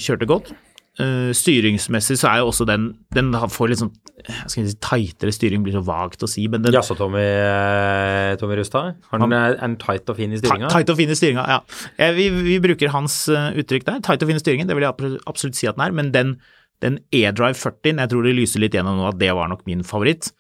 kjørte 0.01 0.29
godt. 0.29 0.53
Eh, 0.99 1.31
styringsmessig 1.37 2.17
så 2.19 2.27
er 2.33 2.41
jo 2.41 2.49
også 2.51 2.65
den 2.67 2.89
Den 3.15 3.29
får 3.55 3.71
litt 3.71 3.79
sånn 3.79 3.93
jeg 4.19 4.51
skal 4.51 4.65
si 4.67 4.75
tightere 4.83 5.31
styring, 5.31 5.63
blir 5.63 5.77
så 5.77 5.83
vagt 5.87 6.25
å 6.27 6.29
si, 6.29 6.49
men 6.51 6.65
den 6.65 6.75
Jaså, 6.75 6.97
Tommy, 6.99 7.23
eh, 7.23 8.33
Tommy 8.41 8.57
Rustad? 8.59 8.97
Han, 9.13 9.23
han 9.23 9.35
er 9.37 9.55
den 9.61 9.77
tight 9.79 10.11
og 10.11 10.19
fin 10.19 10.35
i 10.35 10.41
styringa? 10.41 10.69
Tight 10.73 10.91
og 10.91 10.99
fin 10.99 11.13
i 11.15 11.17
styringa, 11.17 11.45
ja. 11.47 11.61
Eh, 12.03 12.11
Vi, 12.17 12.27
vi 12.35 12.57
bruker 12.65 12.91
hans 12.91 13.21
eh, 13.31 13.53
uttrykk 13.63 13.87
der. 13.87 14.01
Tight 14.05 14.25
og 14.27 14.33
fin 14.33 14.41
i 14.41 14.43
styringen, 14.43 14.67
det 14.69 14.75
vil 14.77 14.89
jeg 14.89 15.21
absolutt 15.31 15.57
si 15.61 15.71
at 15.71 15.79
den 15.79 15.87
er. 15.87 15.95
Men 15.95 16.11
den, 16.13 16.35
den 16.83 16.99
E-Drive 17.15 17.55
40, 17.63 17.95
jeg 18.03 18.11
tror 18.11 18.27
det 18.27 18.35
lyser 18.41 18.65
litt 18.67 18.75
gjennom 18.75 18.99
nå 18.99 19.07
at 19.13 19.23
det 19.23 19.31
var 19.39 19.49
nok 19.55 19.63
min 19.71 19.87
favoritt. 19.87 20.33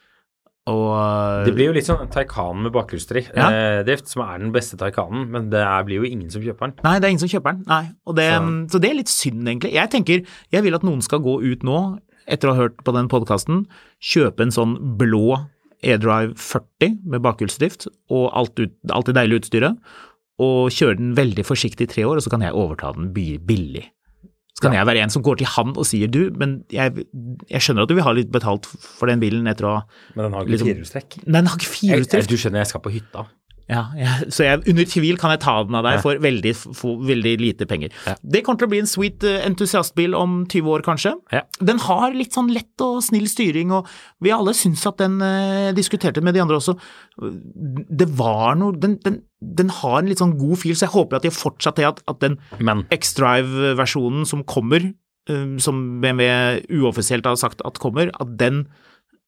Og 0.68 1.46
Det 1.46 1.54
blir 1.56 1.70
jo 1.70 1.74
litt 1.76 1.86
sånn 1.88 2.02
en 2.04 2.10
Taycan 2.12 2.62
med 2.66 2.72
bakhjulsdrift, 2.74 3.32
Ja. 3.36 3.48
eh, 3.80 3.96
som 4.04 4.22
er 4.26 4.38
den 4.42 4.52
beste 4.52 4.76
Taycanen, 4.76 5.28
men 5.30 5.48
det 5.50 5.60
er, 5.64 5.82
blir 5.84 6.02
jo 6.02 6.08
ingen 6.10 6.28
som 6.30 6.42
kjøper 6.42 6.68
den. 6.68 6.74
Nei, 6.84 6.98
det 6.98 7.04
er 7.08 7.12
ingen 7.14 7.24
som 7.24 7.32
kjøper 7.32 7.52
den. 7.56 7.64
Nei. 7.66 7.82
Det, 8.14 8.28
så. 8.34 8.70
Så- 8.72 8.80
det 8.80 8.90
er 8.90 8.94
litt 9.00 9.08
synd, 9.08 9.46
egentlig. 9.48 9.72
Jeg 9.72 9.90
tenker, 9.90 10.26
jeg 10.52 10.62
vil 10.62 10.74
at 10.74 10.82
noen 10.84 11.00
skal 11.02 11.20
gå 11.20 11.38
ut 11.42 11.62
nå, 11.64 11.98
etter 12.28 12.48
å 12.50 12.54
ha 12.54 12.60
hørt 12.68 12.76
på 12.84 12.92
den 12.92 13.08
podkasten, 13.08 13.66
kjøpe 14.02 14.40
en 14.44 14.50
sånn 14.52 14.96
blå 14.98 15.46
E-Drive 15.82 16.34
40 16.34 16.98
med 17.06 17.22
bakhjulsdrift 17.22 17.86
og 18.10 18.30
alt, 18.34 18.58
ut, 18.58 18.72
alt 18.90 19.06
det 19.06 19.14
deilige 19.14 19.40
utstyret, 19.44 19.78
og 20.38 20.70
kjøre 20.70 20.98
den 20.98 21.14
veldig 21.14 21.44
forsiktig 21.46 21.82
i 21.88 21.92
tre 21.92 22.02
år, 22.04 22.16
og 22.16 22.22
så 22.22 22.30
kan 22.30 22.40
jeg 22.42 22.52
overta 22.52 22.92
den 22.94 23.12
bi- 23.12 23.38
billig. 23.38 23.86
Så 24.58 24.64
kan 24.66 24.74
jeg 24.74 24.86
være 24.90 25.04
en 25.06 25.12
som 25.14 25.22
går 25.22 25.38
til 25.38 25.46
han 25.54 25.70
og 25.78 25.86
sier 25.86 26.10
du, 26.10 26.20
men 26.34 26.58
jeg, 26.74 27.06
jeg 27.46 27.62
skjønner 27.62 27.86
at 27.86 27.90
du 27.92 27.94
vil 27.94 28.02
ha 28.08 28.14
litt 28.18 28.32
betalt 28.34 28.66
for 28.66 29.06
den 29.06 29.20
bilen 29.22 29.46
etter 29.46 29.68
å 29.70 29.74
Men 30.16 30.24
den 30.26 30.32
har 30.34 30.42
ikke 30.48 30.56
Liksom- 30.56 30.72
firehjulstrekk. 30.72 31.18
Nei, 31.26 31.36
den 31.38 31.46
har 31.52 31.60
ikke 31.60 31.74
firehjulstrekk. 31.76 32.26
Du 32.32 32.36
skjønner, 32.36 32.64
jeg 32.66 32.72
skal 32.74 32.82
på 32.82 32.90
hytta. 32.96 33.28
Ja, 33.68 33.82
ja, 34.00 34.14
så 34.32 34.46
jeg, 34.46 34.62
under 34.72 34.86
tvil 34.88 35.18
kan 35.20 35.30
jeg 35.34 35.42
ta 35.44 35.58
den 35.62 35.74
av 35.76 35.82
deg 35.84 35.98
Ja. 35.98 36.00
for 36.00 36.16
veldig, 36.24 36.52
for 36.56 37.02
veldig 37.04 37.34
lite 37.38 37.66
penger. 37.68 37.90
Ja. 38.08 38.14
Det 38.24 38.40
kommer 38.42 38.58
til 38.62 38.66
å 38.66 38.70
bli 38.72 38.78
en 38.80 38.88
sweet 38.88 39.22
eh, 39.28 39.44
entusiastbil 39.44 40.16
om 40.16 40.46
20 40.48 40.70
år, 40.72 40.80
kanskje. 40.86 41.12
Ja. 41.30 41.42
Den 41.60 41.78
har 41.84 42.16
litt 42.16 42.32
sånn 42.32 42.48
lett 42.50 42.80
og 42.80 43.02
snill 43.04 43.28
styring, 43.28 43.70
og 43.76 43.86
vi 44.24 44.32
alle 44.32 44.54
syns 44.56 44.86
at 44.88 44.96
den 44.96 45.20
eh, 45.20 45.70
diskuterte 45.76 46.22
med 46.24 46.32
de 46.32 46.40
andre 46.40 46.56
også. 46.56 46.78
Det 47.20 48.08
var 48.16 48.56
noe 48.56 48.72
Den, 48.80 48.96
den, 49.04 49.20
den 49.40 49.68
har 49.70 50.00
en 50.00 50.08
litt 50.10 50.18
sånn 50.18 50.36
god 50.38 50.58
fil, 50.58 50.74
så 50.74 50.86
jeg 50.88 50.94
håper 50.96 51.16
at 51.20 51.22
de 51.22 51.30
fortsatt 51.30 51.76
det 51.78 51.86
at, 51.86 52.00
at 52.10 52.18
den 52.24 52.38
X-Drive-versjonen 52.90 54.26
som 54.26 54.42
kommer, 54.48 54.92
um, 55.30 55.56
som 55.62 56.00
BMW 56.02 56.60
uoffisielt 56.80 57.26
har 57.28 57.38
sagt 57.40 57.62
at 57.66 57.78
kommer, 57.82 58.10
at 58.18 58.34
den 58.40 58.64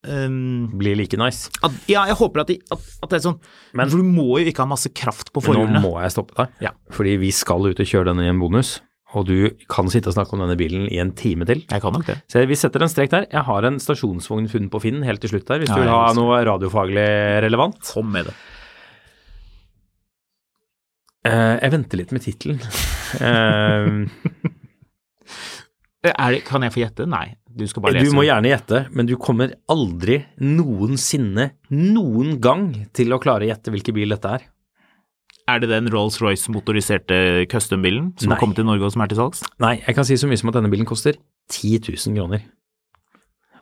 um, 0.06 0.68
blir 0.80 0.96
like 0.98 1.16
nice. 1.20 1.50
at, 1.62 1.72
ja, 1.90 2.06
jeg 2.10 2.16
håper 2.20 2.42
at, 2.44 2.50
de, 2.52 2.58
at, 2.72 2.86
at 3.04 3.10
det 3.12 3.18
er 3.20 3.26
sånn 3.28 3.40
Men- 3.76 3.90
For 3.92 3.98
du 4.02 4.04
må 4.08 4.28
jo 4.40 4.46
ikke 4.50 4.64
ha 4.64 4.70
masse 4.70 4.90
kraft 4.96 5.32
på 5.32 5.42
forhjulene. 5.44 5.78
nå 5.80 5.86
må 5.88 6.00
jeg 6.02 6.14
stoppe 6.16 6.34
deg, 6.38 6.48
Ja. 6.68 6.70
fordi 6.90 7.16
vi 7.20 7.30
skal 7.30 7.66
ut 7.70 7.78
og 7.80 7.86
kjøre 7.86 8.10
denne 8.12 8.24
i 8.26 8.30
en 8.32 8.40
bonus. 8.40 8.80
Og 9.12 9.26
du 9.26 9.50
kan 9.68 9.88
sitte 9.90 10.06
og 10.06 10.14
snakke 10.14 10.34
om 10.36 10.38
denne 10.44 10.54
bilen 10.56 10.84
i 10.86 11.00
en 11.02 11.10
time 11.18 11.44
til. 11.44 11.64
Jeg 11.66 11.82
kan 11.82 11.92
nok 11.92 12.06
det. 12.06 12.20
Så 12.30 12.44
vi 12.46 12.54
setter 12.54 12.80
en 12.84 12.88
strek 12.92 13.10
der. 13.10 13.24
Jeg 13.32 13.42
har 13.42 13.64
en 13.66 13.80
stasjonsvogn 13.82 14.46
funnet 14.48 14.70
på 14.70 14.80
Finn 14.84 15.02
helt 15.02 15.18
til 15.20 15.30
slutt 15.32 15.46
der, 15.50 15.58
hvis 15.58 15.68
Ja, 15.68 15.74
du 15.74 15.80
vil 15.82 15.90
ha 15.90 16.12
noe 16.14 16.36
radiofaglig 16.46 17.42
relevant. 17.42 17.80
Kom 17.90 18.12
med 18.12 18.26
det. 18.30 18.34
Eh, 21.28 21.56
jeg 21.60 21.72
venter 21.74 22.00
litt 22.00 22.14
med 22.16 22.24
tittelen. 22.24 22.60
Det. 26.00 26.14
Kan 26.48 26.64
jeg 26.64 26.72
få 26.72 26.80
gjette? 26.80 27.04
Nei, 27.10 27.34
du 27.44 27.66
skal 27.68 27.82
bare 27.84 28.00
du 28.00 28.14
må 28.16 28.22
gjerne 28.24 28.48
gjette, 28.48 28.78
men 28.96 29.04
du 29.04 29.18
kommer 29.20 29.50
aldri 29.68 30.22
noensinne, 30.40 31.50
noen 31.74 32.38
gang, 32.40 32.70
til 32.96 33.12
å 33.12 33.18
klare 33.20 33.44
å 33.44 33.50
gjette 33.50 33.72
hvilken 33.74 33.96
bil 33.98 34.14
dette 34.14 34.30
er. 34.38 34.46
Er 35.50 35.60
det 35.60 35.68
den 35.68 35.90
Rolls-Royce-motoriserte 35.92 37.18
custom-bilen 37.52 38.14
som 38.16 38.30
Nei. 38.30 38.36
har 38.36 38.40
kommet 38.40 38.56
til 38.56 38.68
Norge 38.68 38.86
og 38.86 38.94
som 38.94 39.04
er 39.04 39.12
til 39.12 39.20
salgs? 39.20 39.42
Nei, 39.60 39.74
jeg 39.82 39.98
kan 39.98 40.06
si 40.08 40.16
så 40.20 40.30
mye 40.30 40.40
som 40.40 40.52
at 40.52 40.56
denne 40.56 40.70
bilen 40.72 40.88
koster 40.88 41.18
10 41.52 41.82
000 41.90 42.16
kroner. 42.16 42.46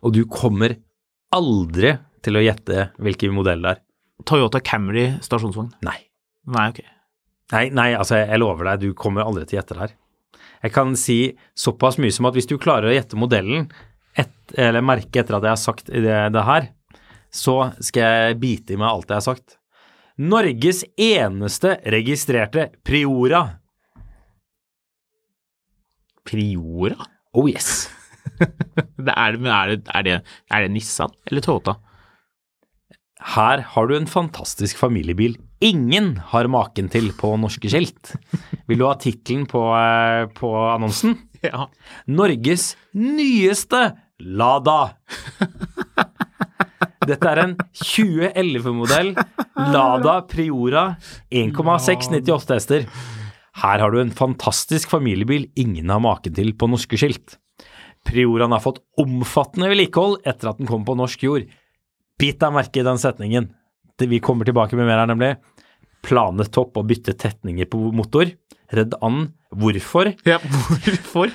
Og 0.06 0.14
du 0.14 0.22
kommer 0.30 0.76
aldri 1.34 1.96
til 2.22 2.38
å 2.38 2.44
gjette 2.44 2.90
hvilken 3.02 3.34
modell 3.34 3.66
det 3.66 3.74
er. 3.74 3.82
Toyota 4.28 4.62
Camry 4.62 5.08
stasjonsvogn? 5.26 5.72
Nei. 5.86 5.98
Nei, 6.54 6.68
ok. 6.70 6.84
Nei, 7.54 7.68
nei, 7.72 7.92
altså 7.96 8.18
jeg 8.20 8.40
lover 8.42 8.72
deg, 8.72 8.82
du 8.82 8.96
kommer 8.98 9.24
aldri 9.24 9.46
til 9.48 9.56
å 9.56 9.60
gjette 9.62 9.76
det 9.76 9.84
her. 9.86 9.94
Jeg 10.66 10.74
kan 10.74 10.96
si 10.98 11.18
såpass 11.56 11.96
mye 12.02 12.12
som 12.12 12.28
at 12.28 12.36
hvis 12.36 12.48
du 12.50 12.58
klarer 12.60 12.90
å 12.90 12.96
gjette 12.96 13.18
modellen 13.18 13.68
et, 14.18 14.34
eller 14.58 14.84
merke 14.84 15.22
etter 15.22 15.38
at 15.38 15.46
jeg 15.46 15.54
har 15.54 15.62
sagt 15.62 15.92
det, 15.92 16.18
det 16.34 16.44
her, 16.44 16.68
så 17.30 17.70
skal 17.84 18.04
jeg 18.04 18.38
bite 18.42 18.74
i 18.74 18.80
meg 18.80 18.90
alt 18.90 19.08
jeg 19.08 19.20
har 19.20 19.26
sagt. 19.28 19.56
Norges 20.18 20.82
eneste 20.98 21.76
registrerte 21.94 22.68
Priora. 22.84 23.44
Priora? 26.26 27.06
Oh 27.32 27.46
yes. 27.48 27.86
Det 28.98 29.14
er, 29.14 29.36
men 29.40 29.48
er, 29.54 29.70
det, 29.70 29.92
er, 29.94 30.04
det, 30.04 30.14
er 30.52 30.64
det 30.64 30.72
Nissan 30.74 31.14
eller 31.30 31.42
Toyota? 31.42 31.78
Her 33.34 33.62
har 33.72 33.88
du 33.88 33.94
en 33.96 34.10
fantastisk 34.10 34.78
familiebil 34.78 35.38
ingen 35.64 36.16
har 36.32 36.48
maken 36.50 36.90
til 36.92 37.10
på 37.16 37.34
norske 37.40 37.70
skilt. 37.70 38.14
Vil 38.68 38.80
du 38.80 38.86
ha 38.86 38.94
tittelen 39.00 39.46
på, 39.50 39.62
eh, 39.76 40.26
på 40.34 40.52
annonsen? 40.74 41.18
Ja. 41.38 41.68
Norges 42.10 42.72
nyeste 42.98 43.78
Lada. 44.18 44.96
Dette 47.06 47.30
er 47.30 47.40
en 47.44 47.52
2011-modell 47.78 49.12
Lada 49.70 50.16
Priora 50.26 50.82
1,698 51.30 52.56
hester. 52.56 52.88
Her 53.62 53.84
har 53.84 53.94
du 53.94 54.00
en 54.02 54.10
fantastisk 54.10 54.90
familiebil 54.90 55.46
ingen 55.54 55.94
har 55.94 56.02
maken 56.02 56.34
til 56.34 56.50
på 56.58 56.66
norske 56.70 56.98
skilt. 56.98 57.38
Prioraen 58.06 58.54
har 58.54 58.62
fått 58.64 58.82
omfattende 59.00 59.70
vedlikehold 59.70 60.20
etter 60.26 60.52
at 60.52 60.60
den 60.60 60.68
kom 60.70 60.84
på 60.86 60.98
norsk 60.98 61.22
jord. 61.26 61.46
Bit 62.18 62.42
deg 62.42 62.54
merke 62.54 62.82
i 62.82 62.86
den 62.86 62.98
setningen. 62.98 63.50
Det- 63.98 64.08
Vi 64.08 64.20
kommer 64.22 64.44
tilbake 64.48 64.76
med 64.78 64.86
mer 64.86 64.98
her, 65.02 65.06
nemlig. 65.10 65.36
Planetopp 66.06 66.76
og 66.78 66.86
bytte 66.86 67.14
tetninger 67.18 67.66
på 67.68 67.80
motor. 67.92 68.30
Redd 68.72 68.94
and. 69.02 69.32
Hvorfor? 69.50 70.10
ja. 70.28 70.36
Hvorfor? 70.44 71.30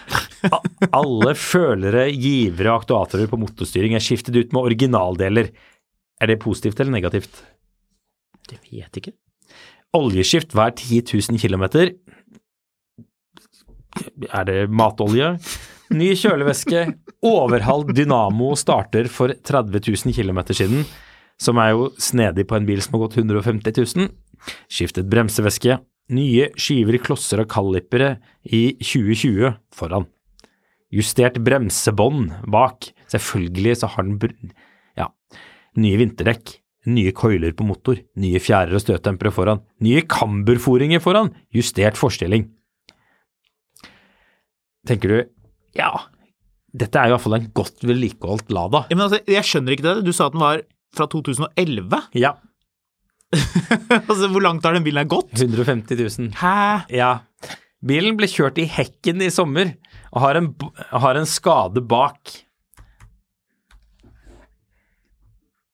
Alle 0.93 1.33
følere, 1.39 2.03
givere 2.13 2.69
og 2.75 2.83
aktuatorer 2.83 3.27
på 3.31 3.39
motorstyring 3.41 3.95
er 3.97 4.03
skiftet 4.05 4.35
ut 4.37 4.53
med 4.53 4.61
originaldeler. 4.69 5.49
Er 6.21 6.27
det 6.29 6.39
positivt 6.43 6.79
eller 6.79 6.93
negativt? 6.93 7.41
Det 8.47 8.59
vet 8.69 8.85
jeg 8.85 9.01
ikke. 9.01 9.15
Oljeskift 9.97 10.53
hver 10.53 10.71
10 10.77 11.01
000 11.09 11.39
km. 11.41 11.63
Er 14.33 14.45
det 14.47 14.59
matolje? 14.73 15.33
Ny 15.93 16.13
kjølevæske. 16.17 16.85
Overhall 17.23 17.83
dynamo 17.93 18.53
starter 18.59 19.07
for 19.11 19.33
30 19.45 19.81
000 19.89 20.13
km 20.15 20.39
siden, 20.53 20.85
som 21.41 21.59
er 21.61 21.73
jo 21.73 21.89
snedig 22.01 22.45
på 22.49 22.57
en 22.57 22.67
bil 22.67 22.81
som 22.83 22.97
har 22.97 23.05
gått 23.05 23.17
150 23.21 23.75
000. 23.97 24.09
Skiftet 24.71 25.09
bremsevæske. 25.11 25.79
Nye 26.13 26.49
skiver, 26.59 26.99
klosser 26.99 27.43
og 27.43 27.49
kallipere 27.51 28.17
i 28.43 28.75
2020 28.81 29.53
foran. 29.73 30.09
Justert 30.93 31.39
bremsebånd 31.43 32.33
bak. 32.51 32.91
Selvfølgelig 33.11 33.79
så 33.81 33.89
har 33.93 34.05
den 34.05 34.19
ja, 34.99 35.09
nye 35.79 36.01
vinterdekk. 36.03 36.59
Nye 36.83 37.13
coiler 37.15 37.53
på 37.55 37.63
motor, 37.63 37.95
nye 38.19 38.41
fjærer 38.43 38.75
og 38.75 38.81
støtdempere 38.83 39.31
foran, 39.31 39.61
nye 39.79 40.01
kamberforinger 40.03 40.99
foran, 40.99 41.29
justert 41.55 41.95
forstilling. 41.95 42.49
Tenker 44.83 45.13
du, 45.13 45.21
ja, 45.79 45.93
dette 46.75 46.99
er 46.99 47.07
i 47.07 47.13
hvert 47.13 47.37
en 47.37 47.47
godt 47.55 47.85
vedlikeholdt 47.87 48.51
Lada. 48.51 48.83
Ja, 48.91 48.97
men 48.97 49.05
altså, 49.05 49.21
jeg 49.31 49.47
skjønner 49.47 49.77
ikke 49.77 49.85
det. 49.85 49.95
Du 50.03 50.11
sa 50.11 50.27
at 50.27 50.35
den 50.35 50.43
var 50.43 50.63
fra 50.93 51.07
2011. 51.09 52.01
Ja, 52.17 52.35
altså, 54.09 54.27
hvor 54.29 54.41
langt 54.43 54.65
har 54.65 54.73
den 54.75 54.83
bilen 54.85 55.07
gått? 55.09 55.33
150 55.39 55.95
000. 55.97 56.31
Hæ? 56.37 56.81
Ja. 56.93 57.11
Bilen 57.83 58.17
ble 58.19 58.27
kjørt 58.31 58.57
i 58.61 58.65
hekken 58.69 59.21
i 59.23 59.29
sommer 59.33 59.73
og 60.13 60.21
har 60.23 60.35
en, 60.39 60.47
har 61.03 61.15
en 61.19 61.27
skade 61.27 61.81
bak. 61.81 62.19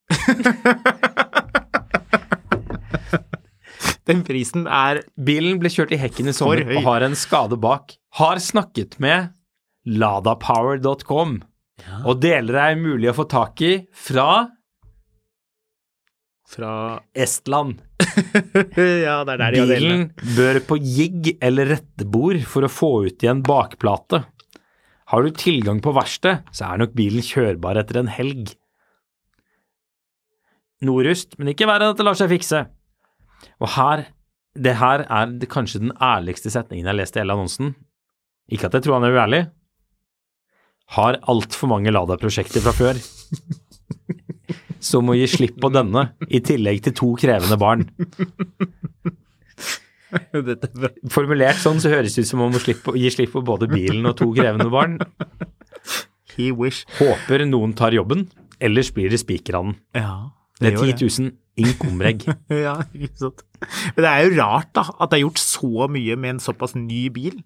Den 4.10 4.24
prisen 4.26 4.66
er 4.66 5.04
Bilen 5.22 5.60
ble 5.62 5.70
kjørt 5.70 5.92
i 5.94 6.00
hekken 6.02 6.32
i 6.32 6.34
sommer 6.34 6.64
og 6.66 6.82
har 6.88 7.02
en 7.06 7.14
skade 7.20 7.58
bak. 7.62 7.94
Har 8.18 8.42
snakket 8.42 8.98
med 9.04 9.30
ladapower.com, 9.86 11.42
og 12.04 12.22
deler 12.22 12.56
er 12.64 12.76
mulig 12.80 13.10
å 13.12 13.18
få 13.20 13.26
tak 13.30 13.62
i 13.62 13.86
fra 13.94 14.59
fra 16.50 16.74
Estland. 17.14 17.84
Ja, 18.80 19.22
det 19.28 19.36
er 19.36 19.42
der 19.42 19.54
de 19.54 19.60
har 19.62 19.70
Bilen 19.70 20.06
bør 20.36 20.60
på 20.70 20.78
jigg 20.82 21.34
eller 21.46 21.70
rettebord 21.76 22.40
for 22.50 22.66
å 22.66 22.72
få 22.72 22.90
ut 23.08 23.24
igjen 23.26 23.44
bakplate. 23.46 24.24
Har 25.10 25.26
du 25.26 25.34
tilgang 25.34 25.82
på 25.84 25.94
verksted, 25.96 26.44
så 26.54 26.70
er 26.70 26.82
nok 26.82 26.96
bilen 26.98 27.26
kjørbar 27.26 27.80
etter 27.82 28.00
en 28.02 28.12
helg. 28.14 28.54
Nordust, 30.86 31.36
men 31.38 31.52
ikke 31.52 31.68
verre 31.70 31.88
enn 31.88 31.96
at 31.96 32.00
det 32.00 32.08
lar 32.08 32.18
seg 32.18 32.32
fikse. 32.32 32.64
Og 33.60 33.72
her, 33.76 34.06
det 34.56 34.76
her 34.80 35.06
er 35.06 35.34
kanskje 35.52 35.84
den 35.84 35.96
ærligste 35.98 36.52
setningen 36.54 36.86
jeg 36.86 36.94
har 36.94 37.00
lest 37.02 37.18
i 37.18 37.24
hele 37.24 37.36
annonsen. 37.36 37.74
Ikke 38.50 38.70
at 38.70 38.78
jeg 38.78 38.88
tror 38.88 39.00
han 39.00 39.10
er 39.10 39.18
uærlig. 39.18 39.42
Har 40.96 41.20
altfor 41.30 41.70
mange 41.74 41.94
Lada-prosjekter 41.94 42.64
fra 42.66 42.74
før. 42.74 43.02
Så 44.80 45.02
må 45.04 45.16
gi 45.20 45.28
slipp 45.28 45.58
på 45.60 45.72
denne, 45.74 46.10
i 46.32 46.40
tillegg 46.46 46.84
til 46.86 46.96
to 46.96 47.14
krevende 47.20 47.58
barn. 47.60 47.88
Er. 50.10 50.90
Formulert 51.14 51.60
sånn 51.62 51.78
så 51.84 51.92
høres 51.92 52.16
det 52.18 52.24
ut 52.26 52.30
som 52.32 52.42
om 52.42 52.56
å 52.58 52.62
slippe, 52.62 52.96
gi 52.98 53.12
slipp 53.14 53.36
på 53.36 53.44
både 53.46 53.68
bilen 53.70 54.08
og 54.10 54.16
to 54.18 54.32
krevende 54.34 54.66
barn. 54.74 54.96
He 56.34 56.50
wish. 56.56 56.86
Håper 56.98 57.44
noen 57.46 57.76
tar 57.78 57.94
jobben, 57.94 58.26
ellers 58.58 58.90
blir 58.96 59.14
det 59.14 59.22
spikerhannen. 59.22 59.78
Ja, 59.94 60.32
Det 60.60 60.74
er 60.74 60.82
10 60.82 60.96
000 60.98 61.30
inkomreg. 61.62 62.26
Ja, 62.50 62.80
ikke 62.96 63.22
sant. 63.22 63.46
Men 63.94 64.02
det 64.06 64.10
er 64.10 64.26
jo 64.26 64.34
rart, 64.40 64.72
da, 64.76 64.88
at 64.98 65.12
det 65.12 65.20
er 65.20 65.26
gjort 65.28 65.44
så 65.44 65.90
mye 65.94 66.18
med 66.18 66.38
en 66.38 66.42
såpass 66.44 66.74
ny 66.80 67.06
bil. 67.14 67.38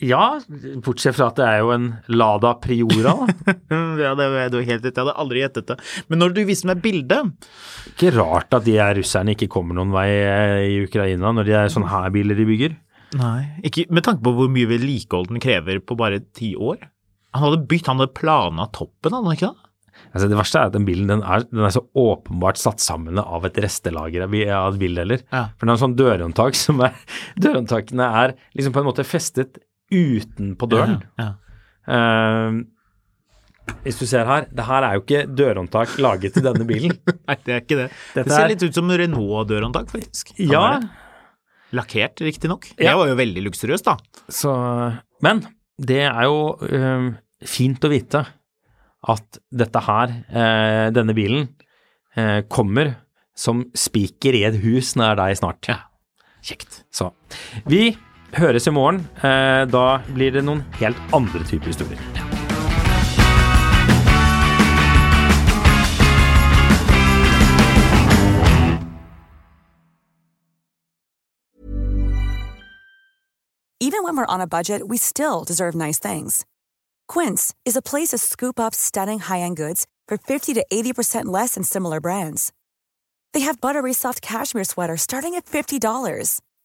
Ja, 0.00 0.40
bortsett 0.84 1.16
fra 1.18 1.26
at 1.30 1.36
det 1.40 1.44
er 1.46 1.58
jo 1.60 1.70
en 1.74 1.88
Lada 2.08 2.54
Priora. 2.62 3.14
da. 3.26 3.54
Ja, 4.00 4.14
det 4.16 4.26
er 4.26 4.52
du 4.52 4.58
helt 4.60 4.84
rett. 4.84 4.94
Jeg 4.96 5.00
hadde 5.02 5.16
aldri 5.20 5.42
gjettet 5.42 5.66
det. 5.72 5.76
Men 6.08 6.22
når 6.24 6.34
du 6.36 6.40
viser 6.48 6.70
meg 6.70 6.80
bildet 6.84 7.32
Ikke 7.92 8.12
rart 8.16 8.54
at 8.56 8.64
de 8.64 8.78
her 8.78 8.94
russerne 8.96 9.34
ikke 9.36 9.50
kommer 9.52 9.76
noen 9.76 9.92
vei 9.94 10.08
eh, 10.08 10.60
i 10.70 10.78
Ukraina 10.86 11.32
når 11.36 11.48
de 11.50 11.56
er 11.60 11.72
sånne 11.74 11.90
her 11.92 12.08
biler 12.14 12.38
de 12.38 12.46
bygger. 12.48 12.76
Nei. 13.20 13.40
Ikke 13.66 13.84
med 13.90 14.06
tanke 14.06 14.22
på 14.24 14.32
hvor 14.36 14.48
mye 14.52 14.68
vedlikehold 14.70 15.32
den 15.32 15.42
krever 15.42 15.80
på 15.82 15.96
bare 15.98 16.22
ti 16.36 16.52
år. 16.56 16.78
Han 17.36 17.44
hadde 17.46 17.64
bytt, 17.70 17.86
han 17.90 18.00
hadde 18.02 18.14
plana 18.16 18.68
toppen, 18.74 19.12
hadde 19.14 19.26
han 19.28 19.36
ikke 19.36 19.50
det? 19.52 19.66
Altså 20.10 20.26
Det 20.30 20.36
verste 20.38 20.58
er 20.62 20.68
at 20.70 20.74
den 20.74 20.86
bilen 20.88 21.10
den 21.10 21.20
er, 21.22 21.42
den 21.50 21.60
er 21.66 21.72
så 21.74 21.82
åpenbart 21.98 22.58
satt 22.58 22.80
sammen 22.82 23.18
av 23.20 23.44
et 23.46 23.58
restelager 23.62 24.24
av 24.24 24.30
bi- 24.32 24.46
av 24.48 24.78
bildeler. 24.80 25.20
Ja. 25.30 25.42
For 25.58 25.66
det 25.68 25.70
er 25.70 25.76
en 25.76 25.82
sånn 25.84 25.96
dørhåndtak 25.98 26.56
som 26.58 26.80
er 26.86 26.94
Dørhåndtakene 27.44 28.06
er 28.24 28.32
liksom 28.56 28.72
på 28.74 28.80
en 28.82 28.88
måte 28.88 29.04
festet 29.06 29.60
utenpå 29.90 30.68
døren. 30.70 31.00
Ja. 31.18 31.32
Eh, 31.90 32.60
hvis 33.84 34.00
du 34.00 34.06
ser 34.10 34.26
her, 34.26 34.46
det 34.50 34.64
her 34.66 34.82
er 34.86 34.96
jo 34.98 35.02
ikke 35.04 35.22
dørhåndtak 35.38 35.92
laget 36.02 36.34
til 36.34 36.42
denne 36.46 36.66
bilen. 36.66 36.96
Nei, 37.28 37.36
det 37.46 37.54
er 37.54 37.62
ikke 37.62 37.78
det. 37.84 37.88
Dette 38.16 38.26
det 38.28 38.34
ser 38.34 38.44
er- 38.46 38.52
litt 38.54 38.64
ut 38.66 38.74
som 38.80 38.90
Renault-dørhåndtak, 38.90 39.92
faktisk. 39.92 40.34
Kan 40.36 40.50
Ja. 40.50 40.66
Lakkert, 41.72 42.18
riktignok. 42.26 42.66
Ja. 42.80 42.90
Det 42.90 42.96
var 42.98 43.06
jo 43.12 43.14
veldig 43.20 43.42
luksuriøst, 43.46 43.86
da. 43.86 43.94
så 44.26 44.52
Men 45.22 45.44
det 45.78 46.00
er 46.02 46.24
jo 46.26 46.40
eh, 46.66 47.04
fint 47.46 47.84
å 47.86 47.90
vite 47.92 48.24
at 49.10 49.38
dette 49.54 49.80
her, 49.86 50.16
eh, 50.28 50.88
denne 50.90 51.14
bilen, 51.14 51.46
eh, 52.18 52.40
kommer 52.50 52.96
som 53.38 53.62
spiker 53.72 54.34
i 54.34 54.42
et 54.48 54.58
hus 54.64 54.96
nær 54.98 55.14
deg 55.16 55.38
snart. 55.38 55.62
Ja. 55.70 55.78
Kjekt. 56.42 56.82
Så 56.90 57.12
vi 57.70 57.92
høres 58.36 58.66
i 58.66 58.70
morgen. 58.74 59.04
Eh, 59.22 59.66
da 59.70 60.00
blir 60.14 60.34
det 60.34 60.44
noen 60.46 60.64
helt 60.80 60.98
andre 61.16 61.44
typer 61.44 61.72
historier. 61.72 62.00
Even 73.82 74.04
when 74.04 74.14
we're 74.16 74.34
on 74.34 74.40
a 74.40 74.46
budget, 74.46 74.86
we 74.88 74.98
still 74.98 75.42
deserve 75.42 75.74
nice 75.74 75.98
things. 75.98 76.44
Quince 77.08 77.54
is 77.64 77.76
a 77.76 77.82
place 77.82 78.10
to 78.10 78.18
scoop 78.18 78.60
up 78.60 78.74
stunning 78.74 79.18
high-end 79.18 79.56
goods 79.56 79.86
for 80.06 80.16
50 80.16 80.54
to 80.54 80.66
80% 80.72 81.24
less 81.26 81.54
than 81.54 81.64
similar 81.64 81.98
brands. 81.98 82.52
They 83.32 83.40
have 83.40 83.60
buttery 83.60 83.92
soft 83.92 84.22
cashmere 84.22 84.64
sweaters 84.64 85.02
starting 85.02 85.34
at 85.34 85.46
$50, 85.46 86.40